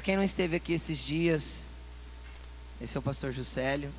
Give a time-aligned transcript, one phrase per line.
[0.00, 1.66] Para quem não esteve aqui esses dias,
[2.80, 3.92] esse é o pastor Juscelio.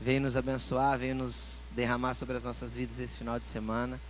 [0.00, 4.00] Veio nos abençoar, veio nos derramar sobre as nossas vidas esse final de semana.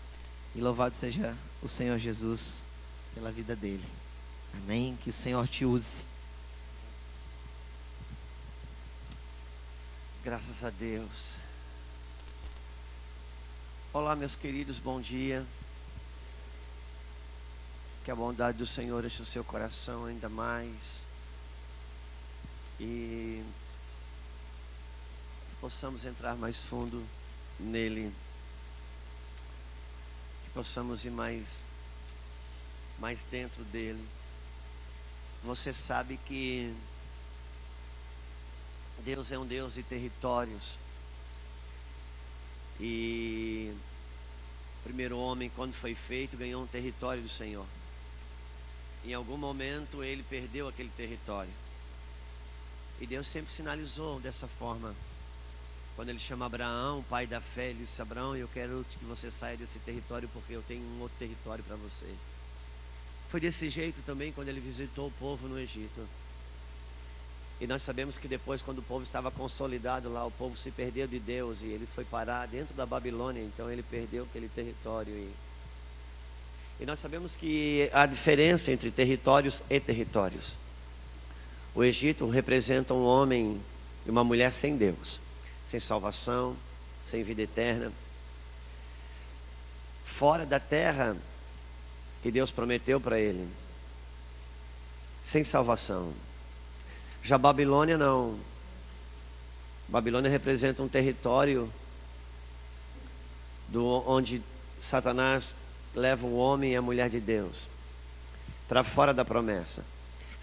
[0.54, 2.64] E louvado seja o Senhor Jesus
[3.14, 3.82] pela vida dele.
[4.52, 4.98] Amém.
[5.02, 6.04] Que o Senhor te use.
[10.22, 11.36] Graças a Deus.
[13.90, 15.46] Olá, meus queridos, bom dia.
[18.04, 21.06] Que a bondade do Senhor enche o seu coração ainda mais.
[22.78, 23.42] E
[25.58, 27.02] possamos entrar mais fundo
[27.58, 28.12] nele.
[30.44, 31.64] Que possamos ir mais,
[32.98, 34.06] mais dentro dele.
[35.42, 36.74] Você sabe que
[38.98, 40.78] Deus é um Deus de territórios.
[42.78, 43.74] E
[44.80, 47.64] o primeiro homem, quando foi feito, ganhou um território do Senhor.
[49.04, 51.52] Em algum momento ele perdeu aquele território.
[53.00, 54.94] E Deus sempre sinalizou dessa forma.
[55.94, 59.56] Quando ele chama Abraão, pai da fé, ele disse: Abraão, eu quero que você saia
[59.56, 62.06] desse território porque eu tenho um outro território para você.
[63.28, 66.06] Foi desse jeito também quando ele visitou o povo no Egito.
[67.60, 71.06] E nós sabemos que depois, quando o povo estava consolidado lá, o povo se perdeu
[71.06, 75.12] de Deus e ele foi parar dentro da Babilônia, então ele perdeu aquele território.
[75.12, 75.32] E,
[76.80, 80.56] e nós sabemos que há diferença entre territórios e territórios.
[81.74, 83.60] O Egito representa um homem
[84.06, 85.20] e uma mulher sem Deus,
[85.66, 86.56] sem salvação,
[87.04, 87.92] sem vida eterna.
[90.04, 91.16] Fora da terra
[92.22, 93.48] que Deus prometeu para ele,
[95.22, 96.12] sem salvação.
[97.22, 98.38] Já Babilônia não.
[99.88, 101.70] Babilônia representa um território
[103.68, 104.42] do onde
[104.80, 105.54] Satanás
[105.94, 107.74] leva o homem e a mulher de Deus
[108.68, 109.84] para fora da promessa.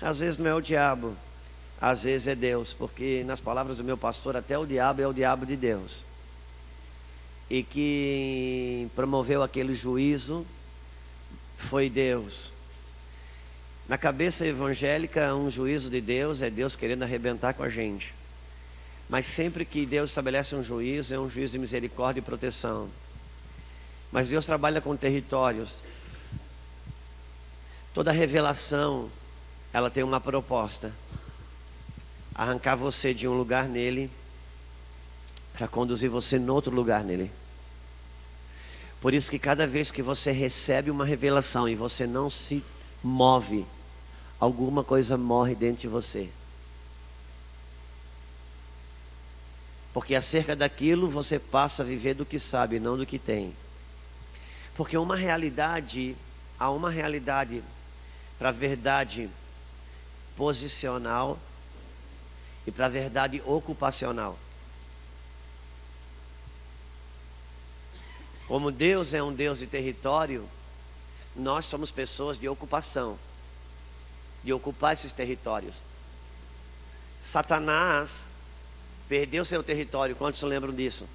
[0.02, 1.16] Às vezes não é o diabo,
[1.80, 5.14] às vezes é Deus, porque nas palavras do meu pastor, até o diabo é o
[5.14, 6.06] diabo de Deus.
[7.50, 10.46] E que promoveu aquele juízo
[11.58, 12.52] foi Deus.
[13.88, 18.14] Na cabeça evangélica, um juízo de Deus é Deus querendo arrebentar com a gente.
[19.10, 22.90] Mas sempre que Deus estabelece um juízo, é um juízo de misericórdia e proteção.
[24.12, 25.78] Mas Deus trabalha com territórios.
[27.94, 29.10] Toda revelação,
[29.72, 30.92] ela tem uma proposta:
[32.36, 34.12] arrancar você de um lugar nele,
[35.54, 37.32] para conduzir você em outro lugar nele.
[39.00, 42.64] Por isso que cada vez que você recebe uma revelação e você não se
[43.04, 43.66] move,
[44.40, 46.30] alguma coisa morre dentro de você.
[49.94, 53.54] Porque acerca daquilo você passa a viver do que sabe, não do que tem.
[54.82, 56.18] Porque uma realidade,
[56.60, 57.64] há uma realidade
[58.40, 59.30] para a verdade
[60.36, 61.38] posicional
[62.66, 64.40] e para a verdade ocupacional.
[68.48, 70.50] Como Deus é um Deus de território,
[71.36, 73.20] nós somos pessoas de ocupação
[74.44, 75.80] de ocupar esses territórios.
[77.24, 78.26] Satanás
[79.08, 81.08] perdeu seu território, quantos lembram disso?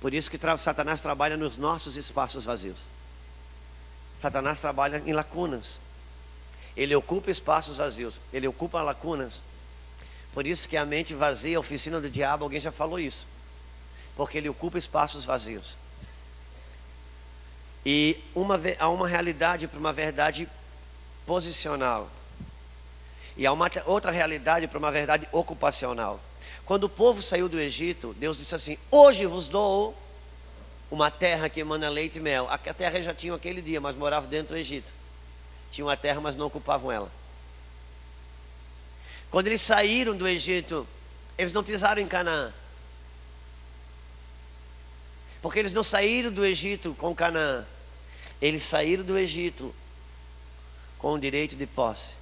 [0.00, 2.88] Por isso que Satanás trabalha nos nossos espaços vazios.
[4.20, 5.78] Satanás trabalha em lacunas.
[6.76, 9.42] Ele ocupa espaços vazios, ele ocupa lacunas.
[10.34, 13.26] Por isso que a mente vazia, a oficina do diabo, alguém já falou isso.
[14.14, 15.76] Porque ele ocupa espaços vazios.
[17.84, 20.48] E uma, há uma realidade para uma verdade
[21.24, 22.10] posicional.
[23.36, 26.20] E há uma outra realidade para uma verdade ocupacional.
[26.66, 29.96] Quando o povo saiu do Egito, Deus disse assim: Hoje vos dou
[30.90, 32.48] uma terra que emana leite e mel.
[32.50, 34.92] A terra já tinha aquele dia, mas moravam dentro do Egito.
[35.70, 37.10] Tinham a terra, mas não ocupavam ela.
[39.30, 40.86] Quando eles saíram do Egito,
[41.38, 42.52] eles não pisaram em Canaã.
[45.40, 47.64] Porque eles não saíram do Egito com Canaã.
[48.42, 49.72] Eles saíram do Egito
[50.98, 52.14] com o direito de posse.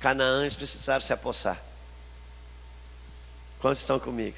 [0.00, 1.65] Canaãs precisaram se apossar.
[3.60, 4.36] Quantos estão comigo?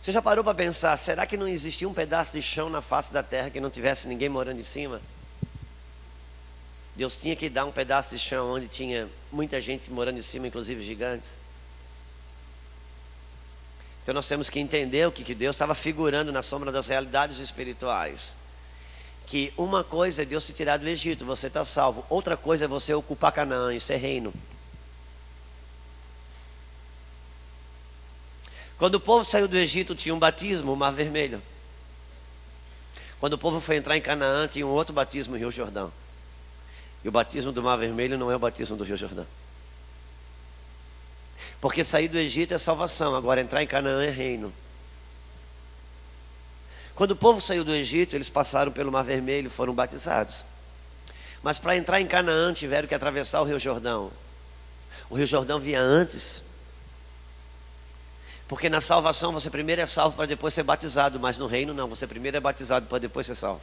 [0.00, 3.12] Você já parou para pensar, será que não existia um pedaço de chão na face
[3.12, 5.00] da terra que não tivesse ninguém morando em cima?
[6.94, 10.46] Deus tinha que dar um pedaço de chão onde tinha muita gente morando em cima,
[10.46, 11.30] inclusive gigantes.
[14.02, 18.36] Então nós temos que entender o que Deus estava figurando na sombra das realidades espirituais
[19.26, 22.06] que uma coisa é Deus se tirar do Egito, você está salvo.
[22.08, 24.32] Outra coisa é você ocupar Canaã, isso é reino.
[28.78, 31.42] Quando o povo saiu do Egito, tinha um batismo, o mar vermelho.
[33.18, 35.92] Quando o povo foi entrar em Canaã, tinha um outro batismo no Rio Jordão.
[37.06, 39.24] E o batismo do Mar Vermelho não é o batismo do Rio Jordão.
[41.60, 44.52] Porque sair do Egito é salvação, agora entrar em Canaã é reino.
[46.96, 50.44] Quando o povo saiu do Egito, eles passaram pelo Mar Vermelho, foram batizados.
[51.42, 54.10] Mas para entrar em Canaã tiveram que atravessar o Rio Jordão.
[55.08, 56.42] O Rio Jordão vinha antes.
[58.48, 61.88] Porque na salvação você primeiro é salvo para depois ser batizado, mas no reino não,
[61.88, 63.60] você primeiro é batizado para depois ser salvo.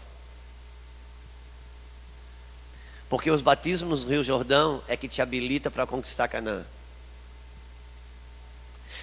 [3.10, 6.66] Porque os batismos no Rio Jordão é que te habilita para conquistar Canaã.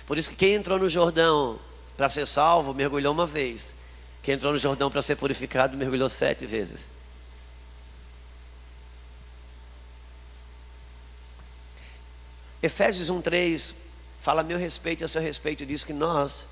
[0.07, 1.59] Por isso que quem entrou no Jordão
[1.97, 3.75] para ser salvo, mergulhou uma vez.
[4.23, 6.87] Quem entrou no Jordão para ser purificado, mergulhou sete vezes.
[12.63, 13.75] Efésios 1,3
[14.21, 16.45] fala a meu respeito e a seu respeito, diz que nós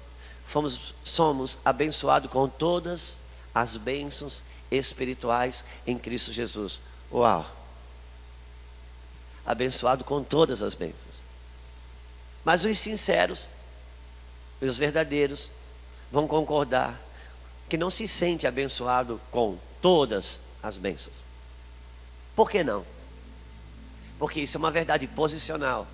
[0.46, 3.16] fomos, somos abençoados com todas
[3.54, 6.80] as bênçãos espirituais em Cristo Jesus.
[7.12, 7.46] Uau!
[9.44, 11.22] Abençoado com todas as bênçãos.
[12.44, 13.48] Mas os sinceros
[14.60, 15.50] e os verdadeiros
[16.10, 16.98] vão concordar
[17.68, 21.16] que não se sente abençoado com todas as bênçãos.
[22.34, 22.84] Por que não?
[24.18, 25.86] Porque isso é uma verdade posicional.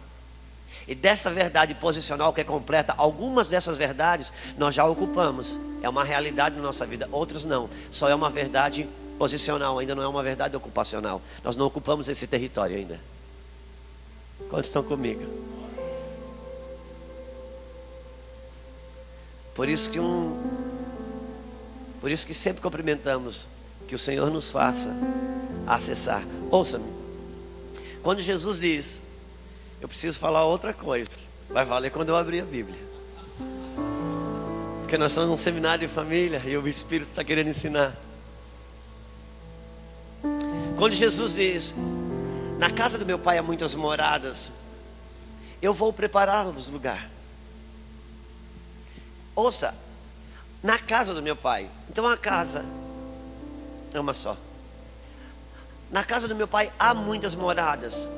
[0.87, 5.59] E dessa verdade posicional que é completa, algumas dessas verdades nós já ocupamos.
[5.83, 7.69] É uma realidade na nossa vida, outras não.
[7.91, 8.89] Só é uma verdade
[9.19, 11.23] posicional, ainda não é uma verdade ocupacional.
[11.43, 13.01] Nós não ocupamos esse território ainda.
[14.51, 15.25] Quantos estão comigo?
[19.55, 20.37] Por isso que um
[22.01, 23.47] Por isso que sempre cumprimentamos
[23.87, 24.91] que o Senhor nos faça
[25.67, 26.23] acessar.
[26.51, 26.93] Ouça-me.
[28.03, 29.01] Quando Jesus diz:
[29.85, 31.11] eu preciso falar outra coisa.
[31.51, 32.81] Vai valer quando eu abrir a Bíblia.
[34.81, 37.95] Porque nós somos um seminário de família e o Espírito está querendo ensinar.
[40.79, 41.75] Quando Jesus diz:
[42.59, 44.51] Na casa do meu pai há muitas moradas,
[45.61, 47.11] eu vou preparar-vos lugar.
[49.37, 49.75] Ouça,
[50.63, 51.69] na casa do meu pai.
[51.91, 52.65] Então a casa
[53.93, 54.35] é uma só.
[55.91, 58.09] Na casa do meu pai há muitas moradas.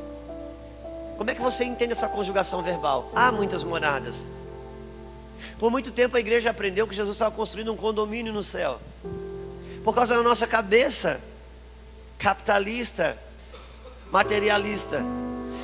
[1.16, 3.10] Como é que você entende essa conjugação verbal?
[3.14, 4.16] Há muitas moradas.
[5.58, 8.78] Por muito tempo a igreja aprendeu que Jesus estava construindo um condomínio no céu.
[9.82, 11.20] Por causa da nossa cabeça
[12.18, 13.16] capitalista,
[14.10, 15.02] materialista.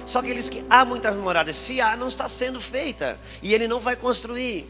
[0.06, 1.56] Só que eles que há muitas moradas.
[1.56, 3.18] Se há, não está sendo feita.
[3.42, 4.68] E ele não vai construir.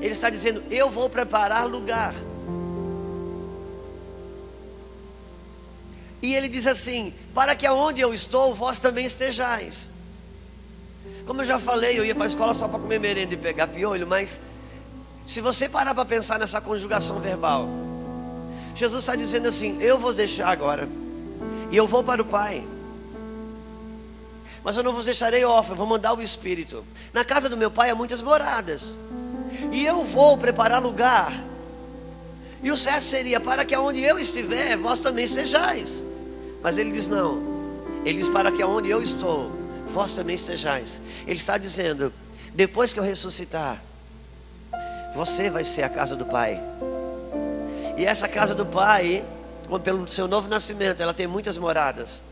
[0.00, 2.14] Ele está dizendo: Eu vou preparar lugar.
[6.22, 9.90] E ele diz assim: Para que aonde eu estou, vós também estejais.
[11.26, 13.66] Como eu já falei, eu ia para a escola só para comer merenda e pegar
[13.66, 14.40] piolho, mas
[15.26, 17.68] se você parar para pensar nessa conjugação verbal,
[18.74, 20.88] Jesus está dizendo assim: Eu vou deixar agora,
[21.70, 22.64] e eu vou para o Pai.
[24.64, 26.84] Mas eu não vos deixarei órfão, vou mandar o Espírito.
[27.12, 28.96] Na casa do meu Pai há muitas moradas,
[29.72, 31.32] e eu vou preparar lugar.
[32.62, 36.02] E o certo seria: para que aonde eu estiver, vós também estejais.
[36.62, 37.42] Mas ele diz: não.
[38.04, 39.50] Ele diz: para que aonde eu estou,
[39.92, 41.00] vós também estejais.
[41.22, 42.12] Ele está dizendo:
[42.54, 43.82] depois que eu ressuscitar,
[45.14, 46.60] você vai ser a casa do Pai.
[47.96, 49.24] E essa casa do Pai,
[49.84, 52.22] pelo seu novo nascimento, ela tem muitas moradas.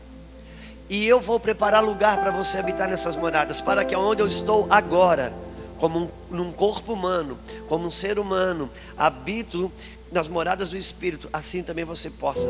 [0.89, 4.67] E eu vou preparar lugar para você habitar nessas moradas, para que aonde eu estou
[4.69, 5.31] agora,
[5.79, 7.37] como um, num corpo humano,
[7.69, 9.71] como um ser humano, habito
[10.11, 12.49] nas moradas do Espírito, assim também você possa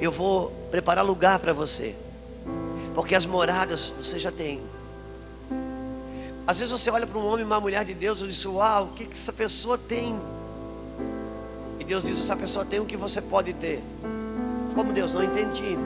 [0.00, 1.94] eu vou preparar lugar para você.
[2.94, 4.60] Porque as moradas você já tem.
[6.46, 8.86] Às vezes você olha para um homem e uma mulher de Deus e diz: Uau,
[8.86, 10.18] o que, que essa pessoa tem?
[11.78, 13.82] E Deus diz: Essa pessoa tem o que você pode ter.
[14.74, 15.12] Como Deus?
[15.12, 15.76] Não entendi.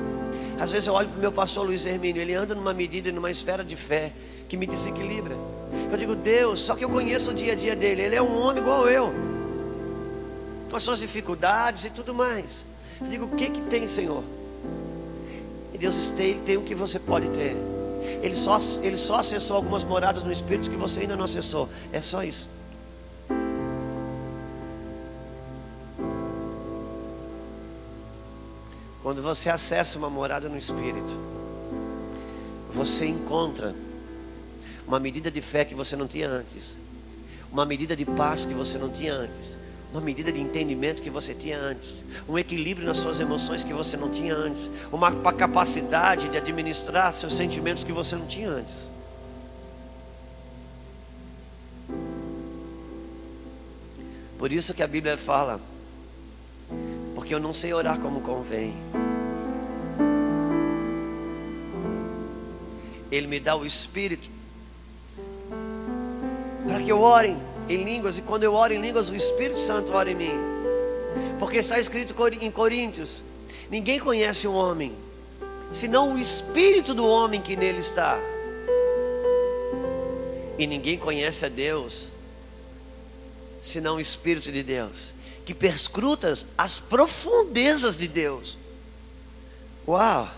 [0.59, 3.31] Às vezes eu olho para o meu pastor Luiz Hermínio, ele anda numa medida numa
[3.31, 4.13] esfera de fé
[4.49, 5.35] que me desequilibra.
[5.91, 8.03] Eu digo, Deus, só que eu conheço o dia a dia dele.
[8.03, 9.13] Ele é um homem igual eu,
[10.71, 12.65] com as suas dificuldades e tudo mais.
[13.05, 14.25] Eu digo, o que que tem, Senhor?
[15.73, 17.57] E Deus tem, ele tem o que você pode ter.
[18.23, 21.69] Ele só, ele só acessou algumas moradas no Espírito que você ainda não acessou.
[21.93, 22.49] É só isso.
[29.03, 31.17] Quando você acessa uma morada no Espírito,
[32.73, 33.75] você encontra
[34.87, 36.77] uma medida de fé que você não tinha antes,
[37.53, 39.59] uma medida de paz que você não tinha antes,
[39.95, 43.97] uma medida de entendimento que você tinha antes, um equilíbrio nas suas emoções que você
[43.97, 48.91] não tinha antes, uma capacidade de administrar seus sentimentos que você não tinha antes.
[54.37, 55.61] Por isso que a Bíblia fala
[57.15, 58.75] porque eu não sei orar como convém.
[63.13, 64.29] Ele me dá o Espírito
[66.67, 67.37] para que eu ore
[67.69, 70.35] em línguas, e quando eu oro em línguas, o Espírito Santo ora em mim.
[71.39, 73.23] Porque está escrito em Coríntios:
[73.71, 74.93] ninguém conhece um homem,
[75.73, 78.19] senão o Espírito do homem que nele está.
[80.59, 82.09] E ninguém conhece a Deus,
[83.61, 85.13] senão o Espírito de Deus,
[85.45, 88.57] que perscrutas as profundezas de Deus.
[89.87, 90.31] Uau!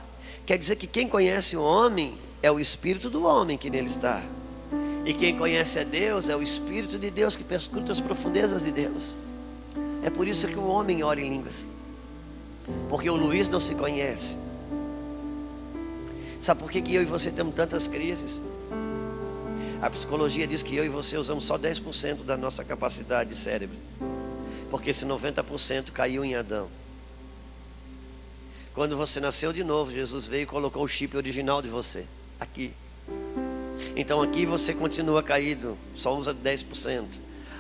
[0.47, 4.23] Quer dizer que quem conhece o homem é o Espírito do homem que nele está.
[5.07, 8.73] E quem conhece a Deus é o Espírito de Deus que perscruta as profundezas de
[8.73, 9.15] Deus.
[10.03, 11.69] É por isso que o homem ora em línguas.
[12.89, 14.37] Porque o Luiz não se conhece.
[16.41, 18.41] Sabe por que, que eu e você temos tantas crises?
[19.81, 23.77] A psicologia diz que eu e você usamos só 10% da nossa capacidade de cérebro.
[24.71, 26.67] Porque esse 90% caiu em Adão.
[28.75, 32.05] Quando você nasceu de novo, Jesus veio e colocou o chip original de você
[32.41, 32.73] aqui.
[33.97, 37.05] Então aqui você continua caído, só usa 10%.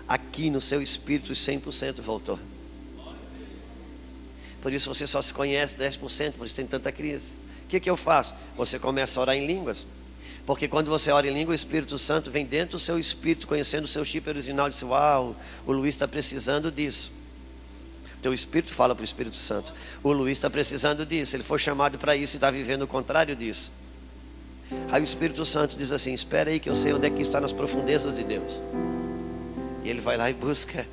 [0.06, 2.38] Aqui no seu espírito, os 100% voltou.
[4.60, 7.32] Por isso você só se conhece 10%, por isso tem tanta crise.
[7.64, 8.34] O que, que eu faço?
[8.56, 9.86] Você começa a orar em línguas.
[10.44, 13.84] Porque quando você ora em língua, o Espírito Santo vem dentro do seu espírito, conhecendo
[13.84, 15.34] o seu chip original, e diz: Uau,
[15.66, 17.10] o Luiz está precisando disso.
[18.22, 21.34] Teu espírito fala para o Espírito Santo: O Luiz está precisando disso.
[21.34, 23.72] Ele foi chamado para isso e está vivendo o contrário disso.
[24.90, 27.40] Aí o Espírito Santo diz assim: Espera aí que eu sei onde é que está
[27.40, 28.62] nas profundezas de Deus.
[29.84, 30.86] E ele vai lá e busca,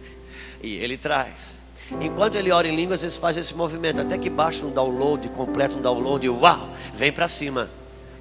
[0.61, 1.57] e ele traz.
[1.99, 5.75] Enquanto ele ora em línguas, ele faz esse movimento, até que baixa um download, completa
[5.75, 7.69] um download, e uau, vem para cima.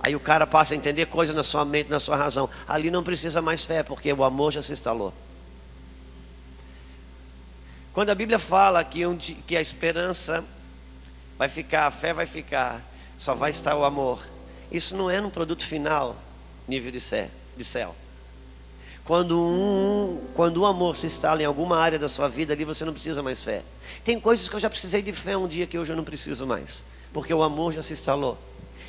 [0.00, 2.50] Aí o cara passa a entender coisas na sua mente, na sua razão.
[2.66, 5.14] Ali não precisa mais fé, porque o amor já se instalou.
[7.92, 10.42] Quando a Bíblia fala que, um, que a esperança
[11.38, 12.80] vai ficar, a fé vai ficar,
[13.16, 14.26] só vai estar o amor.
[14.72, 16.16] Isso não é no produto final,
[16.66, 17.94] nível de céu.
[19.04, 22.84] Quando um, quando um amor se instala em alguma área da sua vida, ali você
[22.84, 23.62] não precisa mais fé.
[24.02, 26.46] Tem coisas que eu já precisei de fé um dia que hoje eu não preciso
[26.46, 28.38] mais, porque o amor já se instalou.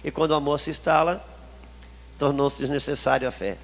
[0.04, 1.26] E quando o amor se instala,
[2.18, 3.58] tornou-se desnecessário a fé.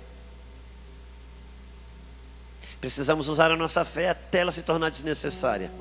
[2.81, 5.71] Precisamos usar a nossa fé até ela se tornar desnecessária.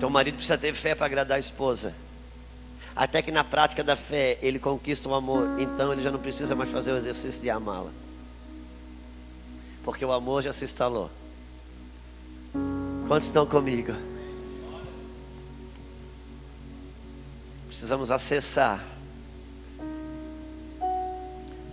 [0.00, 1.92] Então o marido precisa ter fé para agradar a esposa.
[2.96, 6.54] Até que na prática da fé ele conquista o amor, então ele já não precisa
[6.54, 7.90] mais fazer o exercício de amá-la.
[9.84, 11.10] Porque o amor já se instalou.
[13.06, 13.92] Quantos estão comigo?
[17.66, 18.82] Precisamos acessar.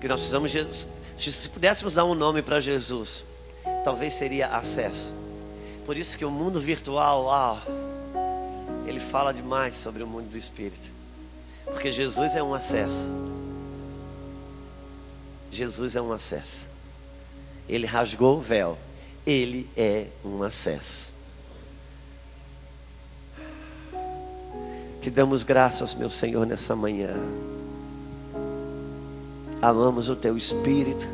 [0.02, 0.86] Que nós precisamos,
[1.18, 3.24] se pudéssemos dar um nome para Jesus,
[3.86, 5.14] talvez seria acesso.
[5.86, 7.87] Por isso que o mundo virtual, uau,
[8.88, 10.90] ele fala demais sobre o mundo do Espírito.
[11.66, 13.12] Porque Jesus é um acesso.
[15.52, 16.66] Jesus é um acesso.
[17.68, 18.78] Ele rasgou o véu.
[19.26, 21.10] Ele é um acesso.
[25.02, 27.16] Te damos graças, meu Senhor, nessa manhã.
[29.62, 31.08] Amamos o teu espírito,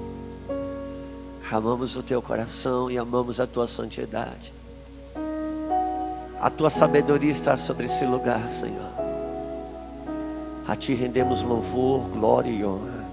[1.50, 4.54] amamos o teu coração e amamos a tua santidade.
[6.44, 8.92] A tua sabedoria está sobre esse lugar, Senhor.
[10.68, 13.06] A ti rendemos louvor, glória e honra.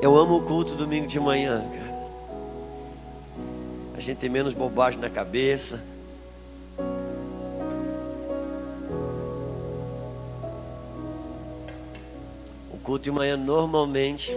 [0.00, 2.08] Eu amo o culto domingo de manhã, cara.
[3.94, 5.78] A gente tem menos bobagem na cabeça.
[12.72, 14.34] O culto de manhã normalmente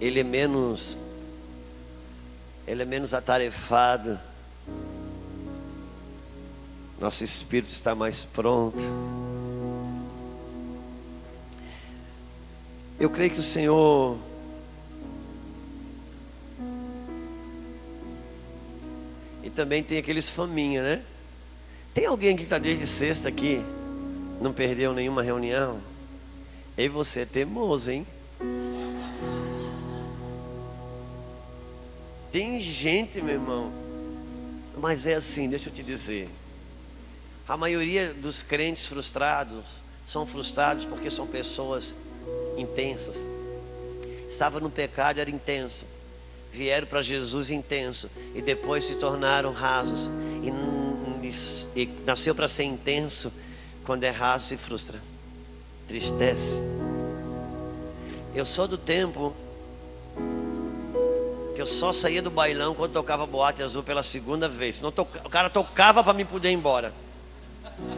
[0.00, 0.96] ele é menos
[2.68, 4.18] ele é menos atarefado.
[7.00, 8.82] Nosso espírito está mais pronto.
[13.00, 14.18] Eu creio que o Senhor
[19.48, 21.02] E também tem aqueles faminha, né?
[21.94, 23.64] Tem alguém que está desde sexta aqui,
[24.42, 25.80] não perdeu nenhuma reunião?
[26.76, 28.06] E você é teimoso, hein?
[32.30, 33.72] Tem gente, meu irmão,
[34.76, 36.28] mas é assim, deixa eu te dizer.
[37.48, 41.94] A maioria dos crentes frustrados são frustrados porque são pessoas
[42.58, 43.26] intensas.
[44.28, 45.86] Estava no pecado, era intenso.
[46.52, 50.10] Vieram para Jesus intenso e depois se tornaram rasos.
[50.42, 53.32] E, e nasceu para ser intenso,
[53.84, 55.00] quando é raso se frustra,
[55.86, 56.60] tristece.
[58.34, 59.34] Eu sou do tempo
[61.58, 64.80] que eu só saía do bailão quando tocava boate azul pela segunda vez.
[64.80, 64.90] Não.
[65.24, 66.92] O cara tocava para me poder ir embora.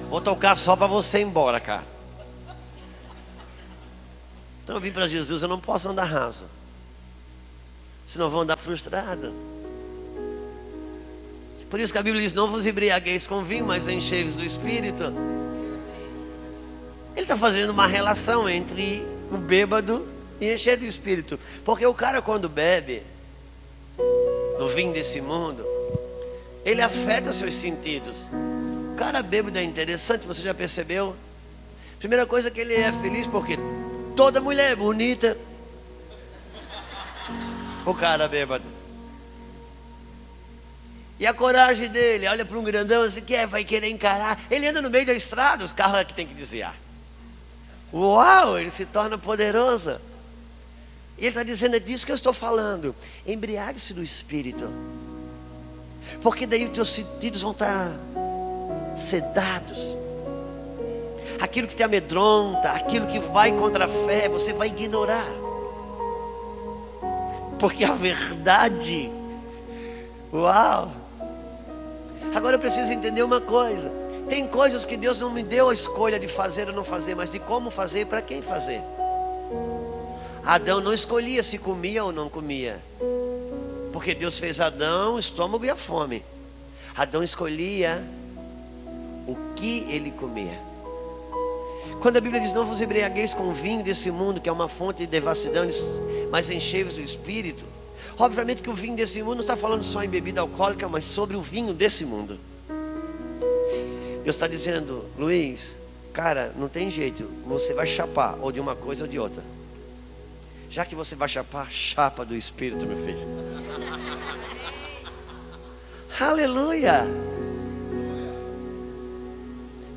[0.09, 1.85] Vou tocar só para você ir embora, cara.
[4.65, 6.47] Então eu vim para Jesus, eu não posso andar raso.
[8.07, 9.31] Senão eu vou andar frustrado.
[11.69, 15.05] Por isso que a Bíblia diz: Não vos embriagueis com vinho, mas enchei-vos do Espírito.
[17.15, 20.09] Ele está fazendo uma relação entre o bêbado
[20.41, 21.39] e encher do Espírito.
[21.63, 23.03] Porque o cara, quando bebe
[24.59, 25.65] no vinho desse mundo,
[26.65, 28.29] ele afeta seus sentidos.
[28.93, 31.17] O cara bêbado é interessante, você já percebeu?
[31.99, 33.59] Primeira coisa que ele é feliz porque
[34.17, 35.37] toda mulher é bonita.
[37.87, 38.65] O cara bêbado.
[41.19, 44.41] E a coragem dele, olha para um grandão assim, que é, vai querer encarar.
[44.51, 46.75] Ele anda no meio da estrada, os carros é que tem que desviar.
[47.93, 50.01] Uau, ele se torna poderoso.
[51.21, 52.95] E ele está dizendo, é disso que eu estou falando.
[53.27, 54.69] Embriague-se do Espírito.
[56.23, 57.93] Porque daí os teus sentidos vão estar
[58.97, 59.97] sedados.
[61.41, 65.27] Aquilo que te amedronta, aquilo que vai contra a fé, você vai ignorar.
[67.59, 69.11] Porque a verdade,
[70.33, 70.91] uau,
[72.35, 73.91] Agora eu preciso entender uma coisa.
[74.29, 77.31] Tem coisas que Deus não me deu a escolha de fazer ou não fazer, mas
[77.31, 78.81] de como fazer e para quem fazer.
[80.45, 82.81] Adão não escolhia se comia ou não comia.
[83.93, 86.23] Porque Deus fez Adão, o estômago e a fome.
[86.97, 88.03] Adão escolhia
[89.27, 90.59] o que ele comia.
[92.01, 94.69] Quando a Bíblia diz: Não vos embriagueis com o vinho desse mundo, que é uma
[94.69, 95.67] fonte de devassidão,
[96.31, 97.65] mas enchei-vos do espírito.
[98.19, 101.37] Obviamente que o vinho desse mundo não está falando só em bebida alcoólica, mas sobre
[101.37, 102.39] o vinho desse mundo.
[104.23, 105.79] Deus está dizendo, Luiz,
[106.13, 109.43] cara, não tem jeito, você vai chapar ou de uma coisa ou de outra.
[110.71, 113.27] Já que você vai chapar, chapa do Espírito, meu filho.
[116.21, 117.05] Aleluia!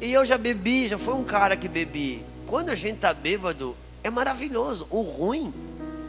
[0.01, 2.25] E eu já bebi, já foi um cara que bebi.
[2.47, 4.87] Quando a gente está bêbado, é maravilhoso.
[4.89, 5.53] O ruim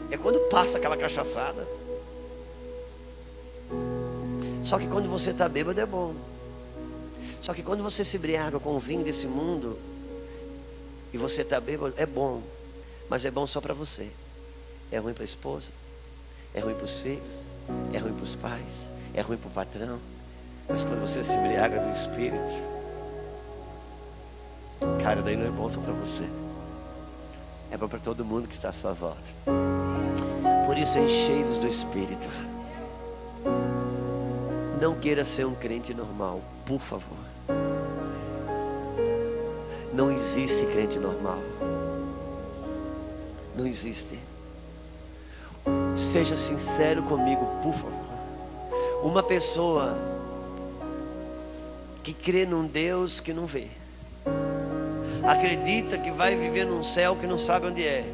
[0.09, 1.67] é quando passa aquela cachaçada.
[4.63, 6.15] Só que quando você está bêbado é bom.
[7.39, 9.77] Só que quando você se embriaga com o vinho desse mundo
[11.13, 12.41] e você está bêbado, é bom.
[13.07, 14.09] Mas é bom só para você.
[14.95, 15.73] É ruim para a esposa,
[16.53, 17.43] é ruim para os filhos,
[17.91, 18.63] é ruim para os pais,
[19.13, 19.99] é ruim para o patrão.
[20.69, 22.55] Mas quando você se embriaga do Espírito,
[25.03, 26.23] cara, daí não é bom só para você.
[27.69, 29.19] É bom para todo mundo que está à sua volta.
[30.65, 32.29] Por isso enchei-vos do Espírito.
[34.79, 37.17] Não queira ser um crente normal, por favor.
[39.93, 41.39] Não existe crente normal.
[43.57, 44.17] Não existe.
[45.95, 48.05] Seja sincero comigo, por favor.
[49.03, 49.97] Uma pessoa
[52.03, 53.67] que crê num Deus que não vê,
[55.23, 58.05] acredita que vai viver num céu que não sabe onde é,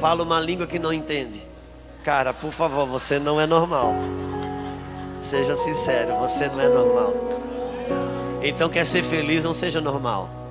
[0.00, 1.42] fala uma língua que não entende.
[2.04, 3.94] Cara, por favor, você não é normal.
[5.22, 7.12] Seja sincero, você não é normal.
[8.42, 10.45] Então quer ser feliz, não seja normal.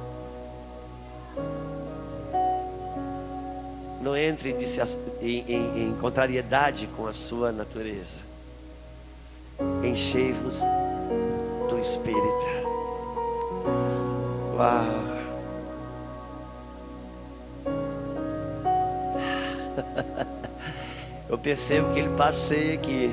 [4.05, 4.55] Não entre
[5.19, 8.19] em, em, em contrariedade com a sua natureza.
[9.83, 10.61] Enchei-vos
[11.67, 12.45] do Espírito.
[14.55, 14.85] Uau.
[21.27, 23.11] Eu percebo que ele passei aqui.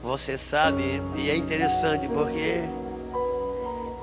[0.00, 2.62] Você sabe, e é interessante porque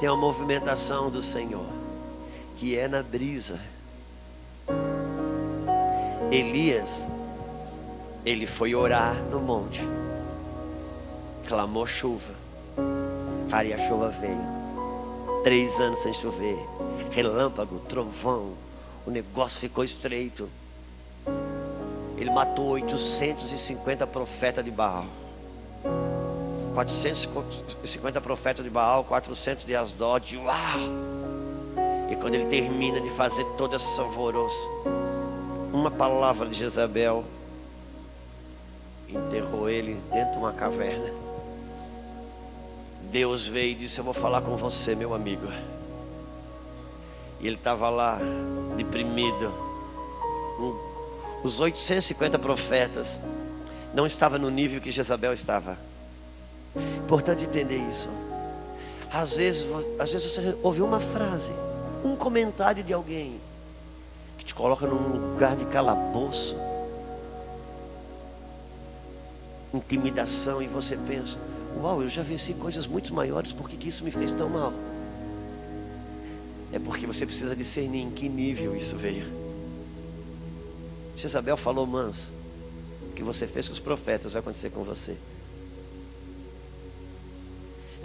[0.02, 1.72] tem uma movimentação do Senhor
[2.58, 3.58] que é na brisa.
[6.34, 6.90] Elias,
[8.26, 9.88] ele foi orar no monte,
[11.48, 12.34] clamou chuva,
[13.52, 14.42] cara, e a chuva veio.
[15.44, 16.58] Três anos sem chover,
[17.12, 18.54] relâmpago, trovão,
[19.06, 20.50] o negócio ficou estreito.
[22.18, 25.06] Ele matou 850 profetas de Baal.
[26.74, 30.38] 450 profetas de Baal, 400 de Asdod.
[30.38, 30.80] Uau!
[32.10, 34.68] E quando ele termina de fazer todo esse alvoroço,
[35.74, 37.26] uma palavra de Jezabel
[39.10, 41.12] enterrou ele dentro de uma caverna.
[43.12, 45.48] Deus veio e disse: Eu vou falar com você, meu amigo.
[47.40, 48.20] E ele estava lá,
[48.78, 49.52] deprimido.
[51.44, 53.20] Os 850 profetas
[53.94, 55.78] não estavam no nível que Jezabel estava.
[57.04, 58.10] Importante entender isso.
[59.12, 59.68] Às vezes,
[60.00, 61.52] às vezes você ouviu uma frase,
[62.04, 63.40] um comentário de alguém
[64.44, 66.56] que te coloca num lugar de calabouço,
[69.74, 71.40] intimidação, e você pensa:
[71.82, 74.74] Uau, eu já venci coisas muito maiores, por que, que isso me fez tão mal?
[76.74, 79.26] É porque você precisa discernir em que nível isso veio.
[81.16, 82.34] Jezabel falou, manso,
[83.12, 85.16] o que você fez com os profetas vai acontecer com você.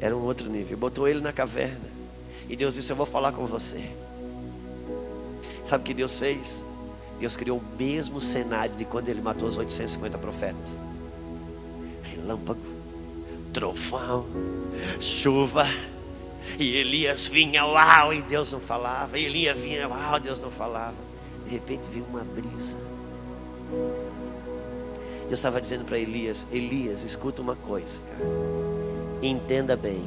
[0.01, 0.77] Era um outro nível.
[0.79, 1.89] Botou ele na caverna.
[2.49, 3.91] E Deus disse: Eu vou falar com você.
[5.69, 6.65] Sabe o que Deus fez?
[7.21, 10.81] Deus criou o mesmo cenário de quando ele matou os 850 profetas:
[12.05, 12.59] relâmpago,
[13.53, 14.25] trovão,
[14.99, 15.67] chuva.
[16.59, 19.19] E Elias vinha, uau, e Deus não falava.
[19.19, 20.97] E Elias vinha, uau, Deus não falava.
[21.45, 22.79] De repente viu uma brisa.
[25.27, 28.25] Eu estava dizendo para Elias: Elias, escuta uma coisa, cara.
[29.21, 30.03] Entenda bem.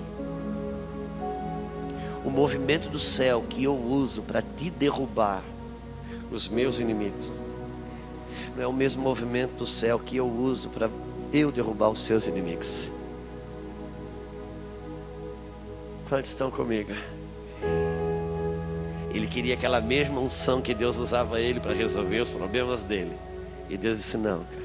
[2.24, 5.44] O movimento do céu que eu uso para te derrubar,
[6.32, 7.40] os meus inimigos,
[8.56, 10.90] não é o mesmo movimento do céu que eu uso para
[11.34, 12.88] eu derrubar os seus inimigos.
[16.08, 16.92] Quantos estão comigo?
[19.14, 23.16] Ele queria aquela mesma unção que Deus usava ele para resolver os problemas dele.
[23.70, 24.62] E Deus disse: Não, cara.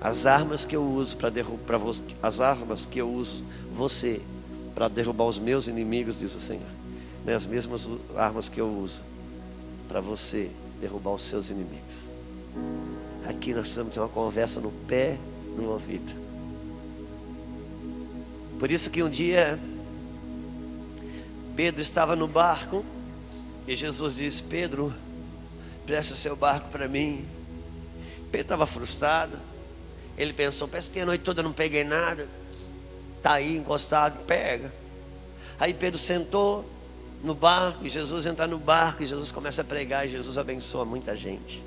[0.00, 1.80] As armas que eu uso para derrubar
[2.22, 3.42] as armas que eu uso
[3.74, 4.20] você
[4.74, 6.68] para derrubar os meus inimigos, diz o Senhor,
[7.24, 9.02] não é as mesmas armas que eu uso
[9.88, 12.08] para você derrubar os seus inimigos.
[13.28, 15.16] Aqui nós precisamos ter uma conversa no pé
[15.56, 16.12] do ouvido.
[18.58, 19.58] Por isso que um dia
[21.56, 22.84] Pedro estava no barco
[23.66, 24.92] e Jesus disse: Pedro,
[25.86, 27.26] presta o seu barco para mim.
[28.30, 29.36] Pedro estava frustrado.
[30.16, 32.26] Ele pensou: Pensa que a noite toda eu não peguei nada.
[33.20, 34.72] Está aí encostado, pega.
[35.58, 36.64] Aí Pedro sentou
[37.22, 40.86] no barco, e Jesus entra no barco, e Jesus começa a pregar, e Jesus abençoa
[40.86, 41.62] muita gente.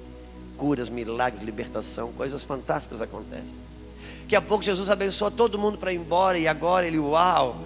[0.57, 3.59] Curas, milagres, libertação, coisas fantásticas acontecem.
[4.21, 7.61] Daqui a pouco Jesus abençoa todo mundo para ir embora, e agora ele, uau,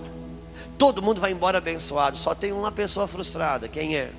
[0.78, 4.12] todo mundo vai embora abençoado, só tem uma pessoa frustrada, quem é?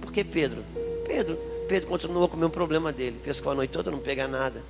[0.00, 0.62] Porque Pedro,
[1.04, 1.36] Pedro,
[1.68, 4.62] Pedro continua com o mesmo problema dele, pescou a noite toda, não pega nada.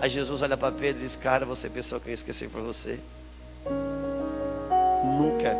[0.00, 2.60] Aí Jesus olha para Pedro e diz: Cara, você pensou que eu ia esquecer para
[2.60, 2.98] você?
[5.04, 5.56] Nunca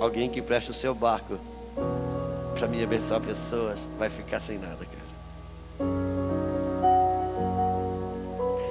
[0.00, 1.38] alguém que presta o seu barco
[2.54, 5.06] para me abençoar pessoas vai ficar sem nada, cara.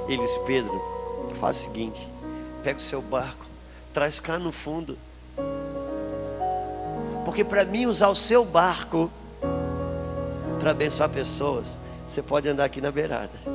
[0.07, 0.81] Ele disse: Pedro,
[1.39, 2.07] faz o seguinte:
[2.63, 3.45] pega o seu barco,
[3.93, 4.97] traz cá no fundo.
[7.23, 9.11] Porque para mim usar o seu barco
[10.59, 11.75] para abençoar pessoas,
[12.07, 13.54] você pode andar aqui na beirada.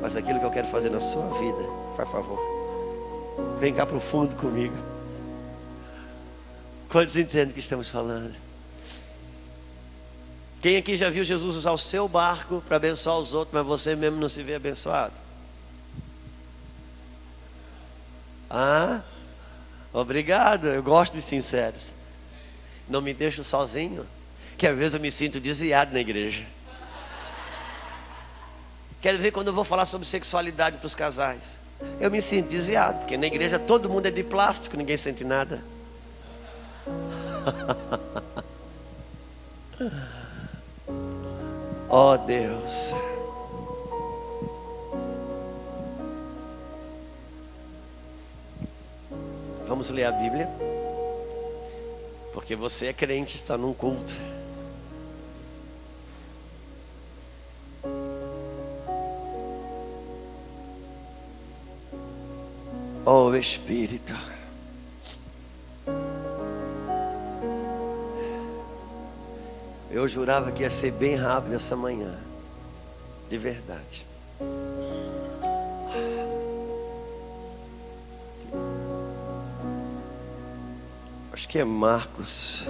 [0.00, 1.62] Mas aquilo que eu quero fazer na sua vida,
[1.96, 2.38] por favor,
[3.58, 4.76] vem cá para o fundo comigo.
[6.88, 8.34] Quantos entendem que estamos falando?
[10.62, 13.94] Quem aqui já viu Jesus usar o seu barco para abençoar os outros, mas você
[13.94, 15.12] mesmo não se vê abençoado?
[18.48, 19.02] Ah,
[19.92, 21.82] obrigado, eu gosto de sinceros.
[22.88, 24.06] Não me deixo sozinho,
[24.56, 26.44] que às vezes eu me sinto desviado na igreja.
[29.06, 31.56] Quero ver quando eu vou falar sobre sexualidade para os casais.
[32.00, 35.62] Eu me sinto desviado, porque na igreja todo mundo é de plástico, ninguém sente nada.
[41.88, 42.96] oh Deus.
[49.68, 50.48] Vamos ler a Bíblia?
[52.34, 54.16] Porque você é crente, está num culto.
[63.08, 64.12] Oh Espírito.
[69.88, 72.18] Eu jurava que ia ser bem rápido essa manhã.
[73.30, 74.04] De verdade.
[81.32, 82.66] Acho que é Marcos.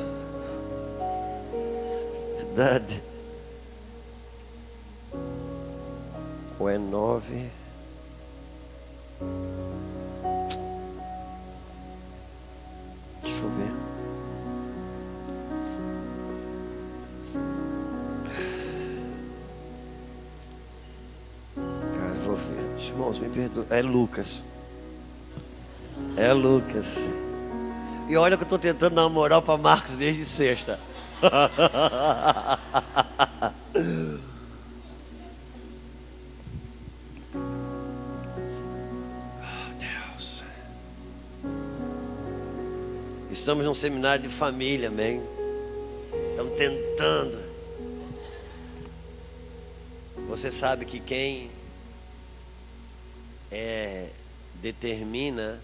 [2.37, 3.03] Verdade.
[6.59, 7.51] Ou é nove?
[23.07, 23.67] Irmãos, me perdoem.
[23.71, 24.45] É Lucas.
[26.17, 26.99] É Lucas.
[28.09, 30.81] E olha que eu estou tentando dar uma moral para Marcos desde sexta.
[39.79, 40.45] Deus.
[43.31, 45.23] Estamos num seminário de família, amém.
[46.31, 47.47] Estamos tentando.
[50.29, 51.51] Você sabe que quem
[53.51, 54.11] é,
[54.55, 55.61] determina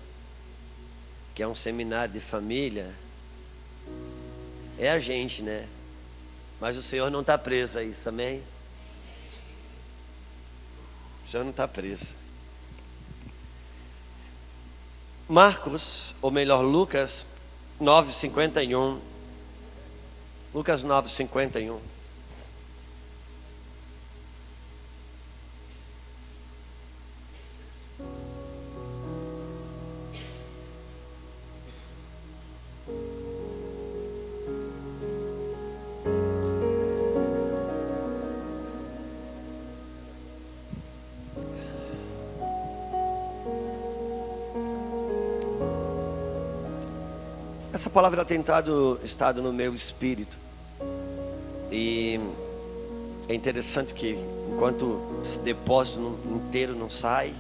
[1.35, 2.95] que é um seminário de família
[4.79, 5.67] é a gente, né?
[6.61, 8.43] Mas o Senhor não está preso a isso também.
[11.25, 12.15] O Senhor não está preso.
[15.29, 17.27] Marcos, ou melhor, Lucas
[17.81, 18.99] 9,51.
[20.53, 21.79] Lucas 9,51.
[47.93, 50.39] Palavra tem estado, estado no meu espírito.
[51.71, 52.19] E
[53.29, 54.17] é interessante que
[54.51, 57.35] enquanto esse depósito inteiro não sai,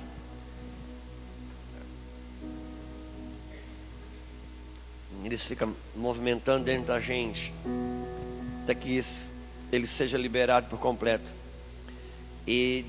[5.25, 7.51] eles ficam movimentando dentro da gente,
[8.65, 9.01] até que
[9.73, 11.33] ele seja liberado por completo.
[12.47, 12.85] E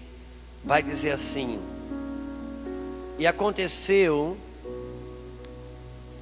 [0.65, 1.61] vai dizer assim:
[3.17, 4.35] E aconteceu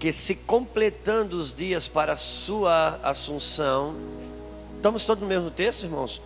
[0.01, 3.95] que se completando os dias para a sua assunção,
[4.75, 6.19] estamos todos no mesmo texto, irmãos?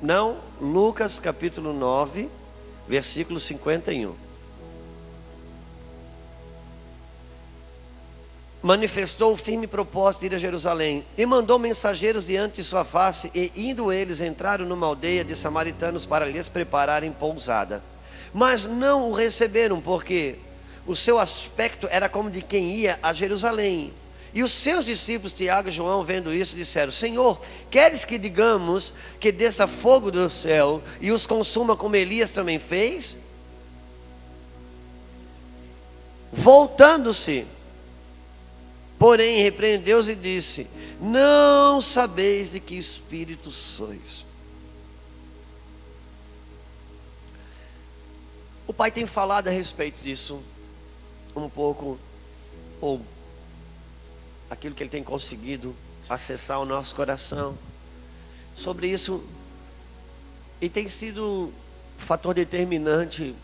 [0.00, 2.30] Não, Lucas capítulo 9,
[2.88, 4.14] versículo 51.
[8.62, 13.30] Manifestou o firme propósito de ir a Jerusalém e mandou mensageiros diante de sua face,
[13.34, 17.82] e indo eles entraram numa aldeia de samaritanos para lhes prepararem pousada.
[18.32, 20.36] Mas não o receberam, porque
[20.86, 23.92] o seu aspecto era como de quem ia a Jerusalém.
[24.32, 29.32] E os seus discípulos, Tiago e João, vendo isso, disseram: Senhor, queres que digamos que
[29.32, 33.16] desça fogo do céu e os consuma como Elias também fez?
[36.32, 37.46] Voltando-se,
[38.98, 40.66] porém, repreendeu-os e disse:
[41.00, 44.26] Não sabeis de que espírito sois.
[48.66, 50.42] O pai tem falado a respeito disso
[51.44, 51.98] um pouco,
[52.80, 53.00] ou
[54.50, 55.74] aquilo que Ele tem conseguido
[56.08, 57.56] acessar o nosso coração.
[58.54, 59.22] Sobre isso,
[60.60, 61.52] e tem sido
[61.98, 63.34] fator determinante,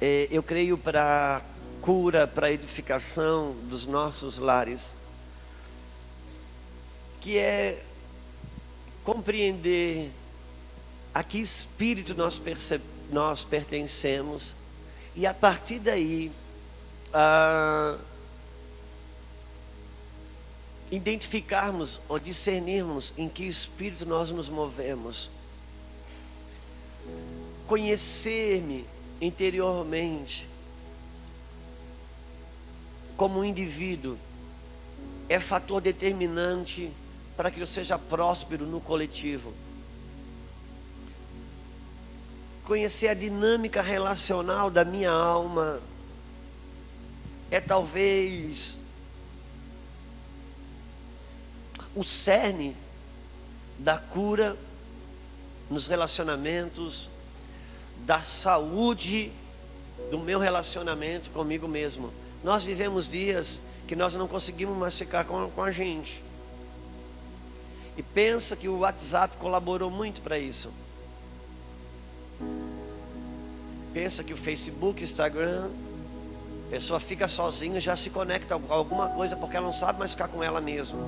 [0.00, 1.42] é, eu creio, para
[1.80, 4.94] cura, para edificação dos nossos lares,
[7.20, 7.82] que é
[9.02, 10.10] compreender
[11.14, 12.40] a que espírito nós,
[13.10, 14.54] nós pertencemos
[15.18, 16.30] e a partir daí,
[17.12, 17.98] ah,
[20.92, 25.28] identificarmos ou discernirmos em que espírito nós nos movemos.
[27.66, 28.86] Conhecer-me
[29.20, 30.48] interiormente
[33.16, 34.16] como um indivíduo
[35.28, 36.92] é fator determinante
[37.36, 39.52] para que eu seja próspero no coletivo
[42.68, 45.80] conhecer a dinâmica relacional da minha alma,
[47.50, 48.76] é talvez
[51.96, 52.76] o cerne
[53.78, 54.54] da cura
[55.70, 57.08] nos relacionamentos,
[58.04, 59.32] da saúde
[60.10, 62.12] do meu relacionamento comigo mesmo.
[62.44, 66.22] Nós vivemos dias que nós não conseguimos mais ficar com, com a gente.
[67.96, 70.70] E pensa que o WhatsApp colaborou muito para isso.
[73.92, 75.70] Pensa que o Facebook, Instagram,
[76.66, 80.12] a pessoa fica sozinha, já se conecta a alguma coisa porque ela não sabe mais
[80.12, 80.98] ficar com ela mesma.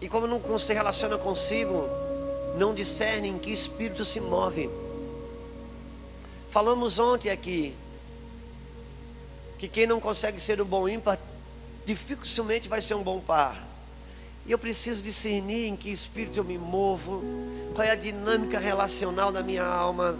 [0.00, 1.86] E como não se relaciona consigo,
[2.56, 4.70] não discerne em que espírito se move.
[6.50, 7.74] Falamos ontem aqui
[9.58, 11.18] que quem não consegue ser um bom ímpar
[11.84, 13.69] dificilmente vai ser um bom par.
[14.46, 17.22] E eu preciso discernir em que espírito eu me movo,
[17.74, 20.16] qual é a dinâmica relacional da minha alma.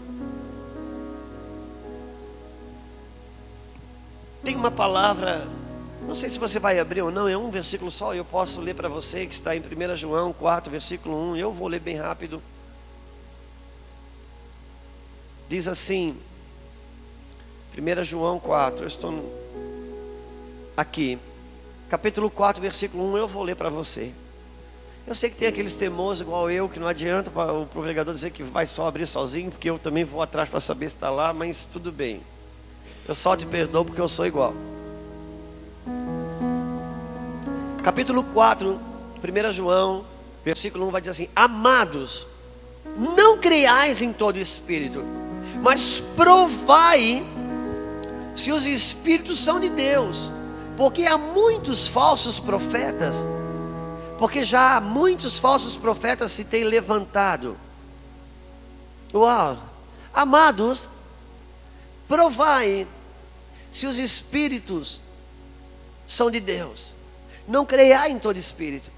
[4.42, 5.46] Tem uma palavra,
[6.06, 8.74] não sei se você vai abrir ou não, é um versículo só, eu posso ler
[8.74, 12.42] para você, que está em 1 João 4, versículo 1, eu vou ler bem rápido.
[15.48, 16.16] Diz assim,
[17.76, 19.12] 1 João 4, eu estou
[20.76, 21.18] aqui
[21.90, 24.12] capítulo 4, versículo 1, eu vou ler para você.
[25.06, 28.30] Eu sei que tem aqueles teimosos igual eu, que não adianta para o pregador dizer
[28.30, 31.32] que vai só abrir sozinho, porque eu também vou atrás para saber se está lá,
[31.34, 32.20] mas tudo bem.
[33.08, 34.54] Eu só te perdoo porque eu sou igual.
[37.82, 38.78] capítulo 4,
[39.18, 40.04] 1 João,
[40.44, 42.26] versículo 1 vai dizer assim: Amados,
[42.96, 45.02] não creiais em todo espírito,
[45.60, 47.24] mas provai
[48.36, 50.30] se os espíritos são de Deus,
[50.80, 53.16] porque há muitos falsos profetas,
[54.18, 57.54] porque já há muitos falsos profetas se têm levantado.
[59.12, 59.58] Uau!
[60.10, 60.88] Amados,
[62.08, 62.86] provai
[63.70, 65.02] se os espíritos
[66.06, 66.94] são de Deus.
[67.46, 68.90] Não creiai em todo espírito.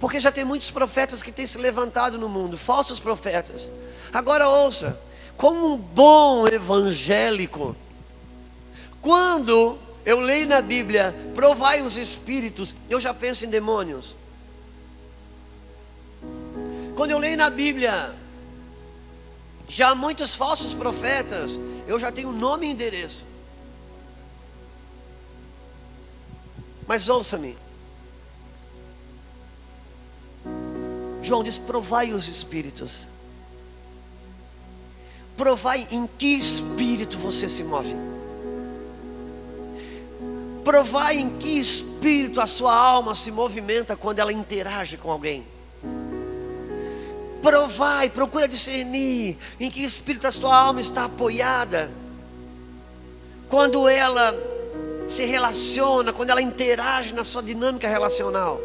[0.00, 3.70] Porque já tem muitos profetas que têm se levantado no mundo, falsos profetas.
[4.12, 5.00] Agora ouça,
[5.36, 7.76] como um bom evangélico,
[9.00, 14.14] quando eu leio na Bíblia, provai os espíritos, eu já penso em demônios.
[16.94, 18.14] Quando eu leio na Bíblia,
[19.68, 23.24] já há muitos falsos profetas, eu já tenho nome e endereço.
[26.86, 27.56] Mas ouça-me.
[31.22, 33.08] João diz: provai os espíritos.
[35.36, 38.13] Provai em que espírito você se move.
[40.64, 45.46] Provai em que espírito a sua alma se movimenta quando ela interage com alguém.
[47.42, 51.90] Provai, procura discernir em que espírito a sua alma está apoiada.
[53.50, 54.34] Quando ela
[55.10, 58.58] se relaciona, quando ela interage na sua dinâmica relacional.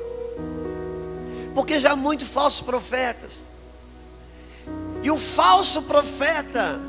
[1.53, 3.43] Porque já há muitos falsos profetas.
[5.03, 6.79] E o falso profeta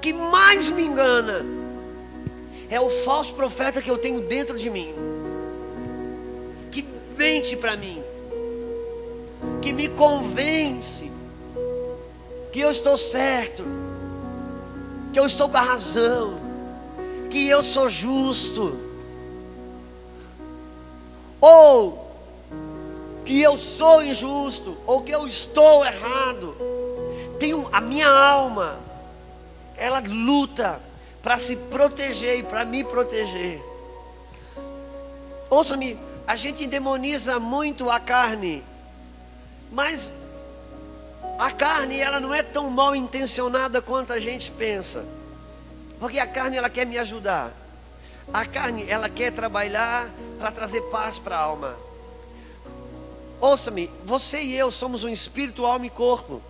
[0.00, 1.59] que mais me engana
[2.70, 4.94] é o falso profeta que eu tenho dentro de mim.
[6.70, 6.86] Que
[7.18, 8.02] mente para mim.
[9.60, 11.10] Que me convence
[12.52, 13.64] que eu estou certo,
[15.12, 16.34] que eu estou com a razão,
[17.28, 18.76] que eu sou justo,
[21.40, 22.10] ou
[23.24, 26.56] que eu sou injusto, ou que eu estou errado.
[27.38, 28.78] Tenho a minha alma,
[29.76, 30.80] ela luta
[31.22, 33.62] para se proteger e para me proteger.
[35.48, 38.62] Ouça-me, a gente demoniza muito a carne,
[39.72, 40.12] mas
[41.38, 45.04] a carne ela não é tão mal intencionada quanto a gente pensa.
[45.98, 47.52] Porque a carne ela quer me ajudar.
[48.32, 51.76] A carne ela quer trabalhar para trazer paz para a alma.
[53.40, 56.40] Ouça-me, você e eu somos um espírito, alma e corpo.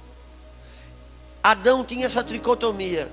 [1.42, 3.08] Adão tinha essa tricotomia.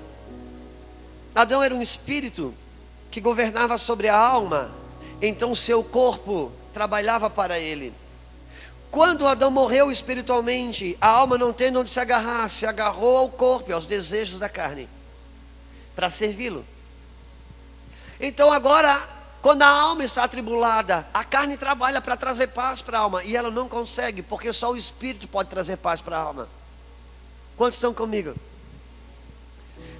[1.34, 2.54] Adão era um espírito
[3.10, 4.70] que governava sobre a alma,
[5.20, 7.92] então seu corpo trabalhava para ele.
[8.90, 13.72] Quando Adão morreu espiritualmente, a alma não tendo onde se agarrar, se agarrou ao corpo,
[13.72, 14.88] aos desejos da carne
[15.94, 16.64] para servi-lo.
[18.20, 19.02] Então agora,
[19.42, 23.36] quando a alma está atribulada, a carne trabalha para trazer paz para a alma e
[23.36, 26.48] ela não consegue, porque só o espírito pode trazer paz para a alma.
[27.56, 28.34] Quantos estão comigo?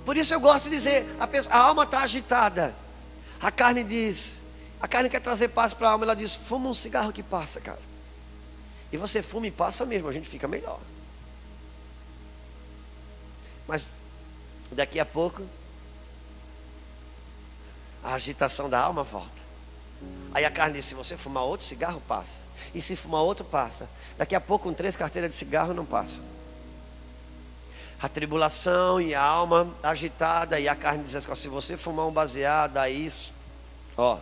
[0.05, 2.75] Por isso eu gosto de dizer, a, pessoa, a alma está agitada.
[3.41, 4.41] A carne diz,
[4.81, 7.61] a carne quer trazer paz para a alma, ela diz, fuma um cigarro que passa,
[7.61, 7.81] cara.
[8.91, 10.81] E você fuma e passa mesmo, a gente fica melhor.
[13.67, 13.87] Mas
[14.73, 15.43] daqui a pouco
[18.03, 19.39] a agitação da alma volta.
[20.33, 22.41] Aí a carne diz: se você fumar outro cigarro, passa.
[22.75, 23.89] E se fumar outro, passa.
[24.17, 26.21] Daqui a pouco, com três carteiras de cigarro, não passa.
[28.01, 32.13] A tribulação e a alma agitada, e a carne diz assim: se você fumar um
[32.13, 33.33] baseado, aí isso,
[33.97, 34.19] ó.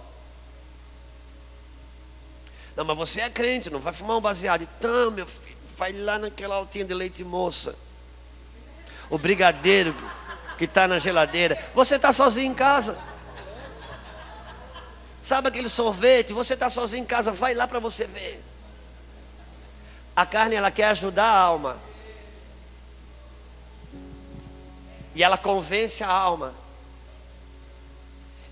[2.75, 4.63] Não, mas você é crente, não vai fumar um baseado.
[4.63, 7.75] Então, meu filho, vai lá naquela altinha de leite moça.
[9.09, 9.95] O brigadeiro
[10.57, 11.63] que está na geladeira.
[11.75, 12.97] Você está sozinho em casa.
[15.23, 16.33] Sabe aquele sorvete?
[16.33, 18.43] Você está sozinho em casa, vai lá para você ver.
[20.15, 21.77] A carne ela quer ajudar a alma.
[25.17, 26.53] E ela convence a alma.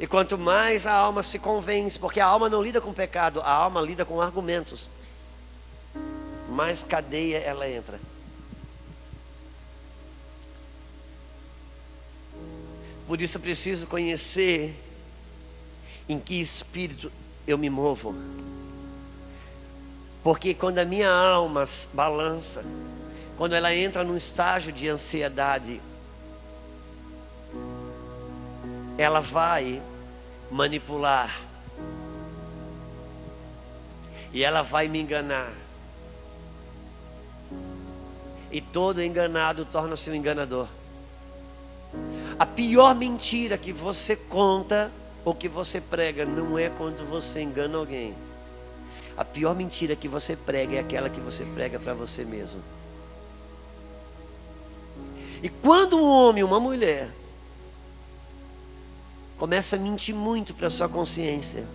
[0.01, 3.51] E quanto mais a alma se convence, porque a alma não lida com pecado, a
[3.51, 4.89] alma lida com argumentos.
[6.49, 8.01] Mais cadeia ela entra.
[13.07, 14.75] Por isso eu preciso conhecer
[16.09, 17.13] em que espírito
[17.47, 18.15] eu me movo.
[20.23, 22.65] Porque quando a minha alma balança,
[23.37, 25.83] quando ela entra num estágio de ansiedade,
[28.97, 29.83] ela vai
[30.51, 31.41] manipular.
[34.33, 35.53] E ela vai me enganar.
[38.51, 40.69] E todo enganado torna-se um enganador.
[42.39, 44.91] A pior mentira que você conta
[45.25, 48.15] o que você prega não é quando você engana alguém.
[49.17, 52.61] A pior mentira que você prega é aquela que você prega para você mesmo.
[55.43, 57.09] E quando um homem, uma mulher,
[59.39, 61.67] começa a mentir muito para sua consciência,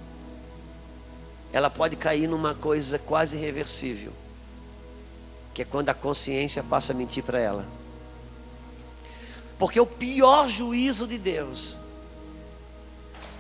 [1.52, 4.14] ela pode cair numa coisa quase irreversível,
[5.54, 7.66] que é quando a consciência passa a mentir para ela.
[9.58, 11.78] Porque o pior juízo de Deus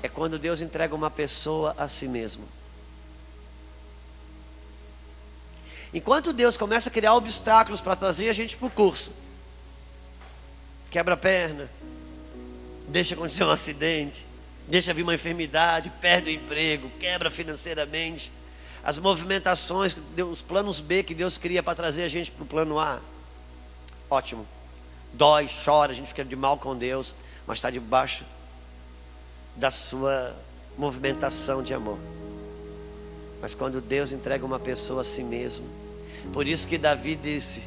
[0.04, 2.44] é quando Deus entrega uma pessoa a si mesmo.
[5.94, 9.12] Enquanto Deus começa a criar obstáculos para trazer a gente para o curso,
[10.92, 11.70] quebra a perna,
[12.90, 14.26] deixa acontecer um acidente,
[14.68, 18.32] deixa vir uma enfermidade, perde o emprego, quebra financeiramente,
[18.84, 19.96] as movimentações,
[20.30, 23.00] os planos B que Deus cria para trazer a gente para o plano A,
[24.10, 24.46] ótimo.
[25.14, 27.16] Dói, chora, a gente fica de mal com Deus,
[27.48, 28.24] mas está debaixo
[29.56, 30.36] da sua
[30.78, 31.98] movimentação de amor.
[33.42, 35.68] Mas quando Deus entrega uma pessoa a si mesmo,
[36.32, 37.64] por isso que Davi disse: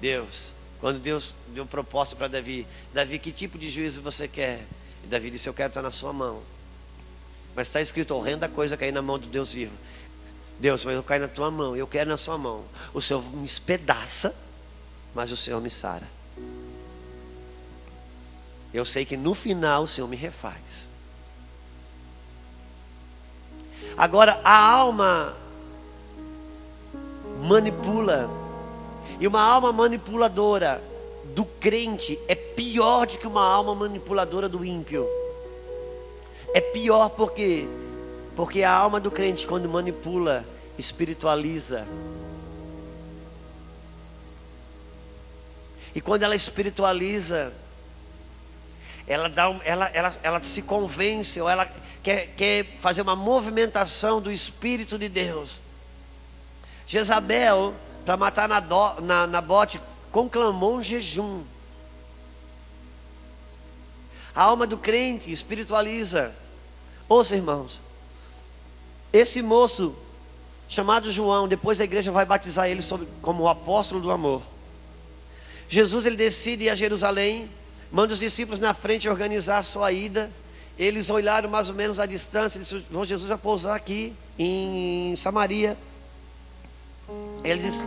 [0.00, 4.64] Deus, quando Deus deu proposta para Davi, Davi, que tipo de juízo você quer?
[5.04, 6.42] E Davi disse: Eu quero estar na sua mão.
[7.54, 9.72] Mas está escrito: horrenda coisa cair na mão do Deus vivo.
[10.58, 12.64] Deus, mas eu caio na tua mão, eu quero na sua mão.
[12.92, 14.34] O Senhor me espedaça,
[15.14, 16.06] mas o Senhor me sara.
[18.72, 20.88] Eu sei que no final o Senhor me refaz.
[23.96, 25.36] Agora, a alma
[27.42, 28.28] manipula.
[29.20, 30.82] E uma alma manipuladora
[31.34, 35.06] do crente é pior do que uma alma manipuladora do ímpio.
[36.54, 37.68] É pior porque
[38.38, 40.44] porque a alma do crente quando manipula,
[40.78, 41.84] espiritualiza.
[45.92, 47.52] E quando ela espiritualiza,
[49.08, 51.68] ela, dá ela, ela, ela se convence, ou ela
[52.00, 55.60] quer, quer fazer uma movimentação do Espírito de Deus.
[56.86, 57.74] Jezabel,
[58.08, 59.78] para matar na, do, na, na bote,
[60.10, 61.42] conclamou um jejum.
[64.34, 66.34] A alma do crente espiritualiza.
[67.06, 67.82] Ouça, irmãos,
[69.12, 69.94] esse moço
[70.70, 74.40] chamado João, depois a igreja vai batizar ele sobre, como o apóstolo do amor.
[75.68, 77.50] Jesus ele decide ir a Jerusalém
[77.92, 80.30] Manda os discípulos na frente organizar a sua ida.
[80.78, 82.58] Eles olharam mais ou menos a distância.
[82.58, 85.76] Disse, Jesus vai pousar aqui em Samaria.
[87.44, 87.86] Eles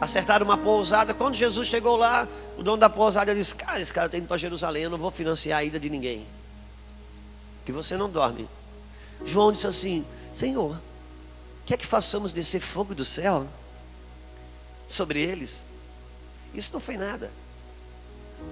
[0.00, 1.14] acertaram uma pousada.
[1.14, 4.36] Quando Jesus chegou lá, o dono da pousada disse: Cara, esse cara está indo para
[4.36, 4.84] Jerusalém.
[4.84, 6.26] Eu não vou financiar a ida de ninguém.
[7.64, 8.48] Que você não dorme.
[9.24, 10.78] João disse assim: Senhor,
[11.64, 13.46] quer que façamos descer fogo do céu
[14.88, 15.64] sobre eles?
[16.54, 17.30] Isso não foi nada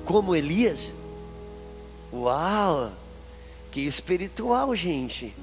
[0.04, 0.92] como Elias.
[2.12, 2.92] Uau!
[3.70, 5.34] Que espiritual, gente.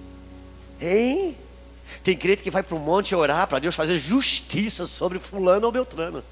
[0.80, 1.38] Hein?
[2.04, 5.72] Tem crente que vai para o monte orar para Deus fazer justiça sobre fulano ou
[5.72, 6.24] beltrano.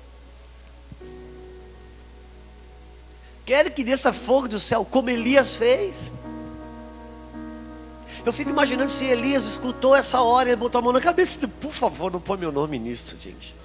[3.45, 6.12] Quero que desça fogo do céu, como Elias fez.
[8.26, 11.47] Eu fico imaginando se Elias escutou essa hora e botou a mão na cabeça.
[11.47, 13.55] Por favor, não põe meu nome nisso, gente.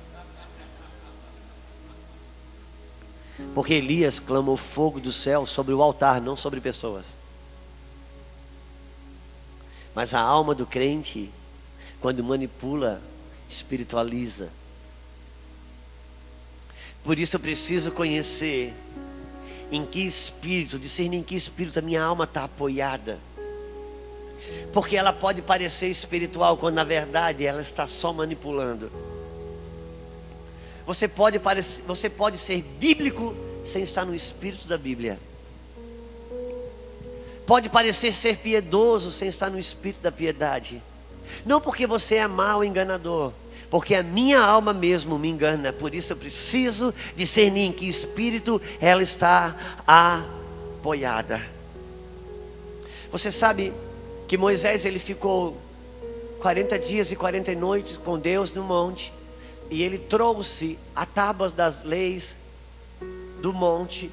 [3.55, 7.19] Porque Elias clamou fogo do céu sobre o altar, não sobre pessoas.
[9.95, 11.31] Mas a alma do crente,
[12.05, 13.01] quando manipula,
[13.49, 14.51] espiritualiza.
[17.03, 18.75] Por isso eu preciso conhecer
[19.73, 23.19] em que espírito, discernir em que espírito a minha alma está apoiada.
[24.71, 28.93] Porque ela pode parecer espiritual quando na verdade ela está só manipulando.
[30.85, 33.35] Você pode, parecer, você pode ser bíblico
[33.65, 35.19] sem estar no espírito da Bíblia.
[37.47, 40.83] Pode parecer ser piedoso sem estar no espírito da piedade.
[41.45, 43.32] Não porque você é mau enganador,
[43.70, 45.72] porque a minha alma mesmo me engana.
[45.72, 49.57] Por isso eu preciso discernir em que espírito ela está
[49.87, 51.41] apoiada.
[53.11, 53.72] Você sabe
[54.26, 55.57] que Moisés ele ficou
[56.41, 59.12] 40 dias e 40 noites com Deus no monte
[59.70, 62.37] e ele trouxe a tábuas das leis
[63.41, 64.11] do monte,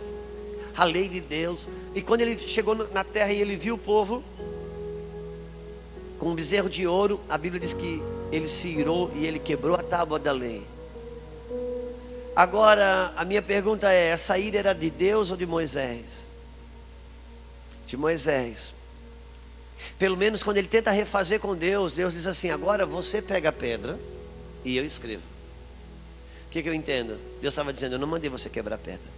[0.75, 1.67] a lei de Deus.
[1.93, 4.23] E quando ele chegou na terra e ele viu o povo
[6.21, 7.99] com um bezerro de ouro, a Bíblia diz que
[8.31, 10.63] ele se irou e ele quebrou a tábua da lei.
[12.35, 16.27] Agora, a minha pergunta é: essa ira era de Deus ou de Moisés?
[17.87, 18.75] De Moisés.
[19.97, 23.51] Pelo menos quando ele tenta refazer com Deus, Deus diz assim: agora você pega a
[23.51, 23.97] pedra
[24.63, 25.23] e eu escrevo.
[26.45, 27.17] O que, que eu entendo?
[27.41, 29.09] Deus estava dizendo: Eu não mandei você quebrar a pedra.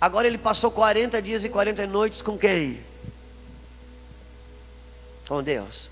[0.00, 2.88] Agora ele passou 40 dias e 40 noites com quem?
[5.30, 5.88] Com Deus.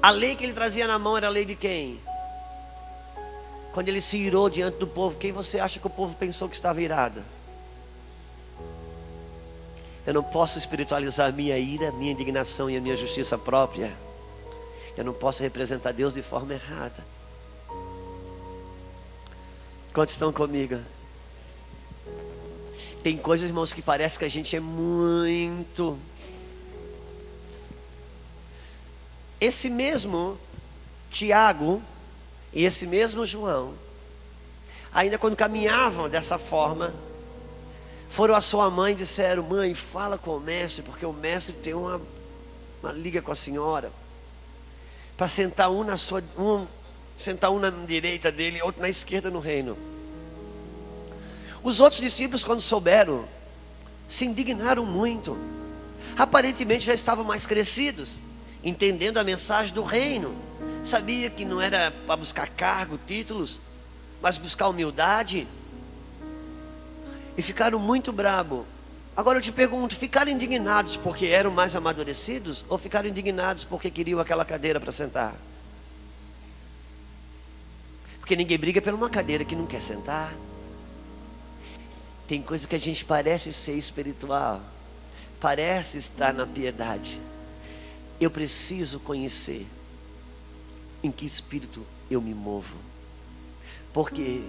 [0.00, 2.00] A lei que ele trazia na mão era a lei de quem?
[3.74, 6.54] Quando ele se irou diante do povo, quem você acha que o povo pensou que
[6.54, 7.22] estava irado?
[10.06, 13.92] Eu não posso espiritualizar minha ira, minha indignação e a minha justiça própria.
[14.96, 17.04] Eu não posso representar Deus de forma errada.
[19.92, 20.78] Quantos estão comigo?
[23.02, 25.98] Tem coisas, irmãos, que parece que a gente é muito.
[29.40, 30.38] Esse mesmo
[31.10, 31.82] Tiago
[32.52, 33.74] e esse mesmo João,
[34.92, 36.92] ainda quando caminhavam dessa forma,
[38.08, 41.74] foram à sua mãe e disseram: Mãe, fala com o mestre, porque o mestre tem
[41.74, 42.00] uma,
[42.82, 43.92] uma liga com a senhora.
[45.16, 46.22] Para sentar um na sua.
[46.38, 46.66] Um,
[47.16, 49.76] sentar um na direita dele, outro na esquerda no reino.
[51.62, 53.24] Os outros discípulos, quando souberam,
[54.06, 55.36] se indignaram muito.
[56.16, 58.18] Aparentemente já estavam mais crescidos,
[58.62, 60.34] entendendo a mensagem do reino.
[60.84, 63.60] Sabia que não era para buscar cargo, títulos,
[64.20, 65.46] mas buscar humildade.
[67.36, 68.66] E ficaram muito brabo.
[69.16, 74.20] Agora eu te pergunto, ficaram indignados porque eram mais amadurecidos ou ficaram indignados porque queriam
[74.20, 75.34] aquela cadeira para sentar?
[78.20, 80.34] Porque ninguém briga por uma cadeira que não quer sentar.
[82.28, 84.60] Tem coisa que a gente parece ser espiritual,
[85.40, 87.18] parece estar na piedade.
[88.20, 89.66] Eu preciso conhecer
[91.02, 92.76] em que espírito eu me movo.
[93.92, 94.42] Por quê?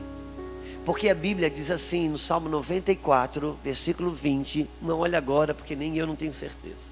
[0.85, 4.67] Porque a Bíblia diz assim no Salmo 94, versículo 20.
[4.81, 6.89] Não olha agora, porque nem eu não tenho certeza.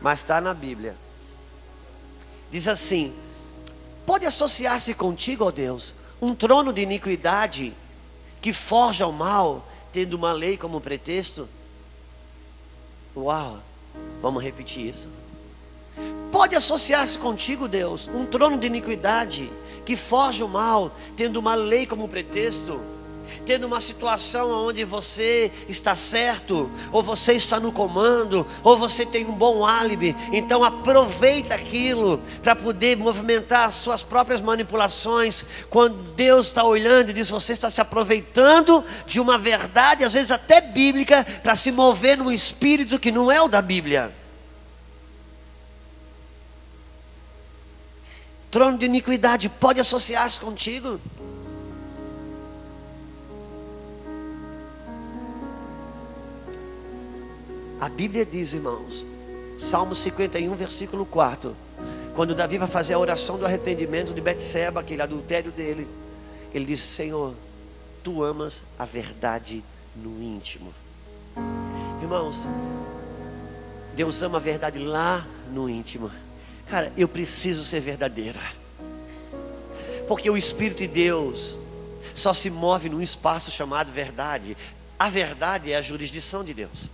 [0.00, 0.94] Mas está na Bíblia.
[2.50, 3.14] Diz assim:
[4.04, 7.72] Pode associar-se contigo, ó Deus, um trono de iniquidade
[8.42, 11.48] que forja o mal, tendo uma lei como pretexto.
[13.16, 13.62] Uau,
[14.20, 15.08] vamos repetir isso.
[16.32, 19.50] Pode associar-se contigo, Deus, um trono de iniquidade
[19.84, 22.80] que forja o mal, tendo uma lei como pretexto
[23.46, 29.24] tendo uma situação onde você está certo, ou você está no comando, ou você tem
[29.24, 35.44] um bom álibi, então aproveita aquilo para poder movimentar suas próprias manipulações.
[35.70, 40.30] Quando Deus está olhando e diz: você está se aproveitando de uma verdade, às vezes
[40.30, 44.12] até bíblica, para se mover num espírito que não é o da Bíblia.
[48.54, 51.00] Trono de iniquidade pode associar-se contigo?
[57.84, 59.06] A Bíblia diz, irmãos,
[59.58, 61.54] Salmo 51, versículo 4.
[62.16, 65.86] Quando Davi vai fazer a oração do arrependimento de Betseba, aquele adultério dele,
[66.54, 67.34] ele diz: Senhor,
[68.02, 69.62] tu amas a verdade
[69.94, 70.72] no íntimo.
[72.00, 72.48] Irmãos,
[73.94, 76.10] Deus ama a verdade lá no íntimo.
[76.70, 78.40] Cara, eu preciso ser verdadeira.
[80.08, 81.58] Porque o Espírito de Deus
[82.14, 84.56] só se move num espaço chamado verdade.
[84.98, 86.88] A verdade é a jurisdição de Deus.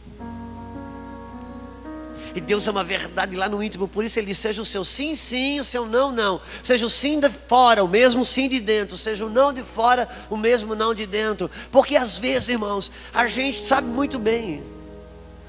[2.34, 4.84] E Deus é uma verdade lá no íntimo, por isso ele diz: seja o seu
[4.84, 6.40] sim, sim, o seu não, não.
[6.62, 8.96] Seja o sim de fora, o mesmo sim de dentro.
[8.96, 11.50] Seja o não de fora, o mesmo não de dentro.
[11.72, 14.62] Porque às vezes, irmãos, a gente sabe muito bem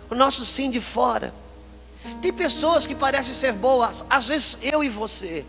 [0.10, 1.34] o nosso sim de fora.
[2.22, 5.46] Tem pessoas que parecem ser boas, às vezes eu e você.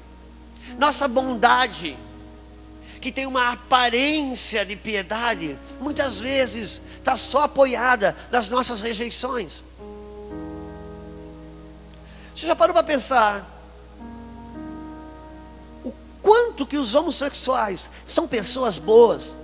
[0.79, 1.97] Nossa bondade,
[3.01, 9.65] que tem uma aparência de piedade, muitas vezes está só apoiada nas nossas rejeições.
[12.35, 13.47] Você já parou para pensar
[15.85, 19.37] o quanto que os homossexuais são pessoas boas?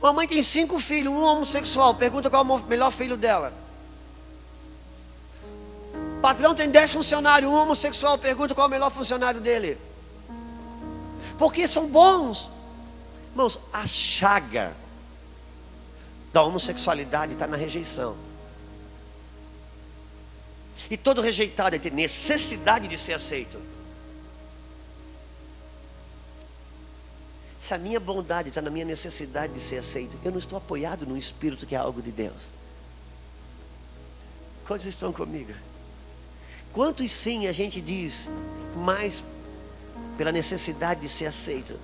[0.00, 3.52] Uma mãe tem cinco filhos, um homossexual, pergunta qual é o melhor filho dela.
[6.18, 9.78] O patrão tem dez funcionários, um homossexual, pergunta qual é o melhor funcionário dele.
[11.38, 12.50] Porque são bons.
[13.30, 14.74] Irmãos, a chaga
[16.32, 18.16] da homossexualidade está na rejeição.
[20.90, 23.60] E todo rejeitado tem necessidade de ser aceito.
[27.60, 31.06] Se a minha bondade está na minha necessidade de ser aceito, eu não estou apoiado
[31.06, 32.50] no espírito que é algo de Deus.
[34.66, 35.52] Quantos estão comigo?
[36.74, 38.28] Quantos sim a gente diz
[38.76, 39.24] mais
[40.18, 41.78] pela necessidade de ser aceito,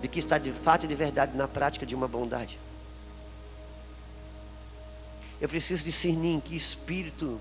[0.00, 2.56] do que está de fato e de verdade na prática de uma bondade?
[5.40, 7.40] Eu preciso discernir em que espírito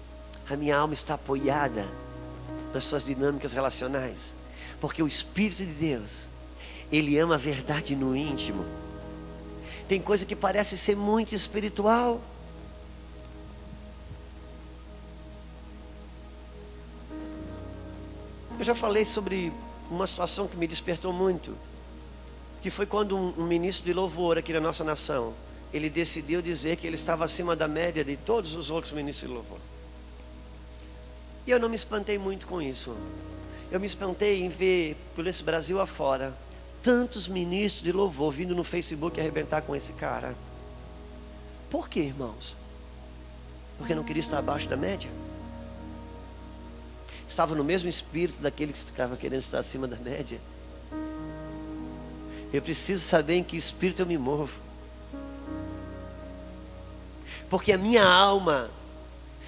[0.49, 1.87] a minha alma está apoiada
[2.73, 4.17] nas suas dinâmicas relacionais.
[4.81, 6.25] Porque o Espírito de Deus,
[6.91, 8.65] Ele ama a verdade no íntimo.
[9.87, 12.21] Tem coisa que parece ser muito espiritual.
[18.57, 19.53] Eu já falei sobre
[19.89, 21.55] uma situação que me despertou muito.
[22.61, 25.33] Que foi quando um, ministro de louvor aqui na nossa nação,
[25.73, 29.35] ele decidiu dizer que ele estava acima da média de todos os outros ministros de
[29.35, 29.59] louvor.
[31.49, 32.95] E eu não me espantei muito com isso.
[33.71, 36.31] Eu me espantei em ver por esse Brasil afora
[36.83, 40.35] tantos ministros de louvor vindo no Facebook arrebentar com esse cara.
[41.67, 42.55] Por quê, irmãos?
[43.79, 45.09] Porque não queria estar abaixo da média?
[47.27, 50.39] Estava no mesmo espírito daquele que estava querendo estar acima da média?
[52.53, 54.59] Eu preciso saber em que espírito eu me movo.
[57.49, 58.69] Porque a minha alma,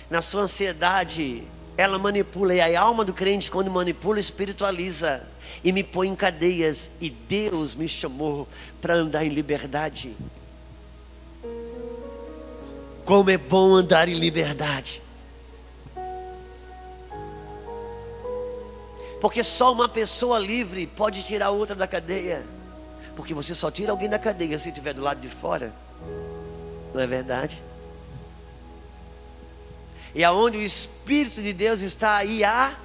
[0.09, 1.47] na sua ansiedade,
[1.77, 2.53] ela manipula.
[2.53, 5.27] E a alma do crente, quando manipula, espiritualiza.
[5.63, 6.89] E me põe em cadeias.
[6.99, 8.47] E Deus me chamou
[8.81, 10.15] para andar em liberdade.
[13.05, 15.01] Como é bom andar em liberdade.
[19.19, 22.43] Porque só uma pessoa livre pode tirar outra da cadeia.
[23.15, 25.71] Porque você só tira alguém da cadeia se estiver do lado de fora.
[26.93, 27.61] Não é verdade?
[30.13, 32.77] E aonde o Espírito de Deus está aí há.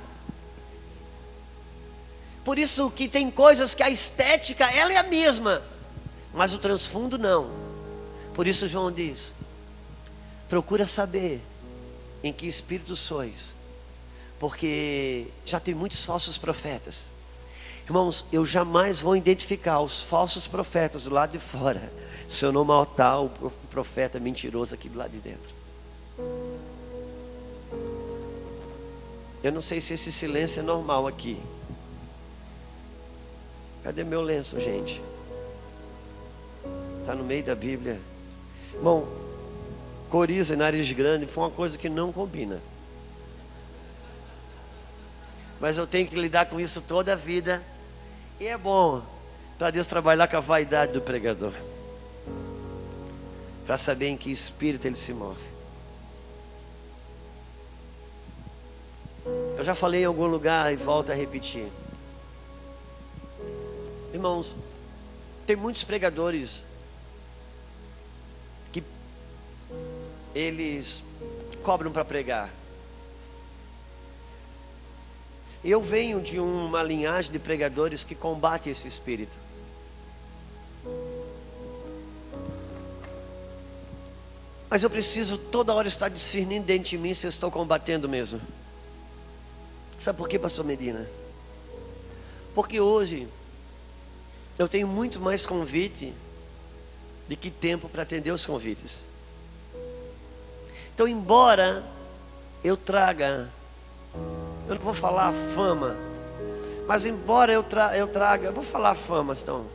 [2.44, 5.62] Por isso que tem coisas que a estética ela é a mesma,
[6.32, 7.50] mas o transfundo não.
[8.34, 9.32] Por isso João diz:
[10.48, 11.40] procura saber
[12.22, 13.56] em que espírito sois,
[14.38, 17.08] porque já tem muitos falsos profetas.
[17.84, 21.92] Irmãos, eu jamais vou identificar os falsos profetas do lado de fora,
[22.28, 23.28] se eu não matar o
[23.70, 26.45] profeta mentiroso aqui do lado de dentro.
[29.46, 31.40] Eu não sei se esse silêncio é normal aqui.
[33.84, 35.00] Cadê meu lenço, gente?
[37.00, 38.00] Está no meio da Bíblia.
[38.82, 39.06] Bom,
[40.10, 42.60] coriza e nariz grande foi uma coisa que não combina.
[45.60, 47.62] Mas eu tenho que lidar com isso toda a vida.
[48.40, 49.00] E é bom
[49.56, 51.52] para Deus trabalhar com a vaidade do pregador.
[53.64, 55.55] Para saber em que espírito ele se move.
[59.56, 61.68] Eu já falei em algum lugar e volto a repetir.
[64.12, 64.56] Irmãos,
[65.46, 66.64] tem muitos pregadores
[68.72, 68.82] que
[70.34, 71.02] eles
[71.62, 72.50] cobram para pregar.
[75.64, 79.36] Eu venho de uma linhagem de pregadores que combate esse espírito.
[84.68, 88.40] Mas eu preciso toda hora estar discernindo dentro de mim se eu estou combatendo mesmo.
[90.06, 91.04] Sabe por quê, pastor Medina?
[92.54, 93.26] Porque hoje
[94.56, 96.14] eu tenho muito mais convite
[97.28, 99.02] do que tempo para atender os convites.
[100.94, 101.82] Então, embora
[102.62, 103.48] eu traga,
[104.68, 105.96] eu não vou falar fama,
[106.86, 109.66] mas embora eu, tra eu traga, eu vou falar fama, então,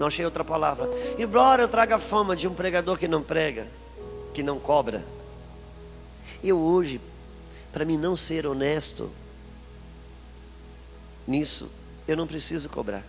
[0.00, 0.90] não achei outra palavra.
[1.16, 3.68] Embora eu traga fama de um pregador que não prega,
[4.34, 5.04] que não cobra,
[6.42, 7.00] eu hoje,
[7.72, 9.08] para mim não ser honesto,
[11.30, 11.70] nisso,
[12.06, 13.04] eu não preciso cobrar.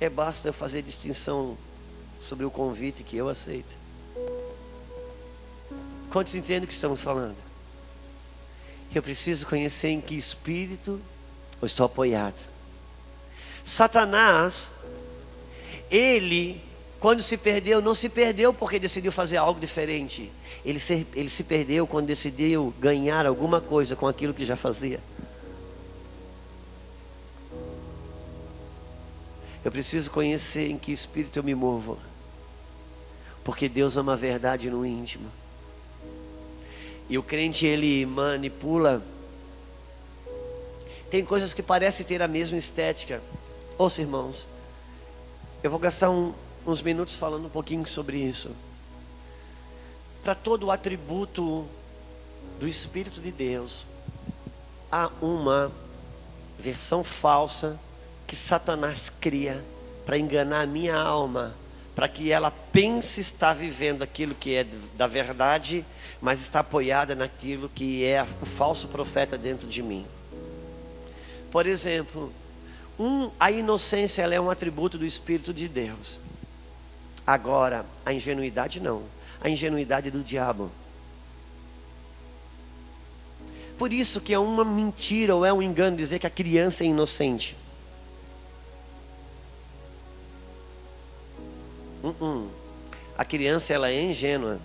[0.00, 1.56] É basta eu fazer distinção
[2.20, 3.76] sobre o convite que eu aceito.
[6.10, 7.36] Quantos entendem o que estamos falando?
[8.94, 11.00] Eu preciso conhecer em que espírito
[11.60, 12.36] eu estou apoiado.
[13.64, 14.70] Satanás,
[15.90, 16.60] ele,
[17.00, 20.30] quando se perdeu, não se perdeu porque decidiu fazer algo diferente.
[20.64, 25.00] Ele se, ele se perdeu quando decidiu ganhar alguma coisa com aquilo que já fazia.
[29.64, 31.98] Eu preciso conhecer em que espírito eu me movo.
[33.42, 35.30] Porque Deus ama a verdade no íntimo.
[37.08, 39.02] E o crente ele manipula.
[41.10, 43.22] Tem coisas que parecem ter a mesma estética.
[43.78, 44.46] Ouça, irmãos.
[45.62, 46.34] Eu vou gastar um,
[46.66, 48.54] uns minutos falando um pouquinho sobre isso.
[50.22, 51.66] Para todo o atributo
[52.60, 53.86] do Espírito de Deus,
[54.92, 55.72] há uma
[56.58, 57.78] versão falsa
[58.26, 59.62] que Satanás cria
[60.04, 61.54] para enganar a minha alma,
[61.94, 64.66] para que ela pense estar vivendo aquilo que é
[64.96, 65.84] da verdade,
[66.20, 70.06] mas está apoiada naquilo que é o falso profeta dentro de mim.
[71.50, 72.32] Por exemplo,
[72.98, 76.18] um, a inocência é um atributo do Espírito de Deus.
[77.26, 79.02] Agora, a ingenuidade não.
[79.40, 80.70] A ingenuidade do diabo.
[83.78, 86.86] Por isso que é uma mentira ou é um engano dizer que a criança é
[86.86, 87.56] inocente.
[92.04, 92.48] Uh -uh.
[93.16, 94.60] A criança ela é ingênua.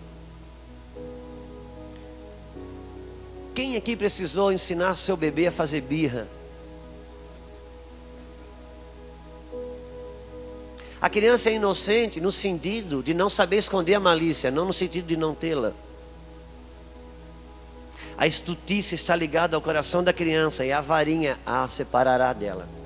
[3.55, 6.27] Quem aqui precisou ensinar seu bebê a fazer birra?
[11.01, 15.07] A criança é inocente no sentido de não saber esconder a malícia, não no sentido
[15.07, 15.71] de não tê-la.
[18.17, 22.78] A estutice está ligada ao coração da criança e a varinha a separará dela.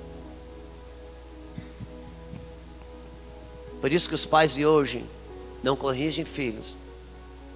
[3.84, 5.04] Por isso que os pais de hoje
[5.62, 6.78] não corrigem filhos.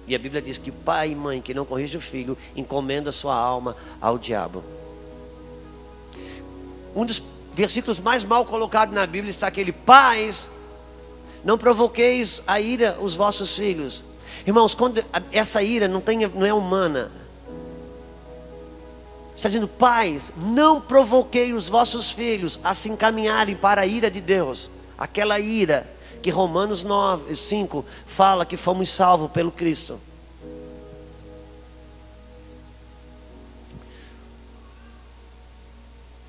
[0.06, 3.34] E a Bíblia diz que pai e mãe que não corrige o filho encomenda sua
[3.34, 4.62] alma ao diabo.
[6.94, 7.22] Um dos
[7.54, 10.50] versículos mais mal colocados na Bíblia está aquele: Pais,
[11.42, 14.04] não provoqueis a ira os vossos filhos.
[14.46, 15.02] Irmãos, quando
[15.32, 17.10] essa ira não, tem, não é humana,
[19.34, 24.20] está dizendo: Pais, não provoquei os vossos filhos a se encaminharem para a ira de
[24.20, 30.00] Deus, aquela ira que Romanos 9, 5 fala que fomos salvos pelo Cristo.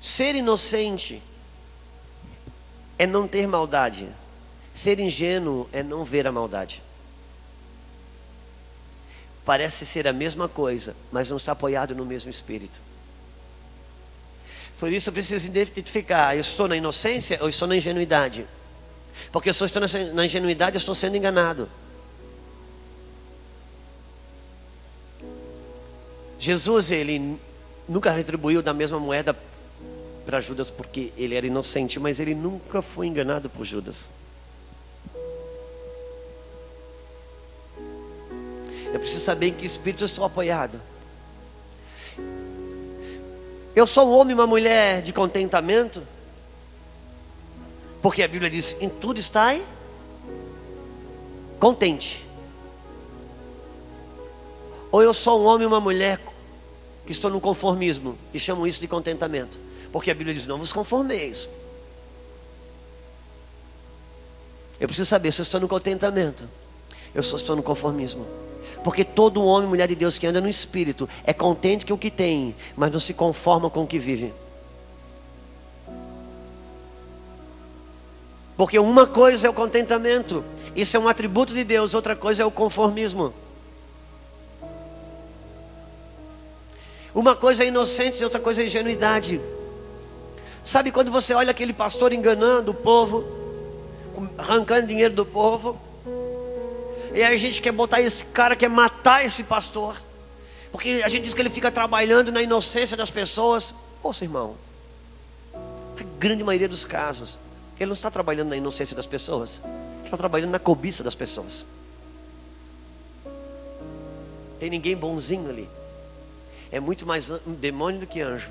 [0.00, 1.22] Ser inocente
[2.98, 4.08] é não ter maldade.
[4.74, 6.82] Ser ingênuo é não ver a maldade.
[9.44, 12.80] Parece ser a mesma coisa, mas não está apoiado no mesmo espírito.
[14.78, 18.46] Por isso eu preciso identificar: eu estou na inocência ou estou na ingenuidade?
[19.32, 19.82] Porque se eu estou
[20.14, 21.68] na ingenuidade, eu estou sendo enganado.
[26.38, 27.38] Jesus, ele
[27.88, 29.36] nunca retribuiu da mesma moeda
[30.24, 34.10] para Judas porque ele era inocente, mas ele nunca foi enganado por Judas.
[38.92, 40.80] Eu preciso saber em que espírito eu estou apoiado.
[43.74, 46.02] Eu sou um homem e uma mulher de contentamento.
[48.02, 49.58] Porque a Bíblia diz: em tudo está
[51.58, 52.24] contente.
[54.90, 56.20] Ou eu sou um homem e uma mulher
[57.06, 59.58] que estou no conformismo e chamo isso de contentamento.
[59.92, 61.48] Porque a Bíblia diz: não vos conformeis.
[64.80, 66.48] Eu preciso saber se eu estou no contentamento.
[67.14, 68.26] Eu só estou no conformismo.
[68.82, 71.98] Porque todo homem e mulher de Deus que anda no Espírito é contente com o
[71.98, 74.32] que tem, mas não se conforma com o que vive.
[78.60, 80.44] Porque uma coisa é o contentamento,
[80.76, 83.32] isso é um atributo de Deus, outra coisa é o conformismo.
[87.14, 89.40] Uma coisa é inocência, outra coisa é ingenuidade.
[90.62, 93.24] Sabe quando você olha aquele pastor enganando o povo,
[94.36, 95.80] arrancando dinheiro do povo,
[97.14, 99.96] e a gente quer botar esse cara, quer matar esse pastor,
[100.70, 103.74] porque a gente diz que ele fica trabalhando na inocência das pessoas.
[104.02, 104.54] Poxa, irmão,
[105.54, 107.38] a grande maioria dos casos,
[107.80, 111.64] ele não está trabalhando na inocência das pessoas, ele está trabalhando na cobiça das pessoas.
[114.58, 115.66] Tem ninguém bonzinho ali.
[116.70, 118.50] É muito mais um demônio do que anjo.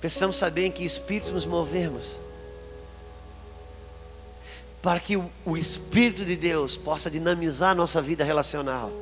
[0.00, 2.20] Precisamos saber em que espírito nos movemos.
[4.80, 8.92] Para que o, Espírito de Deus possa dinamizar a nossa vida relacional,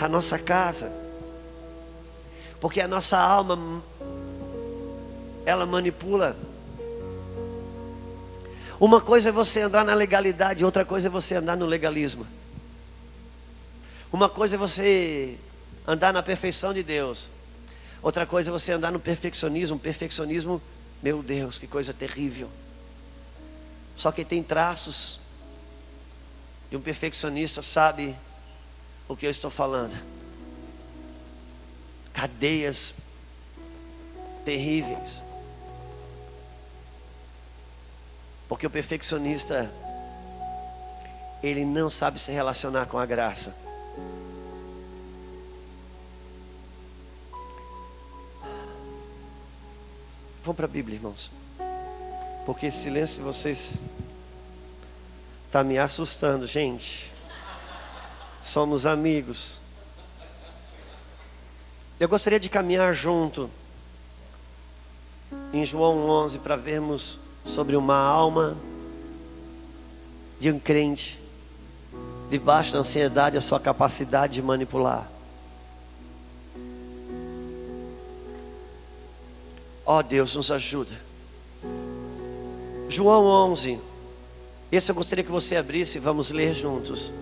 [0.00, 0.92] a nossa casa.
[2.60, 3.82] Porque a nossa alma,
[5.44, 6.36] ela manipula
[8.80, 12.26] uma coisa é você andar na legalidade, outra coisa é você andar no legalismo.
[14.10, 15.36] Uma coisa é você
[15.86, 17.28] andar na perfeição de Deus,
[18.00, 19.78] outra coisa é você andar no perfeccionismo.
[19.78, 20.62] Perfeccionismo,
[21.02, 22.48] meu Deus, que coisa terrível.
[23.94, 25.20] Só que tem traços
[26.70, 28.16] e um perfeccionista sabe
[29.06, 29.94] o que eu estou falando.
[32.14, 32.94] Cadeias
[34.42, 35.22] terríveis.
[38.50, 39.70] Porque o perfeccionista,
[41.40, 43.54] ele não sabe se relacionar com a graça.
[50.42, 51.30] Vamos para a Bíblia, irmãos.
[52.44, 53.76] Porque esse silêncio de vocês
[55.46, 57.08] está me assustando, gente.
[58.42, 59.60] Somos amigos.
[62.00, 63.48] Eu gostaria de caminhar junto
[65.52, 68.56] em João 11 para vermos sobre uma alma
[70.38, 71.20] de um crente,
[72.30, 75.10] debaixo da ansiedade, a sua capacidade de manipular.
[79.84, 80.92] Ó oh, Deus, nos ajuda.
[82.88, 83.80] João 11.
[84.70, 87.12] Esse eu gostaria que você abrisse, vamos ler juntos.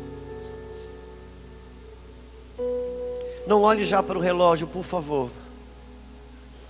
[3.46, 5.30] Não olhe já para o relógio, por favor.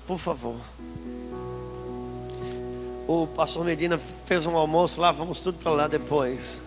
[0.07, 0.57] Por favor
[3.09, 6.61] o pastor Medina fez um almoço lá, vamos tudo para lá depois.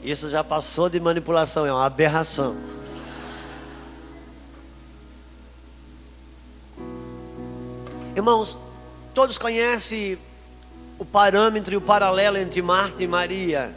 [0.00, 2.56] Isso já passou de manipulação, é uma aberração.
[8.14, 8.56] Irmãos,
[9.12, 10.16] todos conhecem
[11.00, 13.74] o parâmetro e o paralelo entre Marta e Maria.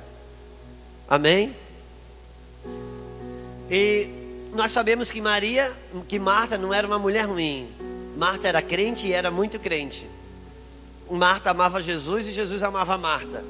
[1.10, 1.56] Amém?
[3.68, 4.21] E
[4.54, 5.72] nós sabemos que Maria,
[6.08, 7.70] que Marta não era uma mulher ruim.
[8.18, 10.06] Marta era crente e era muito crente.
[11.10, 13.44] Marta amava Jesus e Jesus amava Marta.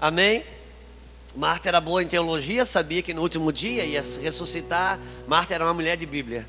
[0.00, 0.44] Amém?
[1.34, 4.98] Marta era boa em teologia, sabia que no último dia ia ressuscitar.
[5.28, 6.46] Marta era uma mulher de Bíblia.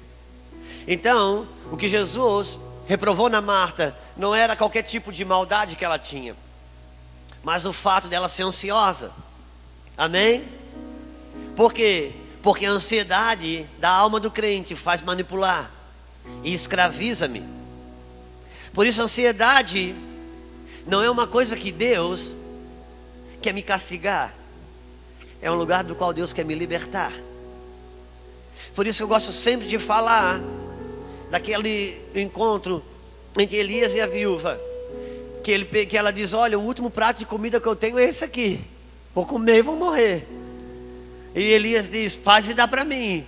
[0.87, 2.57] Então, o que Jesus
[2.87, 6.35] reprovou na Marta não era qualquer tipo de maldade que ela tinha,
[7.43, 9.11] mas o fato dela ser ansiosa.
[9.97, 10.45] Amém?
[11.55, 12.13] Por quê?
[12.47, 15.69] Porque a ansiedade da alma do crente faz manipular
[16.45, 17.43] e escraviza-me.
[18.73, 19.93] Por isso, a ansiedade
[20.85, 22.33] não é uma coisa que Deus
[23.41, 24.33] quer me castigar,
[25.41, 27.11] é um lugar do qual Deus quer me libertar.
[28.73, 30.39] Por isso eu gosto sempre de falar
[31.29, 32.81] daquele encontro
[33.37, 34.57] entre Elias e a viúva.
[35.43, 38.05] Que, ele, que ela diz: Olha, o último prato de comida que eu tenho é
[38.05, 38.61] esse aqui.
[39.13, 40.36] Vou comer e vou morrer.
[41.37, 43.23] E Elias diz: Faz e dá para mim.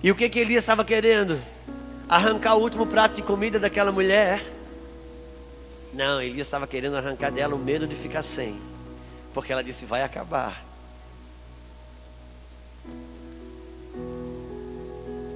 [0.00, 1.40] E o que, que Elias estava querendo?
[2.08, 4.40] Arrancar o último prato de comida daquela mulher.
[5.92, 8.56] Não, Elias estava querendo arrancar dela o medo de ficar sem.
[9.34, 10.64] Porque ela disse: Vai acabar.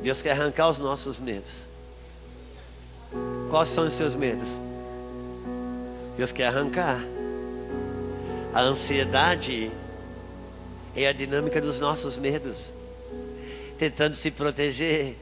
[0.05, 1.65] Deus quer arrancar os nossos medos.
[3.51, 4.51] Quais são os seus medos?
[6.17, 7.01] Deus quer arrancar.
[8.53, 9.71] A ansiedade
[10.97, 12.69] é a dinâmica dos nossos medos,
[13.79, 15.17] tentando se proteger,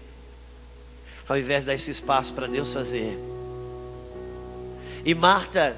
[1.29, 3.19] ao invés de dar esse espaço para Deus fazer.
[5.05, 5.77] E Marta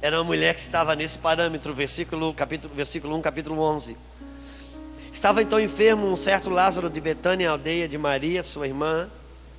[0.00, 3.96] era uma mulher que estava nesse parâmetro, versículo, capítulo, versículo 1, capítulo 11.
[5.12, 9.10] Estava então enfermo um certo Lázaro de Betânia, aldeia de Maria, sua irmã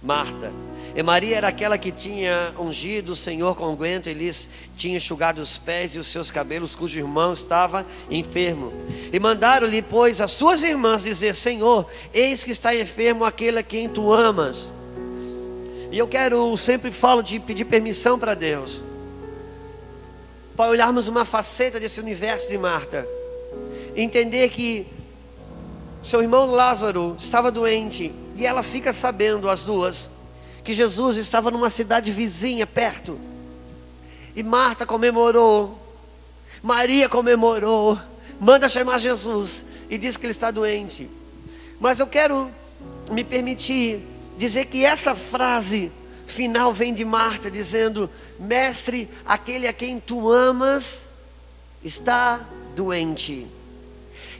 [0.05, 0.53] Marta.
[0.95, 4.47] E Maria era aquela que tinha ungido o Senhor com unguento e lhes
[4.77, 8.71] tinha enxugado os pés e os seus cabelos, cujo irmão estava enfermo.
[9.11, 13.89] E mandaram-lhe, pois, as suas irmãs dizer: Senhor, eis que está enfermo aquele a quem
[13.89, 14.71] tu amas.
[15.91, 18.83] E eu quero, sempre falo de pedir permissão para Deus,
[20.55, 23.05] para olharmos uma faceta desse universo de Marta,
[23.95, 24.87] entender que
[26.01, 30.09] seu irmão Lázaro estava doente e ela fica sabendo, as duas,
[30.63, 33.19] que Jesus estava numa cidade vizinha, perto.
[34.35, 35.79] E Marta comemorou,
[36.61, 37.97] Maria comemorou,
[38.39, 41.09] manda chamar Jesus e diz que ele está doente.
[41.79, 42.51] Mas eu quero
[43.09, 44.05] me permitir
[44.37, 45.91] dizer que essa frase
[46.25, 48.09] final vem de Marta, dizendo:
[48.39, 51.05] Mestre, aquele a quem tu amas
[51.83, 52.41] está
[52.75, 53.47] doente.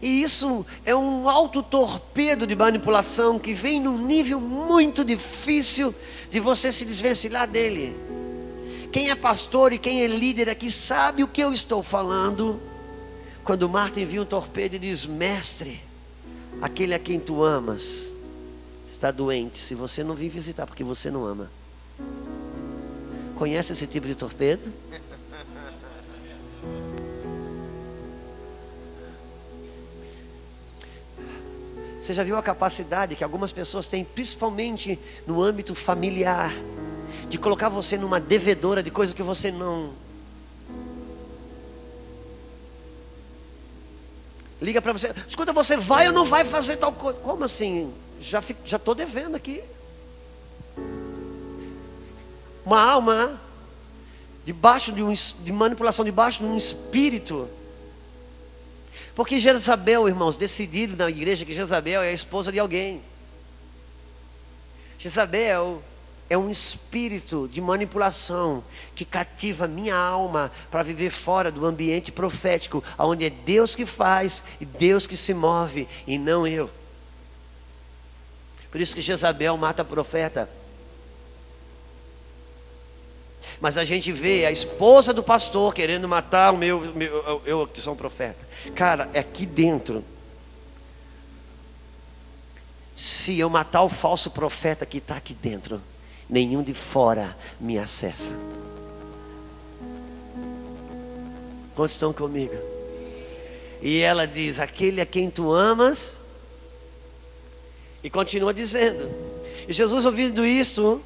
[0.06, 5.96] E isso é um alto torpedo de manipulação que vem num nível muito difícil
[6.30, 7.98] de você se desvencilhar dele.
[8.92, 12.62] Quem é pastor e quem é líder aqui sabe o que eu estou falando.
[13.44, 15.82] Quando Marta envia um torpedo e diz: Mestre,
[16.62, 18.12] aquele a quem tu amas
[18.88, 19.58] está doente.
[19.58, 21.50] Se você não vir visitar, porque você não ama.
[23.40, 24.72] Conhece esse tipo de torpedo?
[32.06, 36.54] Você já viu a capacidade que algumas pessoas têm, principalmente no âmbito familiar,
[37.28, 39.92] de colocar você numa devedora de coisa que você não.
[44.62, 47.20] Liga para você, escuta, você vai ou não vai fazer tal coisa?
[47.22, 47.92] Como assim?
[48.22, 49.64] Já já estou devendo aqui.
[52.64, 53.42] Uma alma
[54.46, 57.50] debaixo de, um, de manipulação, debaixo de um espírito
[59.16, 63.02] porque Jezabel, irmãos, decidido na igreja que Jezabel é a esposa de alguém.
[65.00, 65.82] Jezabel
[66.30, 68.64] é um espírito de manipulação
[68.94, 74.44] que cativa minha alma para viver fora do ambiente profético, onde é Deus que faz
[74.60, 76.70] e Deus que se move e não eu.
[78.70, 80.50] Por isso que Jezabel mata profeta.
[83.62, 87.82] Mas a gente vê a esposa do pastor querendo matar o meu, meu eu, que
[87.82, 88.46] sou um profeta.
[88.76, 90.04] Cara, é aqui dentro.
[92.96, 95.82] Se eu matar o falso profeta que está aqui dentro,
[96.30, 98.36] nenhum de fora me acessa.
[101.76, 102.56] Quantos estão comigo?
[103.82, 106.14] E ela diz: Aquele a quem tu amas.
[108.02, 109.12] E continua dizendo.
[109.68, 111.02] E Jesus ouvindo isto,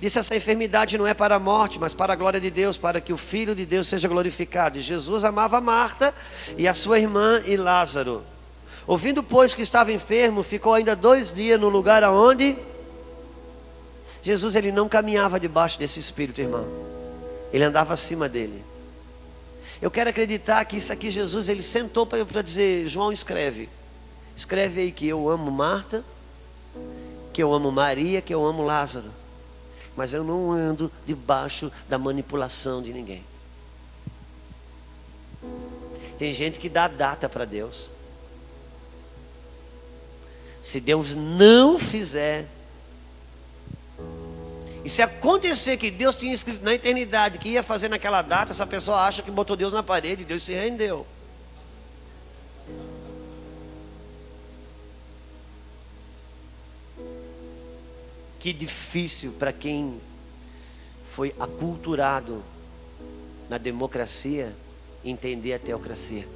[0.00, 3.00] Disse: essa enfermidade não é para a morte, mas para a glória de Deus, para
[3.00, 4.78] que o Filho de Deus seja glorificado.
[4.78, 6.14] E Jesus amava Marta
[6.58, 8.22] e a sua irmã e Lázaro.
[8.86, 12.56] Ouvindo, pois, que estava enfermo, ficou ainda dois dias no lugar aonde?
[14.22, 16.66] Jesus ele não caminhava debaixo desse espírito, irmão.
[17.52, 18.62] Ele andava acima dele.
[19.80, 23.68] Eu quero acreditar que isso aqui Jesus ele sentou para dizer, João escreve.
[24.36, 26.04] Escreve aí que eu amo Marta,
[27.32, 29.10] que eu amo Maria, que eu amo Lázaro.
[29.96, 33.24] Mas eu não ando debaixo da manipulação de ninguém.
[36.18, 37.90] Tem gente que dá data para Deus.
[40.62, 42.46] Se Deus não fizer,
[44.84, 48.66] e se acontecer que Deus tinha escrito na eternidade que ia fazer naquela data, essa
[48.66, 51.06] pessoa acha que botou Deus na parede Deus se rendeu.
[58.44, 59.98] Que difícil para quem
[61.06, 62.44] foi aculturado
[63.48, 64.54] na democracia
[65.02, 66.28] entender a teocracia.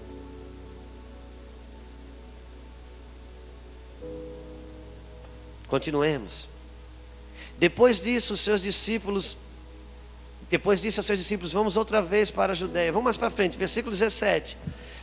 [5.67, 6.49] Continuemos.
[7.59, 9.37] Depois disso, os seus discípulos,
[10.49, 12.91] depois disso, seus discípulos, vamos outra vez para a Judéia.
[12.91, 14.57] Vamos mais para frente, versículo 17.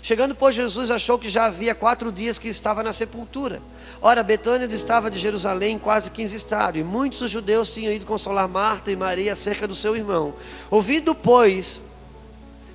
[0.05, 3.59] Chegando, pois, Jesus achou que já havia quatro dias que estava na sepultura.
[3.99, 8.47] Ora, Betânia estava de Jerusalém quase 15 estados, e muitos dos judeus tinham ido consolar
[8.47, 10.35] Marta e Maria acerca do seu irmão.
[10.69, 11.81] Ouvindo, pois,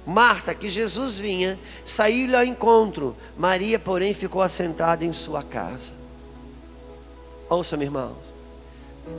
[0.04, 1.56] Marta que Jesus vinha,
[1.86, 3.16] saiu-lhe ao encontro.
[3.38, 5.92] Maria, porém, ficou assentada em sua casa.
[7.48, 8.18] Ouça, meus irmãos.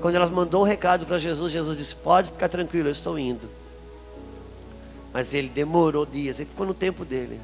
[0.01, 3.49] Quando elas mandou um recado para Jesus, Jesus disse: Pode ficar tranquilo, eu estou indo.
[5.13, 7.39] Mas ele demorou dias, ele ficou no tempo dele.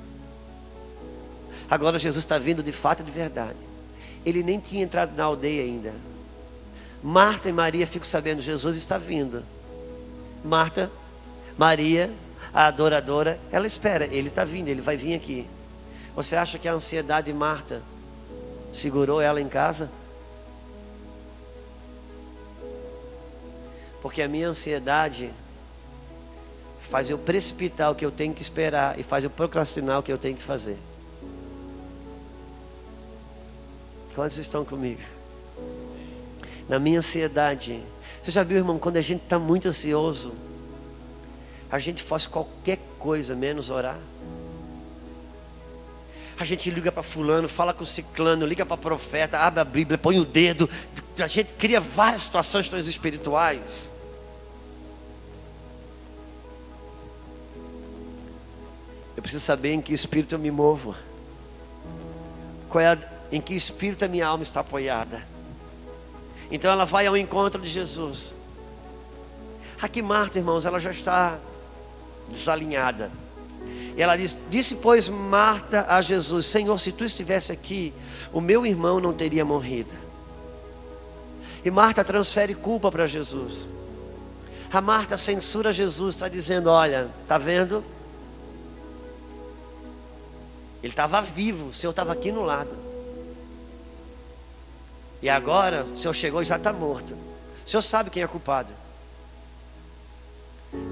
[1.69, 3.57] Agora Jesus está vindo de fato de verdade.
[4.25, 5.93] Ele nem tinha entrado na aldeia ainda.
[7.03, 9.43] Marta e Maria ficam sabendo: Jesus está vindo.
[10.43, 10.89] Marta,
[11.57, 12.11] Maria,
[12.53, 15.47] a adoradora, ela espera, ele está vindo, ele vai vir aqui.
[16.15, 17.81] Você acha que a ansiedade de Marta
[18.73, 19.89] segurou ela em casa?
[24.01, 25.31] Porque a minha ansiedade
[26.89, 30.11] faz eu precipitar o que eu tenho que esperar e faz eu procrastinar o que
[30.11, 30.77] eu tenho que fazer.
[34.17, 34.99] Quantos estão comigo?
[36.67, 37.79] Na minha ansiedade.
[38.19, 40.33] Você já viu, irmão, quando a gente está muito ansioso,
[41.69, 43.99] a gente faz qualquer coisa menos orar.
[46.35, 50.19] A gente liga para fulano, fala com ciclano, liga para profeta, abre a Bíblia, põe
[50.19, 50.67] o dedo.
[51.19, 53.91] A gente cria várias situações espirituais.
[59.15, 60.95] Eu preciso saber em que espírito eu me movo.
[62.67, 65.21] Qual é a, em que espírito a minha alma está apoiada.
[66.51, 68.33] Então ela vai ao encontro de Jesus.
[69.81, 71.37] Aqui Marta, irmãos, ela já está
[72.29, 73.11] desalinhada.
[73.95, 77.93] E ela disse: Disse, pois, Marta a Jesus: Senhor, se tu estivesse aqui,
[78.31, 79.93] o meu irmão não teria morrido.
[81.65, 83.67] E Marta transfere culpa para Jesus.
[84.71, 87.83] A Marta censura Jesus, está dizendo: Olha, está vendo?
[90.81, 92.86] Ele estava vivo, o Senhor estava aqui no lado.
[95.21, 97.15] E agora o Senhor chegou e já está morto.
[97.65, 98.71] O Senhor sabe quem é culpado.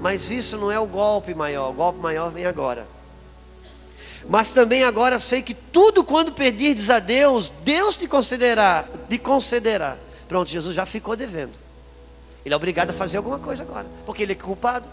[0.00, 2.86] Mas isso não é o golpe maior, o golpe maior vem agora.
[4.28, 9.96] Mas também agora sei que tudo quando pedirdes a Deus, Deus te concederá, te concederá.
[10.26, 11.52] Pronto, Jesus já ficou devendo.
[12.44, 14.88] Ele é obrigado a fazer alguma coisa agora, porque ele é culpado.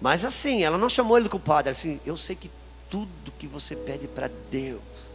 [0.00, 2.50] Mas assim, ela não chamou ele de culpado, ela disse: Eu sei que
[2.88, 5.14] tudo que você pede para Deus,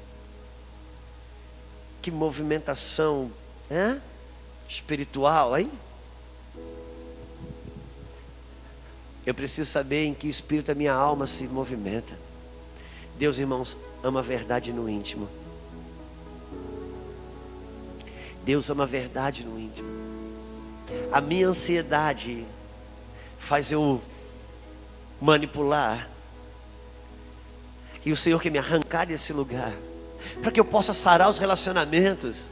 [2.02, 3.32] que movimentação
[4.68, 5.72] espiritual, hein?
[9.26, 12.16] Eu preciso saber em que espírito a minha alma se movimenta.
[13.18, 15.28] Deus, irmãos, ama a verdade no íntimo.
[18.44, 19.90] Deus ama a verdade no íntimo.
[21.12, 22.46] A minha ansiedade
[23.40, 24.00] faz eu
[25.26, 26.08] manipular.
[28.06, 29.74] E o Senhor quer me arrancar desse lugar,
[30.40, 32.52] para que eu possa sarar os relacionamentos,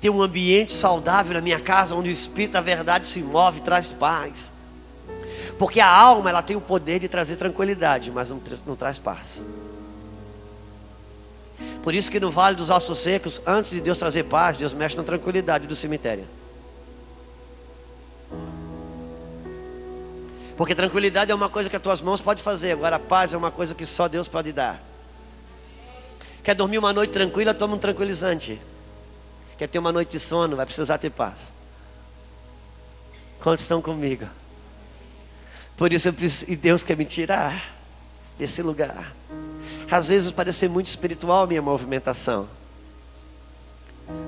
[0.00, 3.62] ter um ambiente saudável na minha casa, onde o Espírito da verdade se move e
[3.62, 4.50] traz paz.
[5.58, 9.44] Porque a alma ela tem o poder de trazer tranquilidade, mas não, não traz paz.
[11.84, 14.96] Por isso que no Vale dos Ossos Secos, antes de Deus trazer paz, Deus mexe
[14.96, 16.24] na tranquilidade do cemitério.
[20.62, 23.36] Porque tranquilidade é uma coisa que as tuas mãos podem fazer, agora a paz é
[23.36, 24.80] uma coisa que só Deus pode dar.
[26.40, 28.60] Quer dormir uma noite tranquila, toma um tranquilizante.
[29.58, 31.52] Quer ter uma noite de sono, vai precisar ter paz.
[33.42, 34.24] Quantos estão comigo?
[35.76, 37.74] Por isso eu preciso, e Deus quer me tirar
[38.38, 39.12] desse lugar.
[39.90, 42.48] Às vezes parece muito espiritual a minha movimentação.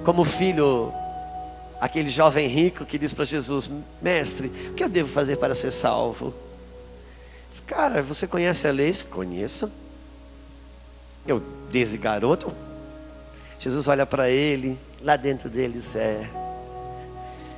[0.03, 0.93] Como filho,
[1.85, 3.71] aquele jovem rico que diz para Jesus:
[4.01, 6.33] Mestre, o que eu devo fazer para ser salvo?
[7.67, 8.93] Cara, você conhece a lei?
[9.11, 9.71] Conheço.
[11.27, 12.53] Eu, desde garoto,
[13.59, 16.27] Jesus olha para ele, lá dentro dele diz: É.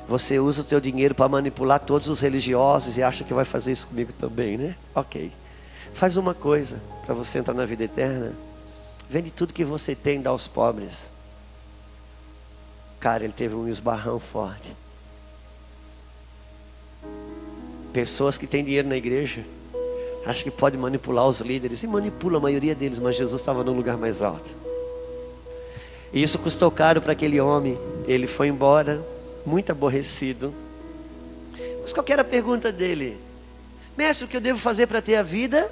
[0.08, 3.72] Você usa o teu dinheiro para manipular todos os religiosos e acha que vai fazer
[3.72, 4.76] isso comigo também, né?
[4.94, 5.32] Ok.
[5.94, 8.32] Faz uma coisa para você entrar na vida eterna.
[9.08, 11.15] Vende tudo que você tem e dá aos pobres.
[13.06, 14.74] Cara, ele teve um esbarrão forte.
[17.92, 19.44] Pessoas que têm dinheiro na igreja
[20.26, 23.72] acham que pode manipular os líderes e manipula a maioria deles, mas Jesus estava no
[23.72, 24.52] lugar mais alto.
[26.12, 27.78] E isso custou caro para aquele homem.
[28.08, 29.00] Ele foi embora,
[29.46, 30.52] muito aborrecido.
[31.82, 33.16] Mas qual era a pergunta dele?
[33.96, 35.70] Mestre, o que eu devo fazer para ter a vida?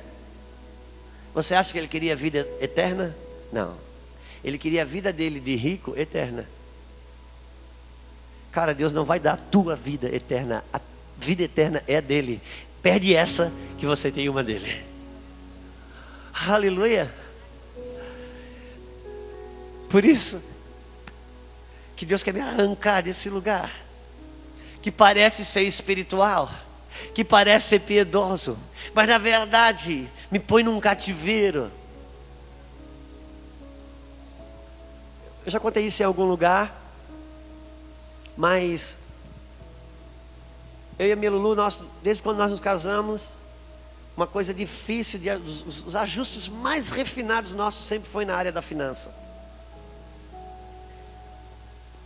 [1.35, 3.13] Você acha que ele queria a vida eterna?
[3.53, 3.75] Não.
[4.45, 6.47] Ele queria a vida dele de rico eterna.
[8.55, 10.63] Cara, Deus não vai dar a tua vida eterna.
[10.73, 10.81] A
[11.19, 12.41] vida eterna é dele.
[12.81, 14.81] Perde essa que você tem uma dele.
[16.33, 17.13] Aleluia.
[19.91, 20.41] Por isso
[21.97, 23.73] que Deus quer me arrancar desse lugar
[24.81, 26.49] que parece ser espiritual,
[27.13, 28.57] que parece ser piedoso,
[28.95, 31.73] mas na verdade me põe num cativeiro.
[35.45, 36.84] Eu já contei isso em algum lugar.
[38.37, 38.97] Mas
[40.99, 43.35] eu e a minha Lulu, nós, desde quando nós nos casamos,
[44.17, 48.63] uma coisa difícil, de, os, os ajustes mais refinados nossos sempre foi na área da
[48.63, 49.13] finança.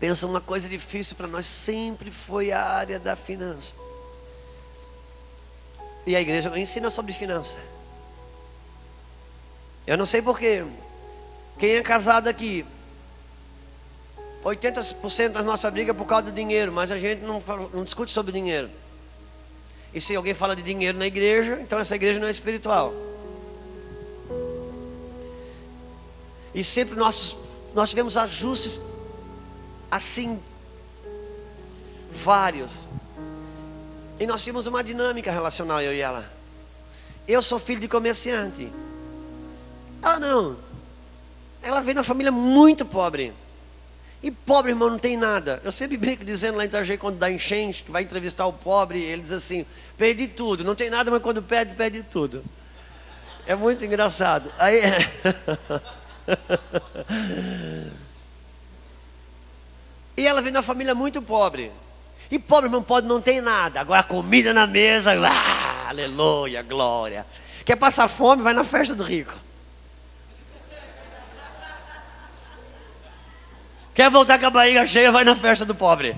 [0.01, 3.75] Pensa, uma coisa difícil para nós sempre foi a área da finança.
[6.07, 7.59] E a igreja não ensina sobre finança.
[9.87, 10.65] Eu não sei porquê.
[11.59, 12.65] Quem é casado aqui
[14.45, 17.85] 80% da nossa briga é por causa do dinheiro, mas a gente não, fala, não
[17.85, 18.71] discute sobre dinheiro.
[19.93, 22.93] E se alguém fala de dinheiro na igreja, então essa igreja não é espiritual.
[26.55, 27.37] E sempre nós,
[27.75, 28.81] nós tivemos ajustes
[29.91, 30.39] assim,
[32.11, 32.87] vários.
[34.21, 36.31] E nós tínhamos uma dinâmica relacional, eu e ela.
[37.27, 38.71] Eu sou filho de comerciante.
[40.03, 40.57] Ela não.
[41.63, 43.33] Ela veio de uma família muito pobre.
[44.23, 45.61] E pobre, irmão, não tem nada.
[45.65, 49.01] Eu sempre brinco dizendo lá em Itajaí, quando dá enchente, que vai entrevistar o pobre,
[49.01, 49.65] ele diz assim:
[49.97, 50.65] perdi tudo.
[50.65, 52.45] Não tem nada, mas quando perde, perde tudo.
[53.47, 54.51] É muito engraçado.
[54.59, 54.81] Aí.
[60.17, 61.71] e ela vem de uma família muito pobre.
[62.31, 63.81] E pobre, irmão, pode não ter nada.
[63.81, 67.25] Agora comida na mesa, ah, aleluia, glória.
[67.65, 69.33] Quer passar fome, vai na festa do rico.
[73.99, 76.17] Quer voltar com a barriga cheia, vai na festa do pobre.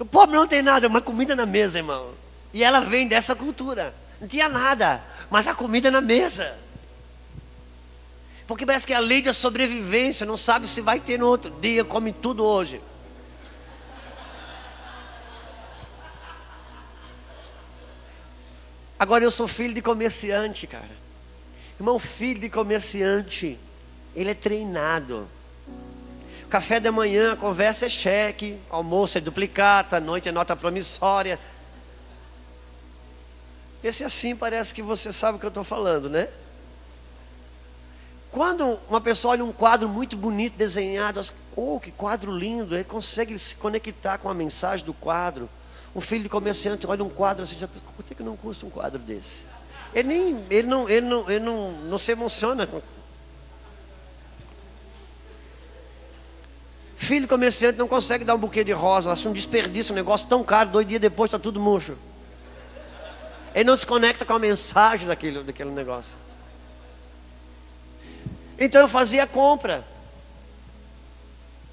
[0.00, 2.14] O pobre não tem nada, uma comida na mesa, irmão.
[2.54, 3.94] E ela vem dessa cultura.
[4.18, 6.56] Não tinha nada, mas a comida na mesa.
[8.46, 11.50] Porque parece que é a lei da sobrevivência, não sabe se vai ter no outro
[11.60, 12.80] dia, come tudo hoje.
[18.98, 20.96] Agora eu sou filho de comerciante, cara.
[21.78, 23.58] Irmão, filho de comerciante,
[24.16, 25.28] ele é treinado.
[26.52, 31.40] Café da manhã, conversa é cheque, almoço é duplicata, noite é nota promissória.
[33.82, 36.28] Esse assim parece que você sabe o que eu estou falando, né?
[38.30, 41.22] Quando uma pessoa olha um quadro muito bonito desenhado,
[41.56, 45.48] oh, que quadro lindo, ele consegue se conectar com a mensagem do quadro.
[45.96, 48.70] Um filho de comerciante olha um quadro assim, já quanto é que não custa um
[48.70, 49.46] quadro desse?
[49.94, 52.82] Ele nem, ele não, ele não, ele não, não se emociona com
[57.02, 60.44] Filho comerciante não consegue dar um buquê de rosa, acha um desperdício, um negócio tão
[60.44, 61.96] caro, dois dias depois está tudo murcho.
[63.52, 66.16] Ele não se conecta com a mensagem daquele, daquele negócio.
[68.56, 69.84] Então eu fazia a compra.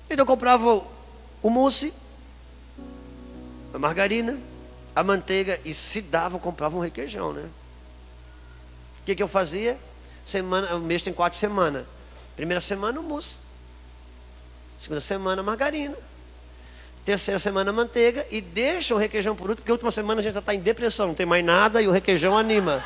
[0.06, 0.84] Então eu comprava
[1.44, 1.94] o, mousse,
[3.72, 4.36] a margarina,
[4.96, 7.48] a manteiga e se dava, eu comprava um requeijão, né?
[9.02, 9.78] O que, que eu fazia?
[10.26, 11.86] Semana, o mês tem quatro semanas.
[12.36, 13.36] Primeira semana o mousse.
[14.80, 15.96] Segunda semana, margarina.
[17.04, 18.26] Terceira semana, manteiga.
[18.32, 20.60] E deixa o requeijão por último, porque a última semana a gente já está em
[20.60, 22.82] depressão, não tem mais nada e o requeijão anima.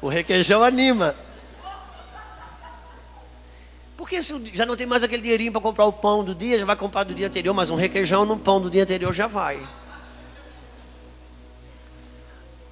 [0.00, 1.16] O requeijão anima.
[3.96, 6.64] Porque se já não tem mais aquele dinheirinho para comprar o pão do dia, já
[6.64, 9.60] vai comprar do dia anterior, mas um requeijão no pão do dia anterior já vai.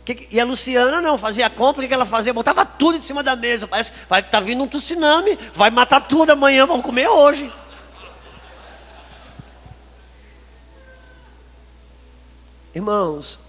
[0.06, 2.32] Que, e a Luciana não, fazia a compra, o que ela fazia?
[2.32, 3.66] Botava tudo em cima da mesa.
[3.66, 7.52] Parece que vai tá vindo um tsunami, vai matar tudo amanhã, vamos comer hoje.
[12.72, 13.40] Irmãos,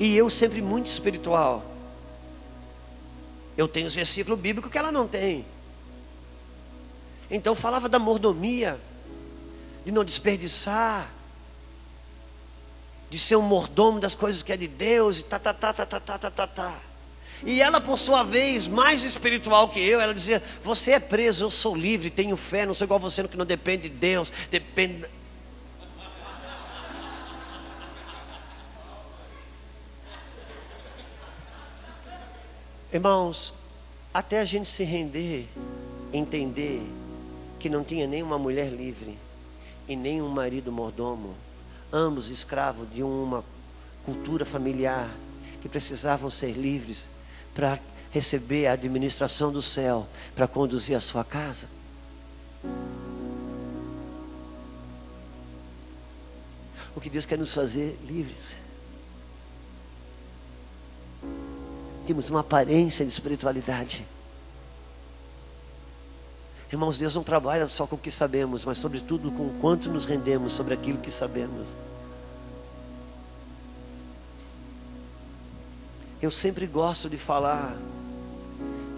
[0.00, 1.64] e eu sempre muito espiritual.
[3.56, 5.46] Eu tenho os versículos bíblicos que ela não tem.
[7.30, 8.80] Então falava da mordomia,
[9.84, 11.08] de não desperdiçar,
[13.10, 15.84] de ser um mordomo das coisas que é de Deus e tá, tá, tá, tá,
[15.84, 16.78] tá, tá, tá, tá, tá.
[17.44, 21.50] E ela, por sua vez, mais espiritual que eu, ela dizia: Você é preso, eu
[21.50, 25.06] sou livre, tenho fé, não sou igual você que não depende de Deus, depende.
[32.92, 33.54] Irmãos,
[34.12, 35.46] até a gente se render,
[36.12, 36.82] entender
[37.58, 39.16] que não tinha nenhuma mulher livre
[39.88, 41.36] e nem um marido mordomo,
[41.92, 43.44] ambos escravos de uma
[44.04, 45.08] cultura familiar,
[45.60, 47.08] que precisavam ser livres
[47.54, 47.78] para
[48.10, 51.68] receber a administração do céu, para conduzir a sua casa.
[56.94, 58.56] O que Deus quer nos fazer livres.
[62.06, 64.04] Temos uma aparência de espiritualidade.
[66.72, 70.04] Irmãos, Deus não trabalha só com o que sabemos, mas sobretudo com o quanto nos
[70.04, 71.76] rendemos sobre aquilo que sabemos.
[76.22, 77.76] Eu sempre gosto de falar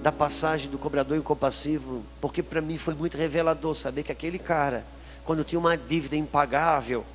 [0.02, 4.84] da passagem do cobrador incompassivo, porque para mim foi muito revelador saber que aquele cara,
[5.24, 7.06] quando tinha uma dívida impagável,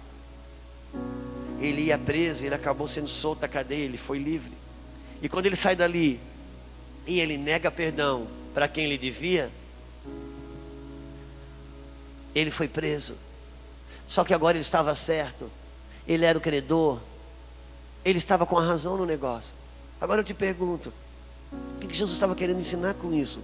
[1.59, 4.53] ele ia preso, ele acabou sendo solto da cadeia, ele foi livre.
[5.21, 6.19] E quando ele sai dali
[7.05, 9.51] e ele nega perdão para quem ele devia,
[12.39, 13.15] ele foi preso.
[14.07, 15.49] Só que agora ele estava certo.
[16.07, 16.99] Ele era o credor.
[18.05, 19.53] Ele estava com a razão no negócio.
[19.99, 20.93] Agora eu te pergunto:
[21.51, 23.41] o que Jesus estava querendo ensinar com isso?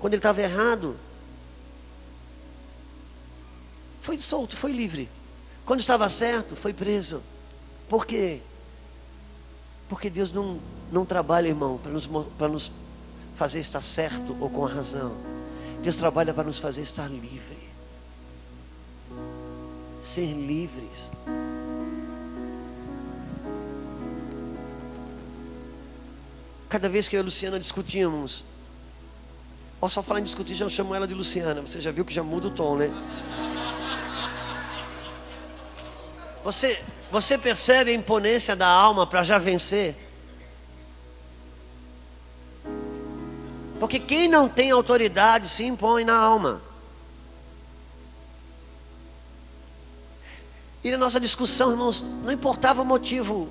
[0.00, 0.96] Quando ele estava errado,
[4.00, 5.08] foi solto, foi livre.
[5.64, 7.22] Quando estava certo, foi preso.
[7.88, 8.40] Por quê?
[9.88, 10.58] Porque Deus não,
[10.90, 12.72] não trabalha, irmão, para nos, nos
[13.36, 15.14] fazer estar certo ou com a razão.
[15.82, 17.51] Deus trabalha para nos fazer estar livre
[20.14, 21.10] ser livres.
[26.68, 28.44] Cada vez que eu e a Luciana discutimos,
[29.80, 31.60] ó, só falar em discutir, já chamo ela de Luciana.
[31.62, 32.90] Você já viu que já muda o tom, né?
[36.44, 39.94] Você, você percebe a imponência da alma para já vencer?
[43.78, 46.62] Porque quem não tem autoridade se impõe na alma.
[50.84, 53.48] E na nossa discussão, irmãos, não importava o motivo.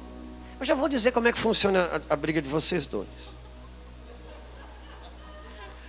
[0.59, 3.35] Eu já vou dizer como é que funciona a, a briga de vocês dois.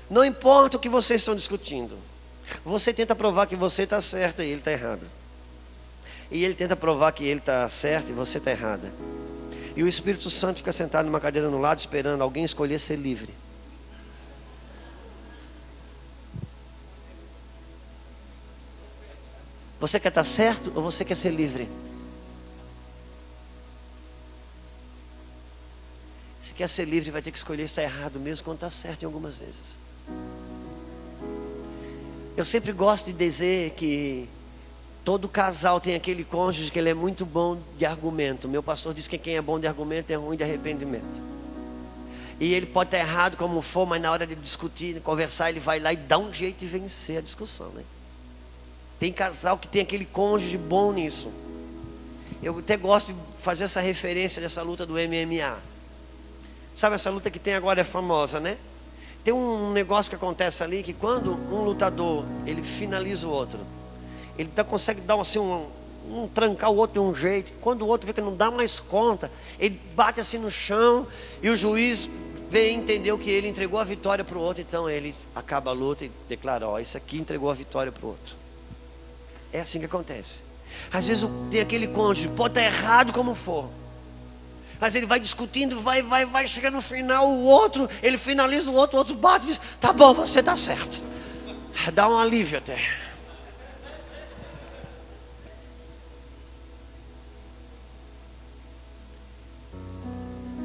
[0.09, 1.99] Não importa o que vocês estão discutindo.
[2.65, 5.07] Você tenta provar que você está certo e ele está errado.
[6.31, 8.93] E ele tenta provar que ele está certo e você está errada.
[9.75, 13.35] E o Espírito Santo fica sentado numa cadeira no lado esperando alguém escolher ser livre.
[19.83, 21.69] Você quer estar certo ou você quer ser livre?
[26.41, 29.07] Se quer ser livre, vai ter que escolher estar errado mesmo quando está certo em
[29.07, 29.77] algumas vezes.
[32.37, 34.29] Eu sempre gosto de dizer que
[35.05, 38.49] todo casal tem aquele cônjuge que ele é muito bom de argumento.
[38.49, 41.21] Meu pastor diz que quem é bom de argumento é ruim de arrependimento.
[42.39, 45.59] E ele pode estar errado como for, mas na hora de discutir, de conversar, ele
[45.59, 47.83] vai lá e dá um jeito de vencer a discussão, né?
[49.03, 51.29] Tem casal que tem aquele cônjuge bom nisso.
[52.41, 55.59] Eu até gosto de fazer essa referência dessa luta do MMA.
[56.73, 58.57] Sabe essa luta que tem agora é famosa, né?
[59.25, 63.59] Tem um negócio que acontece ali que quando um lutador ele finaliza o outro,
[64.39, 65.67] ele tá, consegue dar assim um,
[66.09, 67.53] um trancar o outro de um jeito.
[67.61, 71.09] Quando o outro vê que não dá mais conta, ele bate assim no chão
[71.43, 72.09] e o juiz
[72.53, 74.63] e entendeu que ele entregou a vitória para o outro.
[74.63, 78.11] Então ele acaba a luta e declara: ó, isso aqui entregou a vitória para o
[78.11, 78.42] outro.
[79.53, 80.43] É assim que acontece.
[80.91, 83.69] Às vezes tem aquele cônjuge, pode estar errado como for.
[84.81, 88.75] Mas ele vai discutindo, vai, vai, vai, chega no final, o outro, ele finaliza o
[88.75, 91.01] outro, o outro bate e diz, tá bom, você está certo.
[91.95, 92.79] Dá um alívio até.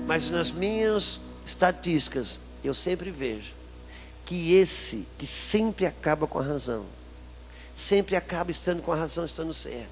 [0.07, 3.53] Mas nas minhas estatísticas, eu sempre vejo
[4.25, 6.85] que esse que sempre acaba com a razão,
[7.77, 9.87] sempre acaba estando com a razão, estando certo.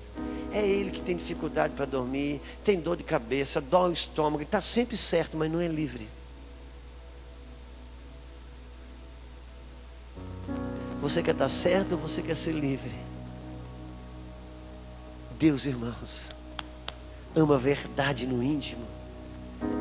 [0.52, 4.60] É ele que tem dificuldade para dormir, tem dor de cabeça, dói o estômago, está
[4.60, 6.10] sempre certo, mas não é livre.
[11.00, 12.96] Você quer estar certo ou você quer ser livre?
[15.38, 16.32] Deus, irmãos,
[17.36, 18.86] ama a verdade no íntimo,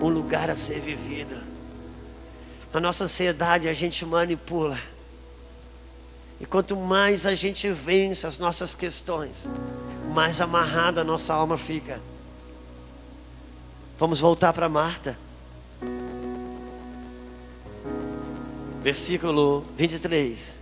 [0.02, 1.40] um lugar a ser vivido.
[2.70, 4.78] Na nossa ansiedade a gente manipula.
[6.40, 9.46] E quanto mais a gente vence as nossas questões,
[10.12, 12.00] mais amarrada a nossa alma fica.
[13.98, 15.16] Vamos voltar para Marta.
[18.82, 20.58] Versículo 23.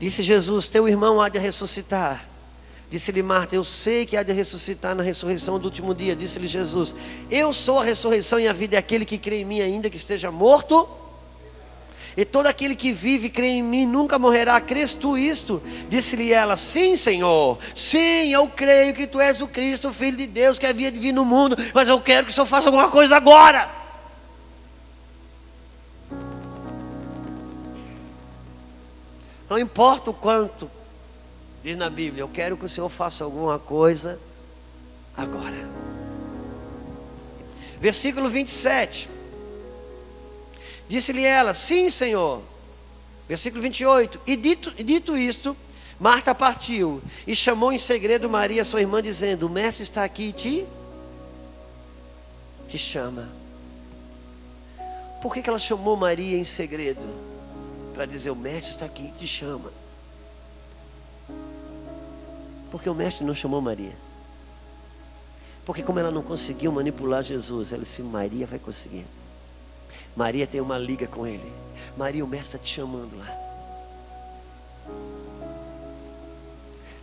[0.00, 2.28] Disse Jesus: Teu irmão há de ressuscitar.
[2.90, 6.16] Disse-lhe Marta: Eu sei que há de ressuscitar na ressurreição do último dia.
[6.16, 6.94] Disse-lhe Jesus:
[7.30, 9.96] Eu sou a ressurreição e a vida, é aquele que crê em mim, ainda que
[9.96, 10.88] esteja morto.
[12.16, 14.60] E todo aquele que vive e crê em mim nunca morrerá.
[14.60, 15.62] Crês tu isto?
[15.88, 17.58] Disse-lhe ela: Sim, Senhor.
[17.74, 20.98] Sim, eu creio que tu és o Cristo, o Filho de Deus, que havia de
[20.98, 21.56] vir no mundo.
[21.72, 23.82] Mas eu quero que o Senhor faça alguma coisa agora.
[29.48, 30.70] Não importa o quanto,
[31.62, 34.18] diz na Bíblia, eu quero que o Senhor faça alguma coisa
[35.14, 35.68] agora.
[37.78, 39.10] Versículo 27.
[40.92, 42.42] Disse-lhe ela: Sim, Senhor.
[43.26, 44.20] Versículo 28.
[44.26, 45.56] E dito, dito isto,
[45.98, 50.32] Marta partiu e chamou em segredo Maria, sua irmã, dizendo: O mestre está aqui e
[50.34, 50.66] te,
[52.68, 53.30] te chama.
[55.22, 57.08] Por que, que ela chamou Maria em segredo?
[57.94, 59.72] Para dizer: O mestre está aqui e te chama.
[62.70, 63.96] Porque o mestre não chamou Maria.
[65.64, 69.06] Porque, como ela não conseguiu manipular Jesus, ela disse: Maria vai conseguir.
[70.16, 71.52] Maria tem uma liga com ele.
[71.96, 73.42] Maria, o mestre está te chamando lá.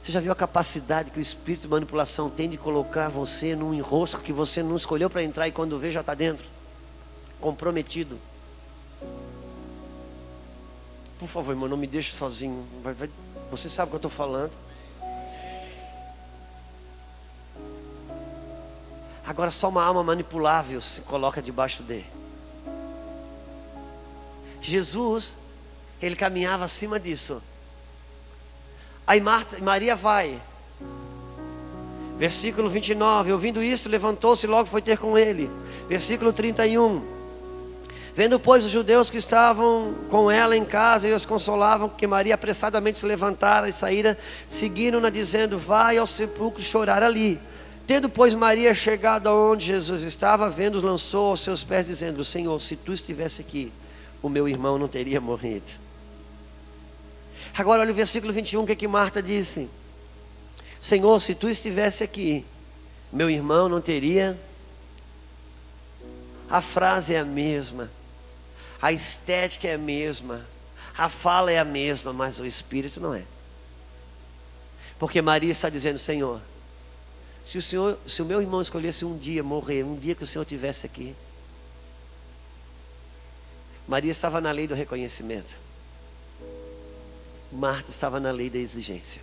[0.01, 3.73] Você já viu a capacidade que o espírito de manipulação tem de colocar você num
[3.73, 6.45] enrosco que você não escolheu para entrar e quando vê já está dentro?
[7.39, 8.17] Comprometido.
[11.19, 12.65] Por favor, irmão, não me deixe sozinho.
[13.51, 14.51] Você sabe o que eu estou falando.
[19.25, 22.18] Agora só uma alma manipulável se coloca debaixo dele.
[24.61, 25.37] Jesus,
[26.01, 27.41] ele caminhava acima disso.
[29.05, 30.39] Aí Marta, Maria vai.
[32.17, 33.31] Versículo 29.
[33.31, 35.49] Ouvindo isso, levantou-se e logo foi ter com ele.
[35.87, 37.01] Versículo 31.
[38.13, 42.35] Vendo, pois, os judeus que estavam com ela em casa e os consolavam, que Maria
[42.35, 44.17] apressadamente se levantara e saíra,
[44.49, 47.39] seguiram-na, dizendo: Vai ao sepulcro chorar ali.
[47.87, 52.75] Tendo, pois, Maria chegado aonde Jesus estava, vendo-os, lançou aos seus pés, dizendo: Senhor, se
[52.75, 53.71] tu estivesse aqui,
[54.21, 55.71] o meu irmão não teria morrido.
[57.57, 59.69] Agora olha o versículo 21, o que, é que Marta disse?
[60.79, 62.45] Senhor, se tu estivesse aqui,
[63.11, 64.39] meu irmão não teria.
[66.49, 67.91] A frase é a mesma,
[68.81, 70.45] a estética é a mesma,
[70.97, 73.23] a fala é a mesma, mas o espírito não é.
[74.97, 76.41] Porque Maria está dizendo, Senhor,
[77.45, 80.27] se o Senhor, se o meu irmão escolhesse um dia morrer, um dia que o
[80.27, 81.15] Senhor tivesse aqui,
[83.89, 85.57] Maria estava na lei do reconhecimento.
[87.51, 89.19] Marta estava na lei da exigência.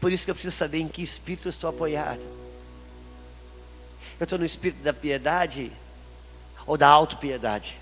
[0.00, 2.22] Por isso que eu preciso saber em que espírito eu estou apoiado.
[4.18, 5.70] Eu estou no espírito da piedade
[6.66, 7.78] ou da autopiedade?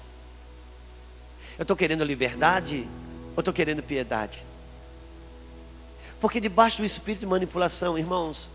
[1.57, 2.89] Eu estou querendo liberdade
[3.37, 4.45] ou estou querendo piedade?
[6.21, 8.51] Porque debaixo do espírito de manipulação, irmãos,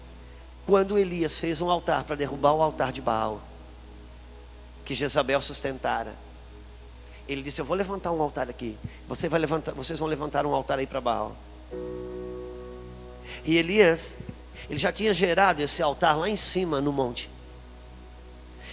[0.65, 3.41] quando Elias fez um altar para derrubar o altar de Baal,
[4.85, 6.13] que Jezabel sustentara.
[7.27, 8.77] Ele disse: Eu vou levantar um altar aqui.
[9.07, 11.35] Você vai levantar, vocês vão levantar um altar aí para Baal.
[13.45, 14.15] E Elias,
[14.69, 17.29] ele já tinha gerado esse altar lá em cima no monte.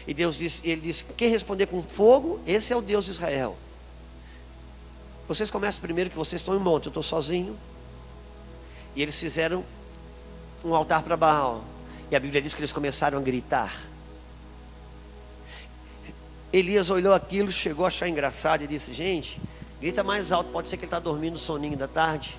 [0.07, 3.57] E Deus disse, ele disse: Quem responder com fogo, esse é o Deus de Israel.
[5.29, 7.57] Vocês começam primeiro que vocês estão em monte, eu estou sozinho.
[8.97, 9.65] E eles fizeram
[10.65, 11.63] um altar para Baal.
[12.11, 13.90] E a Bíblia diz que eles começaram a gritar.
[16.53, 19.41] Elias olhou aquilo, chegou a achar engraçado e disse: Gente,
[19.81, 22.37] grita mais alto, pode ser que ele está dormindo soninho da tarde.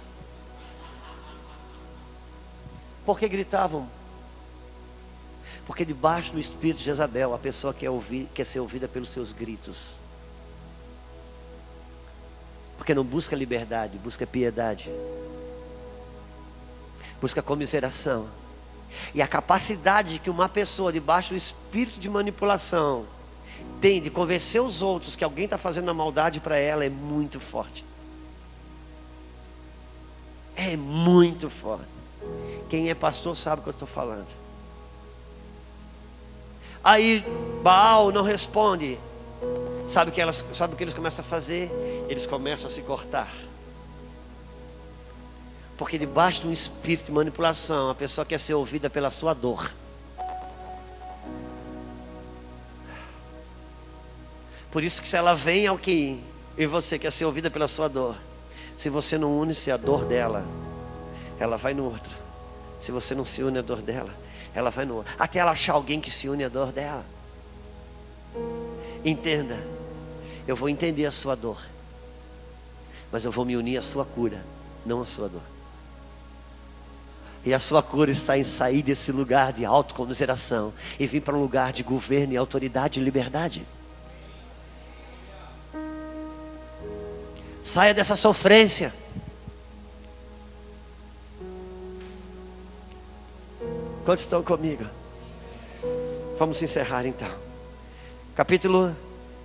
[3.06, 3.88] Por que gritavam?
[5.66, 9.32] Porque debaixo do espírito de Jezabel, a pessoa quer, ouvir, quer ser ouvida pelos seus
[9.32, 9.96] gritos.
[12.78, 14.92] Porque não busca liberdade, busca piedade,
[17.22, 18.28] busca comiseração.
[19.14, 23.06] E a capacidade que uma pessoa debaixo do espírito de manipulação
[23.82, 27.84] entende, convencer os outros que alguém está fazendo a maldade para ela é muito forte.
[30.56, 31.88] É muito forte.
[32.70, 34.28] Quem é pastor sabe o que eu estou falando.
[36.84, 37.26] Aí
[37.64, 39.00] Baal não responde.
[39.90, 41.72] Sabe o que, elas, sabe o que eles começam a fazer?
[42.08, 43.34] Eles começam a se cortar.
[45.76, 49.74] Porque debaixo de um espírito de manipulação, a pessoa quer ser ouvida pela sua dor.
[54.72, 56.20] Por isso que se ela vem ao que
[56.58, 58.16] e você quer ser ouvida pela sua dor,
[58.78, 60.46] se você não une-se à dor dela,
[61.40, 62.12] ela vai no outro.
[62.80, 64.10] Se você não se une à dor dela,
[64.56, 65.14] ela vai no outro.
[65.20, 67.06] Até ela achar alguém que se une à dor dela.
[69.04, 69.60] Entenda,
[70.48, 71.62] eu vou entender a sua dor,
[73.12, 74.44] mas eu vou me unir à sua cura,
[74.86, 75.42] não à sua dor.
[77.44, 81.42] E a sua cura está em sair desse lugar de autocomiseração e vir para um
[81.42, 83.66] lugar de governo e autoridade e liberdade.
[87.64, 88.94] Saia dessa sofrência.
[94.04, 94.84] Quantos estão comigo?
[96.40, 97.30] Vamos encerrar então.
[98.36, 98.96] Capítulo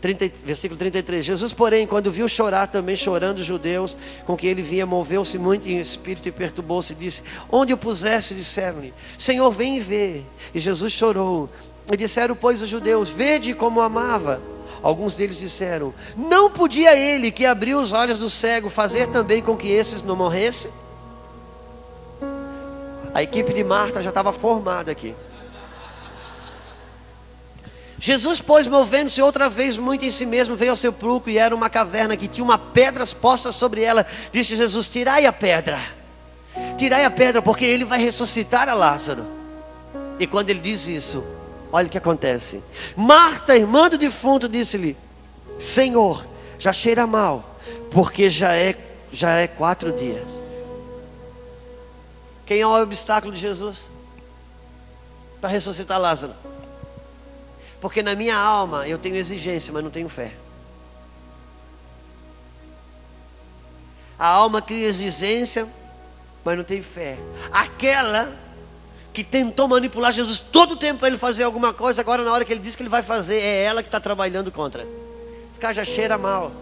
[0.00, 1.26] 30, versículo 33.
[1.26, 5.68] Jesus, porém, quando viu chorar também chorando os judeus, com que ele vinha, moveu-se muito
[5.68, 8.34] em espírito e perturbou-se e disse: Onde o puseste?
[8.34, 10.22] Disseram-lhe: Senhor, vem e vê.
[10.54, 11.50] E Jesus chorou.
[11.92, 14.40] E disseram, pois, os judeus: Vede como amava.
[14.86, 19.56] Alguns deles disseram: Não podia ele que abriu os olhos do cego fazer também com
[19.56, 20.70] que esses não morressem?
[23.12, 25.12] A equipe de Marta já estava formada aqui.
[27.98, 31.68] Jesus, pois, movendo-se outra vez muito em si mesmo, veio ao sepulcro e era uma
[31.68, 34.06] caverna que tinha uma pedra posta sobre ela.
[34.30, 35.80] Disse Jesus: Tirai a pedra,
[36.78, 39.26] tirai a pedra, porque ele vai ressuscitar a Lázaro.
[40.20, 41.24] E quando ele diz isso,
[41.72, 42.62] olha o que acontece.
[42.96, 44.96] Marta, irmã do defunto, disse-lhe:
[45.60, 46.26] Senhor,
[46.58, 47.58] já cheira mal,
[47.90, 48.74] porque já é,
[49.12, 50.28] já é quatro dias.
[52.44, 53.90] Quem é o obstáculo de Jesus?
[55.40, 56.34] Para ressuscitar Lázaro.
[57.80, 60.32] Porque na minha alma eu tenho exigência, mas não tenho fé.
[64.18, 65.68] A alma cria exigência,
[66.44, 67.18] mas não tem fé.
[67.52, 68.32] Aquela
[69.16, 72.44] que tentou manipular Jesus todo o tempo para ele fazer alguma coisa, agora na hora
[72.44, 74.86] que ele diz que ele vai fazer, é ela que está trabalhando contra.
[75.50, 76.52] Esse cara já cheira mal.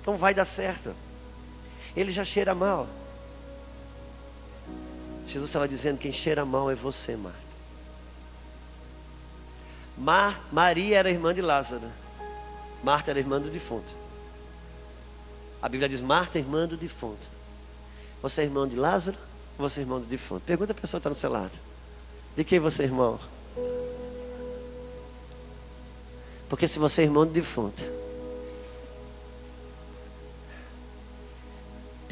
[0.00, 0.94] Então vai dar certo
[1.96, 2.88] ele já cheira mal.
[5.26, 7.38] Jesus estava dizendo: quem cheira mal é você, Marta.
[9.96, 11.90] Mar, Maria era irmã de Lázaro,
[12.82, 13.94] Marta era irmã do defunto.
[15.60, 17.28] A Bíblia diz: Marta, irmã do defunto.
[18.22, 19.18] Você é irmão de Lázaro
[19.58, 20.42] você é irmão do defunto?
[20.44, 21.52] Pergunta a pessoa que está no seu lado:
[22.36, 23.18] De quem você é irmão?
[26.48, 27.82] Porque se você é irmão do defunto,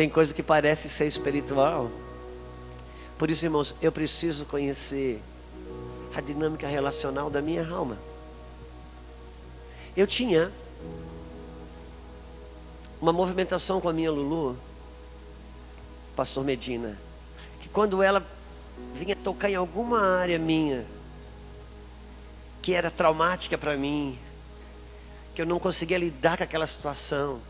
[0.01, 1.91] Tem coisa que parece ser espiritual.
[3.19, 5.21] Por isso, irmãos, eu preciso conhecer
[6.15, 7.99] a dinâmica relacional da minha alma.
[9.95, 10.51] Eu tinha
[12.99, 14.57] uma movimentação com a minha Lulu,
[16.17, 16.99] pastor Medina,
[17.61, 18.27] que quando ela
[18.95, 20.85] vinha tocar em alguma área minha,
[22.63, 24.19] que era traumática para mim,
[25.35, 27.41] que eu não conseguia lidar com aquela situação,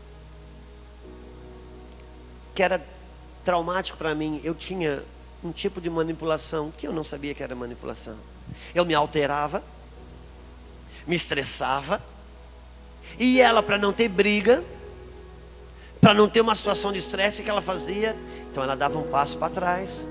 [2.53, 2.85] que era
[3.43, 5.03] traumático para mim, eu tinha
[5.43, 8.15] um tipo de manipulação que eu não sabia que era manipulação.
[8.75, 9.63] Eu me alterava,
[11.07, 12.01] me estressava,
[13.19, 14.63] e ela, para não ter briga,
[16.01, 18.17] para não ter uma situação de estresse, o que ela fazia?
[18.49, 20.05] Então ela dava um passo para trás,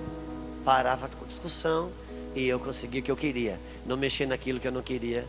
[0.64, 1.90] parava com discussão,
[2.34, 5.26] e eu conseguia o que eu queria, não mexer naquilo que eu não queria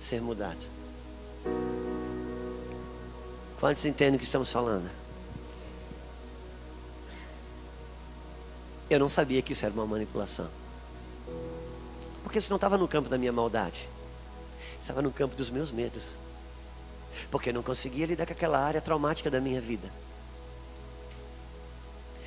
[0.00, 0.58] ser mudado.
[3.60, 4.90] Quantos entendem o que estamos falando?
[8.88, 10.48] Eu não sabia que isso era uma manipulação.
[12.22, 13.88] Porque isso não estava no campo da minha maldade.
[14.80, 16.16] Estava no campo dos meus medos.
[17.30, 19.88] Porque eu não conseguia lidar com aquela área traumática da minha vida.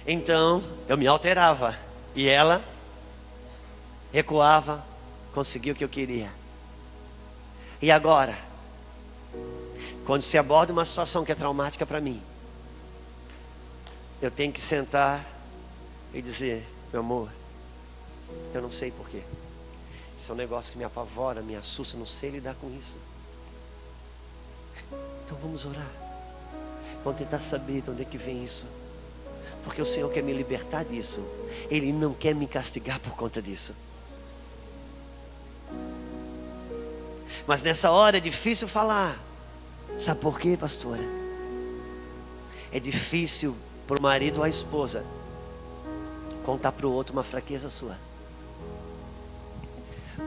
[0.08, 1.78] Então, eu me alterava.
[2.16, 2.64] E ela
[4.14, 4.86] recuava,
[5.34, 6.32] conseguia o que eu queria.
[7.82, 8.38] E agora,
[10.06, 12.22] quando se aborda uma situação que é traumática para mim,
[14.22, 15.26] eu tenho que sentar
[16.14, 17.30] e dizer: Meu amor,
[18.54, 19.22] eu não sei porquê.
[20.18, 22.96] Isso é um negócio que me apavora, me assusta, não sei lidar com isso.
[25.26, 25.90] Então vamos orar.
[27.04, 28.66] Vamos tentar saber de onde é que vem isso.
[29.64, 31.24] Porque o Senhor quer me libertar disso.
[31.70, 33.76] Ele não quer me castigar por conta disso.
[37.48, 39.20] Mas nessa hora é difícil falar.
[39.98, 41.04] Sabe por quê, pastora?
[42.72, 43.56] É difícil
[43.88, 45.04] para o marido ou a esposa
[46.44, 47.98] contar para o outro uma fraqueza sua.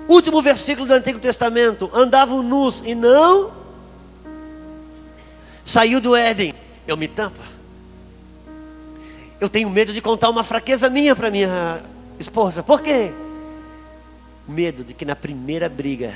[0.08, 3.57] Último versículo do Antigo Testamento: andavam nus e não
[5.68, 6.54] saiu do Éden.
[6.86, 7.42] Eu me tampa.
[9.40, 11.82] Eu tenho medo de contar uma fraqueza minha para minha
[12.18, 12.62] esposa.
[12.62, 13.12] Por quê?
[14.48, 16.14] Medo de que na primeira briga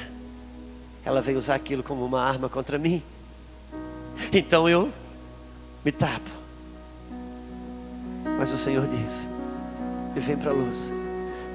[1.04, 3.02] ela venha usar aquilo como uma arma contra mim.
[4.32, 4.90] Então eu
[5.84, 6.30] me tapo.
[8.38, 9.26] Mas o Senhor disse:
[10.16, 10.90] e vem para a luz.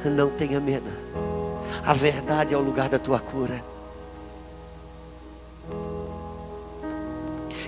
[0.05, 0.89] Não tenha medo.
[1.85, 3.61] A verdade é o lugar da tua cura.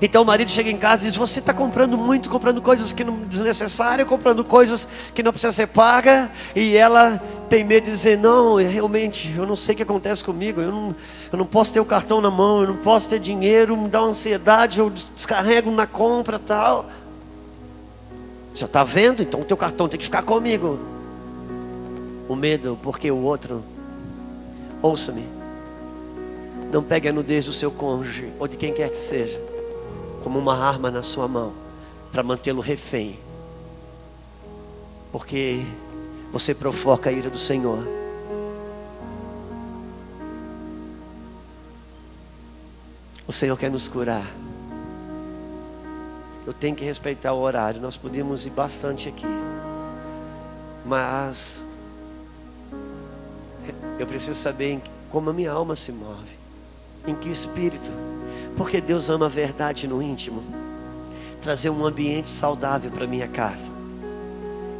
[0.02, 3.04] Então o marido chega em casa e diz: Você está comprando muito, comprando coisas que
[3.04, 6.32] não desnecessárias, comprando coisas que não precisa ser paga.
[6.56, 10.62] E ela tem medo de dizer: Não, realmente, eu não sei o que acontece comigo.
[10.62, 10.96] Eu não,
[11.32, 14.02] eu não posso ter o cartão na mão, eu não posso ter dinheiro, me dá
[14.02, 16.86] uma ansiedade, eu descarrego na compra tal.
[18.56, 19.22] Já está vendo?
[19.22, 20.80] Então o teu cartão tem que ficar comigo.
[22.28, 23.64] O medo, porque o outro.
[24.82, 25.26] Ouça-me.
[26.72, 29.49] Não pegue a nudez do seu cônjuge ou de quem quer que seja
[30.20, 31.54] como uma arma na sua mão
[32.12, 33.20] para mantê-lo refém.
[35.12, 35.66] Porque
[36.32, 37.80] você provoca a ira do Senhor.
[43.28, 44.26] O Senhor quer nos curar.
[46.46, 47.80] Eu tenho que respeitar o horário.
[47.80, 49.26] Nós podíamos ir bastante aqui.
[50.86, 51.64] Mas
[54.00, 54.82] eu preciso saber
[55.12, 56.40] como a minha alma se move.
[57.06, 57.92] Em que espírito.
[58.60, 60.44] Porque Deus ama a verdade no íntimo.
[61.42, 63.72] Trazer um ambiente saudável para minha casa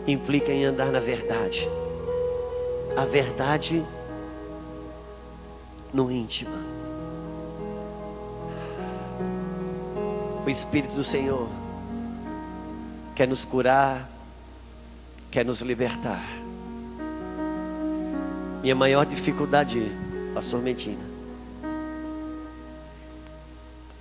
[0.06, 1.66] implica em andar na verdade.
[2.98, 3.82] A verdade
[5.94, 6.52] no íntimo.
[10.46, 11.48] O Espírito do Senhor
[13.16, 14.10] quer nos curar,
[15.32, 16.28] quer nos libertar.
[18.62, 19.90] Minha maior dificuldade,
[20.34, 21.09] Pastor Medina,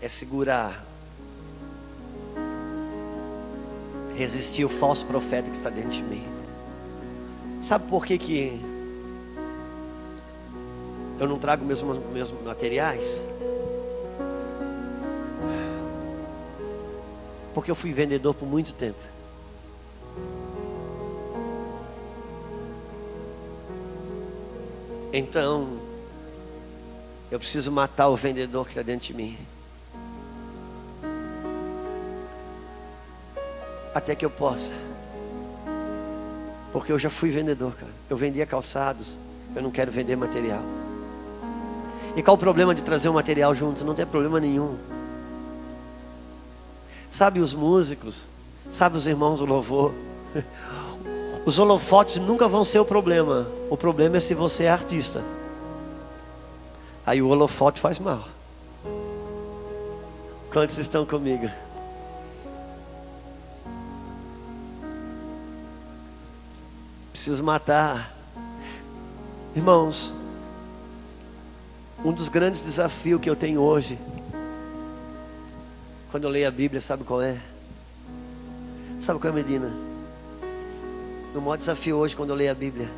[0.01, 0.85] é segurar,
[4.17, 6.25] resistir o falso profeta que está dentro de mim.
[7.61, 8.61] Sabe por que, que
[11.19, 13.27] eu não trago meus materiais?
[17.53, 18.99] Porque eu fui vendedor por muito tempo.
[25.13, 25.81] Então,
[27.31, 29.39] eu preciso matar o vendedor que está dentro de mim.
[33.95, 34.73] Até que eu possa.
[36.73, 37.93] Porque eu já fui vendedor, cara.
[38.09, 39.17] Eu vendia calçados,
[39.55, 40.63] eu não quero vender material.
[42.17, 43.85] E qual o problema de trazer o material junto?
[43.85, 44.77] Não tem problema nenhum.
[47.11, 48.29] Sabe os músicos,
[48.71, 49.93] sabe os irmãos do louvor.
[51.47, 53.47] Os holofotes nunca vão ser o problema.
[53.71, 55.23] O problema é se você é artista.
[57.07, 58.29] Aí o holofote faz mal.
[60.53, 61.49] Quantos estão comigo?
[67.19, 68.15] Preciso matar.
[69.53, 70.15] Irmãos,
[72.05, 73.99] um dos grandes desafios que eu tenho hoje,
[76.13, 77.41] quando eu leio a Bíblia, sabe qual é?
[79.01, 79.73] Sabe qual é, Medina?
[81.35, 82.89] O maior desafio hoje, quando eu leio a Bíblia,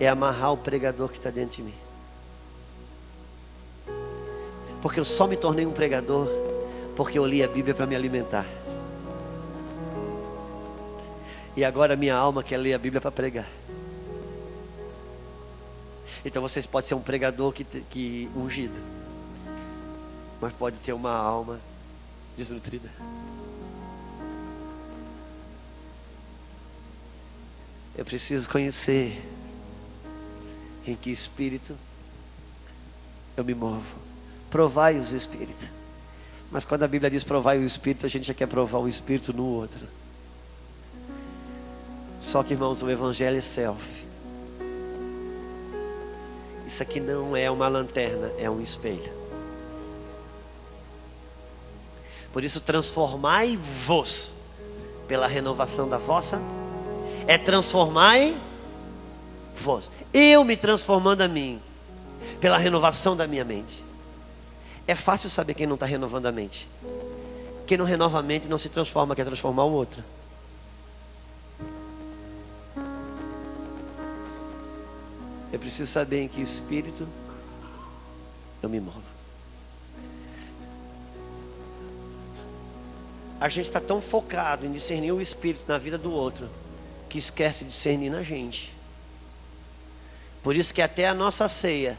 [0.00, 1.74] é amarrar o pregador que está dentro de mim.
[4.80, 6.26] Porque eu só me tornei um pregador
[6.96, 8.46] porque eu li a Bíblia para me alimentar.
[11.56, 13.48] E agora minha alma quer ler a Bíblia para pregar.
[16.24, 18.80] Então vocês podem ser um pregador que, que ungido,
[20.40, 21.60] mas pode ter uma alma
[22.36, 22.88] desnutrida.
[27.96, 29.20] Eu preciso conhecer
[30.86, 31.76] em que espírito
[33.36, 33.96] eu me movo.
[34.50, 35.68] Provai os espíritos.
[36.50, 39.32] Mas quando a Bíblia diz provai o espírito, a gente já quer provar um espírito
[39.32, 39.86] no outro.
[42.22, 44.06] Só que, irmãos, o Evangelho é self.
[46.64, 49.12] Isso aqui não é uma lanterna, é um espelho.
[52.32, 54.32] Por isso, transformai-vos
[55.08, 56.40] pela renovação da vossa.
[57.26, 58.40] É transformai-vos.
[60.14, 61.60] Eu me transformando a mim
[62.40, 63.84] pela renovação da minha mente.
[64.86, 66.68] É fácil saber quem não está renovando a mente.
[67.66, 70.04] Quem não renova a mente não se transforma, quer transformar o outro.
[75.52, 77.06] Eu preciso saber em que espírito
[78.62, 79.02] eu me movo.
[83.38, 86.48] A gente está tão focado em discernir o espírito na vida do outro
[87.08, 88.72] que esquece de discernir na gente.
[90.42, 91.98] Por isso que até a nossa ceia,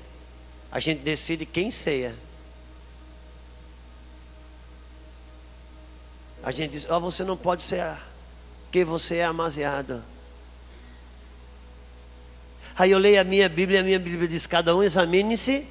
[0.72, 2.16] a gente decide quem ceia.
[6.42, 8.06] A gente diz: Ó, oh, você não pode cear,
[8.64, 10.04] porque você é amaziado.
[12.76, 15.68] Aí eu leio a minha Bíblia, a minha Bíblia diz, cada um examine-se.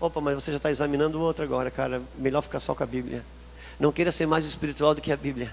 [0.00, 2.02] Opa, mas você já está examinando o outro agora, cara.
[2.16, 3.24] Melhor ficar só com a Bíblia.
[3.78, 5.52] Não queira ser mais espiritual do que a Bíblia.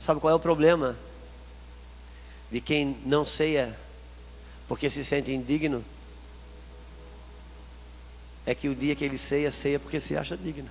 [0.00, 0.96] Sabe qual é o problema?
[2.50, 3.76] De quem não ceia
[4.68, 5.84] porque se sente indigno
[8.46, 10.68] é que o dia que ele ceia, ceia porque se acha digno.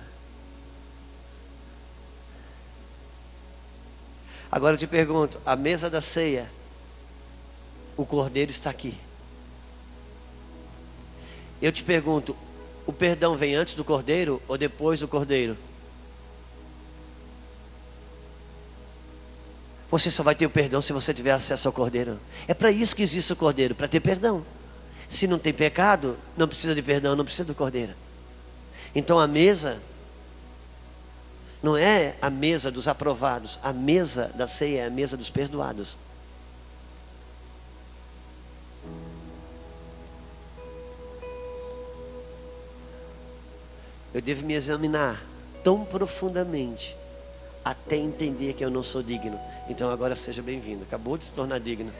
[4.54, 6.48] Agora eu te pergunto: a mesa da ceia,
[7.96, 8.94] o cordeiro está aqui.
[11.60, 12.36] Eu te pergunto:
[12.86, 15.58] o perdão vem antes do cordeiro ou depois do cordeiro?
[19.90, 22.20] Você só vai ter o perdão se você tiver acesso ao cordeiro.
[22.46, 24.46] É para isso que existe o cordeiro para ter perdão.
[25.08, 27.92] Se não tem pecado, não precisa de perdão, não precisa do cordeiro.
[28.94, 29.80] Então a mesa
[31.64, 35.96] não é a mesa dos aprovados, a mesa da ceia é a mesa dos perdoados.
[44.12, 45.24] Eu devo me examinar
[45.64, 46.94] tão profundamente
[47.64, 49.40] até entender que eu não sou digno.
[49.66, 50.82] Então agora seja bem-vindo.
[50.82, 51.90] Acabou de se tornar digno.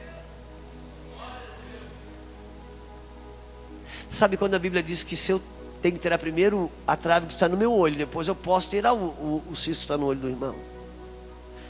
[4.11, 5.41] Sabe quando a Bíblia diz que se eu
[5.85, 8.91] tenho que tirar primeiro a trave que está no meu olho, depois eu posso tirar
[8.91, 10.55] o, o, o cisco que está no olho do irmão?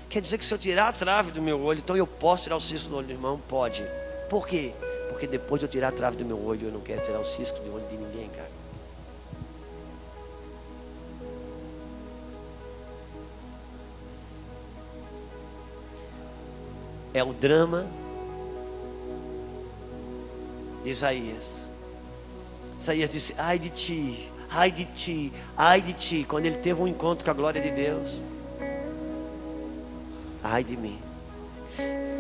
[0.08, 2.56] Quer dizer que se eu tirar a trave do meu olho, então eu posso tirar
[2.56, 3.42] o cisco do olho do irmão?
[3.50, 3.86] Pode.
[4.30, 4.74] Por quê?
[5.10, 7.26] Porque depois de eu tirar a trave do meu olho, eu não quero tirar o
[7.26, 8.50] cisco do olho de ninguém, cara.
[17.14, 17.86] É o drama
[20.86, 21.65] de Isaías.
[22.86, 26.26] Isaías disse: Ai de ti, ai de ti, ai de ti.
[26.28, 28.22] Quando ele teve um encontro com a glória de Deus,
[30.44, 31.00] ai de mim.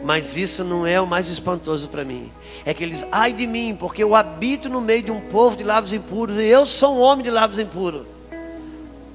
[0.03, 2.31] Mas isso não é o mais espantoso para mim.
[2.65, 5.63] É que eles, ai de mim, porque eu habito no meio de um povo de
[5.63, 8.05] lábios impuros e eu sou um homem de lábios impuros.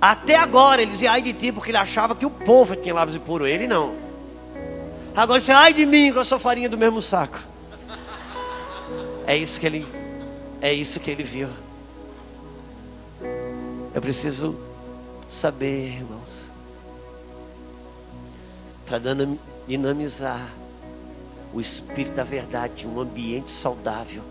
[0.00, 3.16] Até agora ele dizia ai de ti, porque ele achava que o povo tinha lábios
[3.16, 3.94] impuros, ele não.
[5.14, 7.38] Agora ele disse, ai de mim, que eu sou farinha do mesmo saco.
[9.26, 9.99] É isso que ele
[10.60, 11.48] é isso que ele viu.
[13.94, 14.56] Eu preciso
[15.30, 16.48] saber, irmãos,
[18.86, 19.00] para
[19.66, 20.52] dinamizar
[21.52, 24.22] o espírito da verdade, um ambiente saudável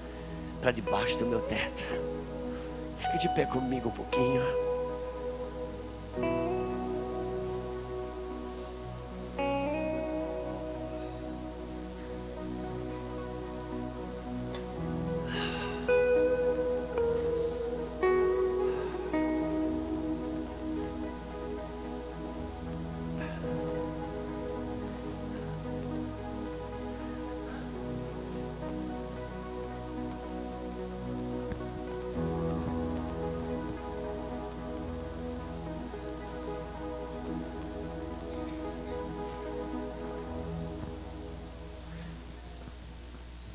[0.61, 1.85] para debaixo do meu teto.
[2.97, 4.41] Fique de pé comigo um pouquinho.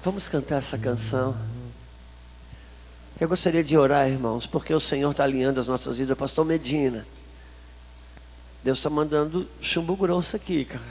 [0.05, 1.35] Vamos cantar essa canção.
[3.19, 6.19] Eu gostaria de orar, irmãos, porque o Senhor está alinhando as nossas vidas.
[6.19, 7.07] Pastor Medina,
[8.63, 10.85] Deus está mandando chumbo grosso aqui, cara.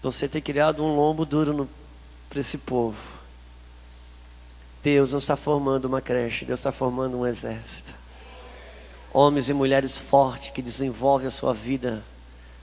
[0.00, 1.68] Você tem criado um lombo duro
[2.28, 3.02] para esse povo.
[4.80, 7.92] Deus não está formando uma creche, Deus está formando um exército.
[9.12, 12.00] Homens e mulheres fortes que desenvolvem a sua vida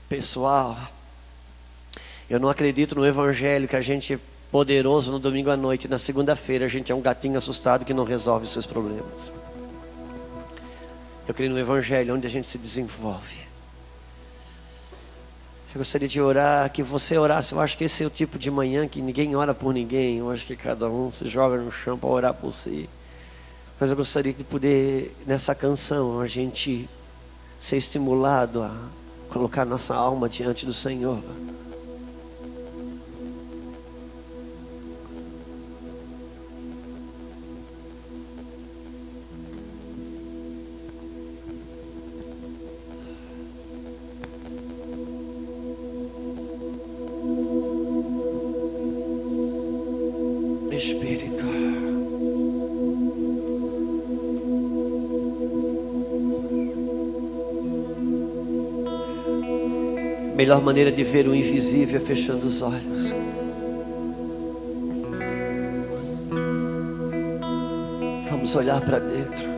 [0.08, 0.78] pessoal.
[2.30, 4.18] Eu não acredito no evangelho que a gente
[4.50, 5.88] poderoso no domingo à noite.
[5.88, 9.30] Na segunda-feira a gente é um gatinho assustado que não resolve os seus problemas.
[11.26, 13.36] Eu creio no Evangelho, onde a gente se desenvolve.
[15.74, 17.52] Eu gostaria de orar, que você orasse.
[17.52, 20.18] Eu acho que esse é o tipo de manhã que ninguém ora por ninguém.
[20.18, 22.88] Eu acho que cada um se joga no chão para orar por si.
[23.78, 26.88] Mas eu gostaria de poder, nessa canção, a gente
[27.60, 28.74] ser estimulado a
[29.28, 31.22] colocar nossa alma diante do Senhor.
[60.58, 63.14] Melhor maneira de ver o invisível é fechando os olhos.
[68.28, 69.57] Vamos olhar para dentro.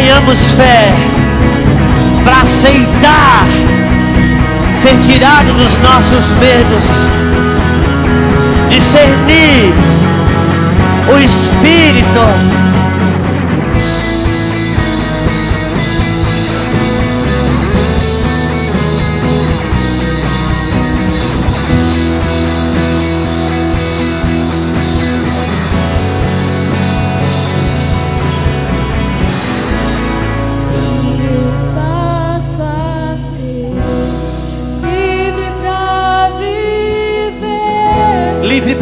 [0.00, 0.90] Tenhamos fé
[2.24, 3.44] para aceitar
[4.78, 7.10] ser tirado dos nossos medos,
[8.70, 9.74] discernir
[11.14, 12.69] o Espírito.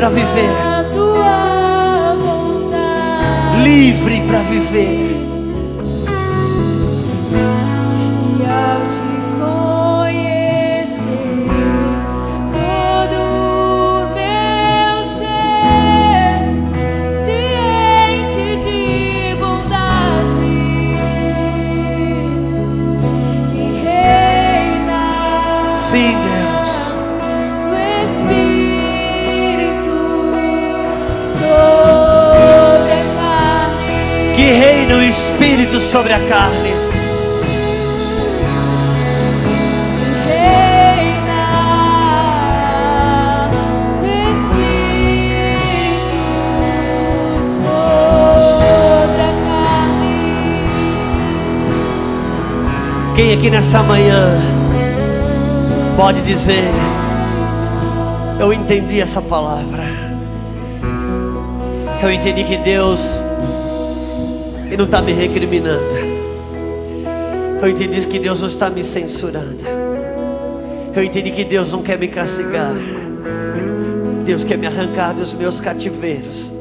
[0.08, 0.47] Para viver,
[35.98, 36.70] sobre a carne.
[40.28, 41.42] reina.
[44.30, 45.42] Espírito
[47.42, 50.14] sobre a carne.
[53.16, 54.40] Quem aqui nessa manhã
[55.96, 56.70] pode dizer:
[58.38, 59.82] Eu entendi essa palavra.
[62.00, 63.20] Eu entendi que Deus
[64.78, 65.92] não está me recriminando.
[67.60, 69.58] Eu entendi que Deus não está me censurando.
[70.94, 72.74] Eu entendi que Deus não quer me castigar.
[74.24, 76.52] Deus quer me arrancar dos meus cativeiros,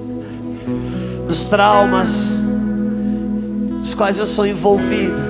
[1.28, 2.48] dos traumas
[3.82, 5.22] dos quais eu sou envolvido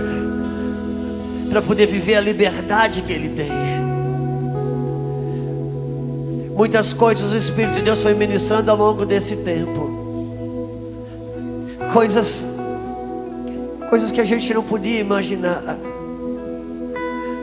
[1.49, 3.51] para poder viver a liberdade que Ele tem.
[6.55, 9.88] Muitas coisas o Espírito de Deus foi ministrando ao longo desse tempo.
[11.91, 12.47] Coisas,
[13.89, 15.77] coisas que a gente não podia imaginar.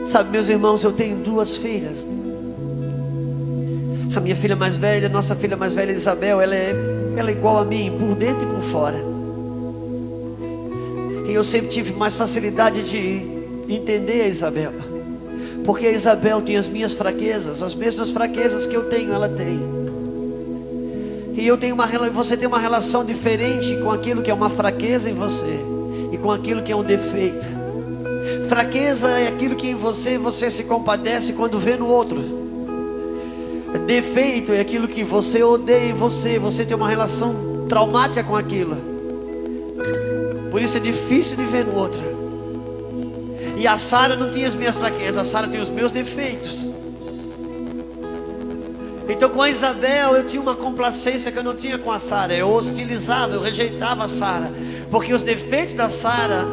[0.07, 2.05] Sabe, meus irmãos, eu tenho duas filhas.
[4.15, 6.73] A minha filha mais velha, nossa filha mais velha, Isabel, ela é,
[7.17, 8.97] ela é igual a mim, por dentro e por fora.
[11.27, 13.25] E eu sempre tive mais facilidade de
[13.67, 14.71] entender a Isabel.
[15.65, 19.59] Porque a Isabel tem as minhas fraquezas, as mesmas fraquezas que eu tenho, ela tem.
[21.33, 25.09] E eu tenho uma você tem uma relação diferente com aquilo que é uma fraqueza
[25.09, 25.74] em você
[26.25, 27.45] com aquilo que é um defeito.
[28.49, 32.19] Fraqueza é aquilo que em você você se compadece quando vê no outro.
[33.85, 38.75] Defeito é aquilo que você odeia em você, você tem uma relação traumática com aquilo.
[40.49, 42.01] Por isso é difícil de ver no outro.
[43.55, 46.67] E a Sara não tinha as minhas fraquezas, a Sara tem os meus defeitos.
[49.07, 52.33] Então com a Isabel eu tinha uma complacência que eu não tinha com a Sara.
[52.33, 54.51] Eu hostilizava, eu rejeitava a Sara,
[54.89, 56.45] porque os defeitos da Sara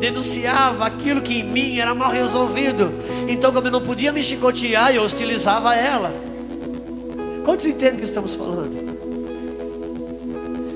[0.00, 2.92] denunciava aquilo que em mim era mal resolvido.
[3.28, 6.12] Então como eu não podia me chicotear, eu hostilizava ela.
[7.44, 8.84] Quantos entendem o que estamos falando?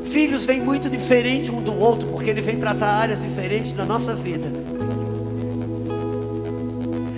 [0.06, 4.14] Filhos vêm muito diferente um do outro, porque ele vem tratar áreas diferentes da nossa
[4.14, 4.51] vida.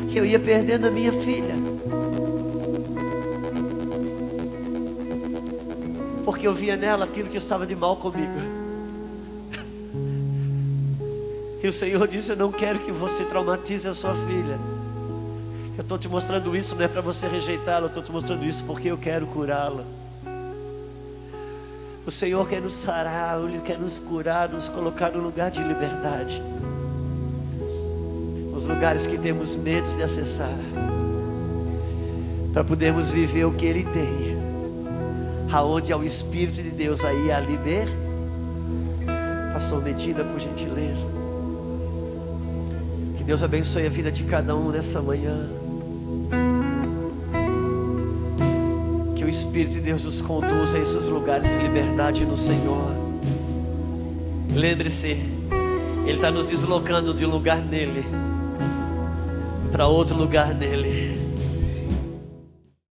[0.08, 1.54] Que eu ia perdendo a minha filha.
[6.24, 8.59] Porque eu via nela aquilo que estava de mal comigo.
[11.62, 14.58] E o Senhor disse: Eu não quero que você traumatize a sua filha.
[15.76, 18.64] Eu estou te mostrando isso não é para você rejeitá-la, eu estou te mostrando isso
[18.64, 19.84] porque eu quero curá-la.
[22.06, 26.42] O Senhor quer nos sarar, Ele quer nos curar, nos colocar no lugar de liberdade.
[28.54, 30.58] Os lugares que temos medo de acessar.
[32.52, 34.38] Para podermos viver o que Ele tem.
[35.52, 37.86] Aonde há o Espírito de Deus, aí há liber.
[39.52, 41.19] Pastor Medina, por gentileza.
[43.30, 45.48] Deus abençoe a vida de cada um nessa manhã.
[49.14, 52.92] Que o Espírito de Deus nos conduza a esses lugares de liberdade no Senhor.
[54.52, 55.10] Lembre-se,
[56.04, 58.04] Ele está nos deslocando de um lugar nele
[59.70, 61.19] para outro lugar nele.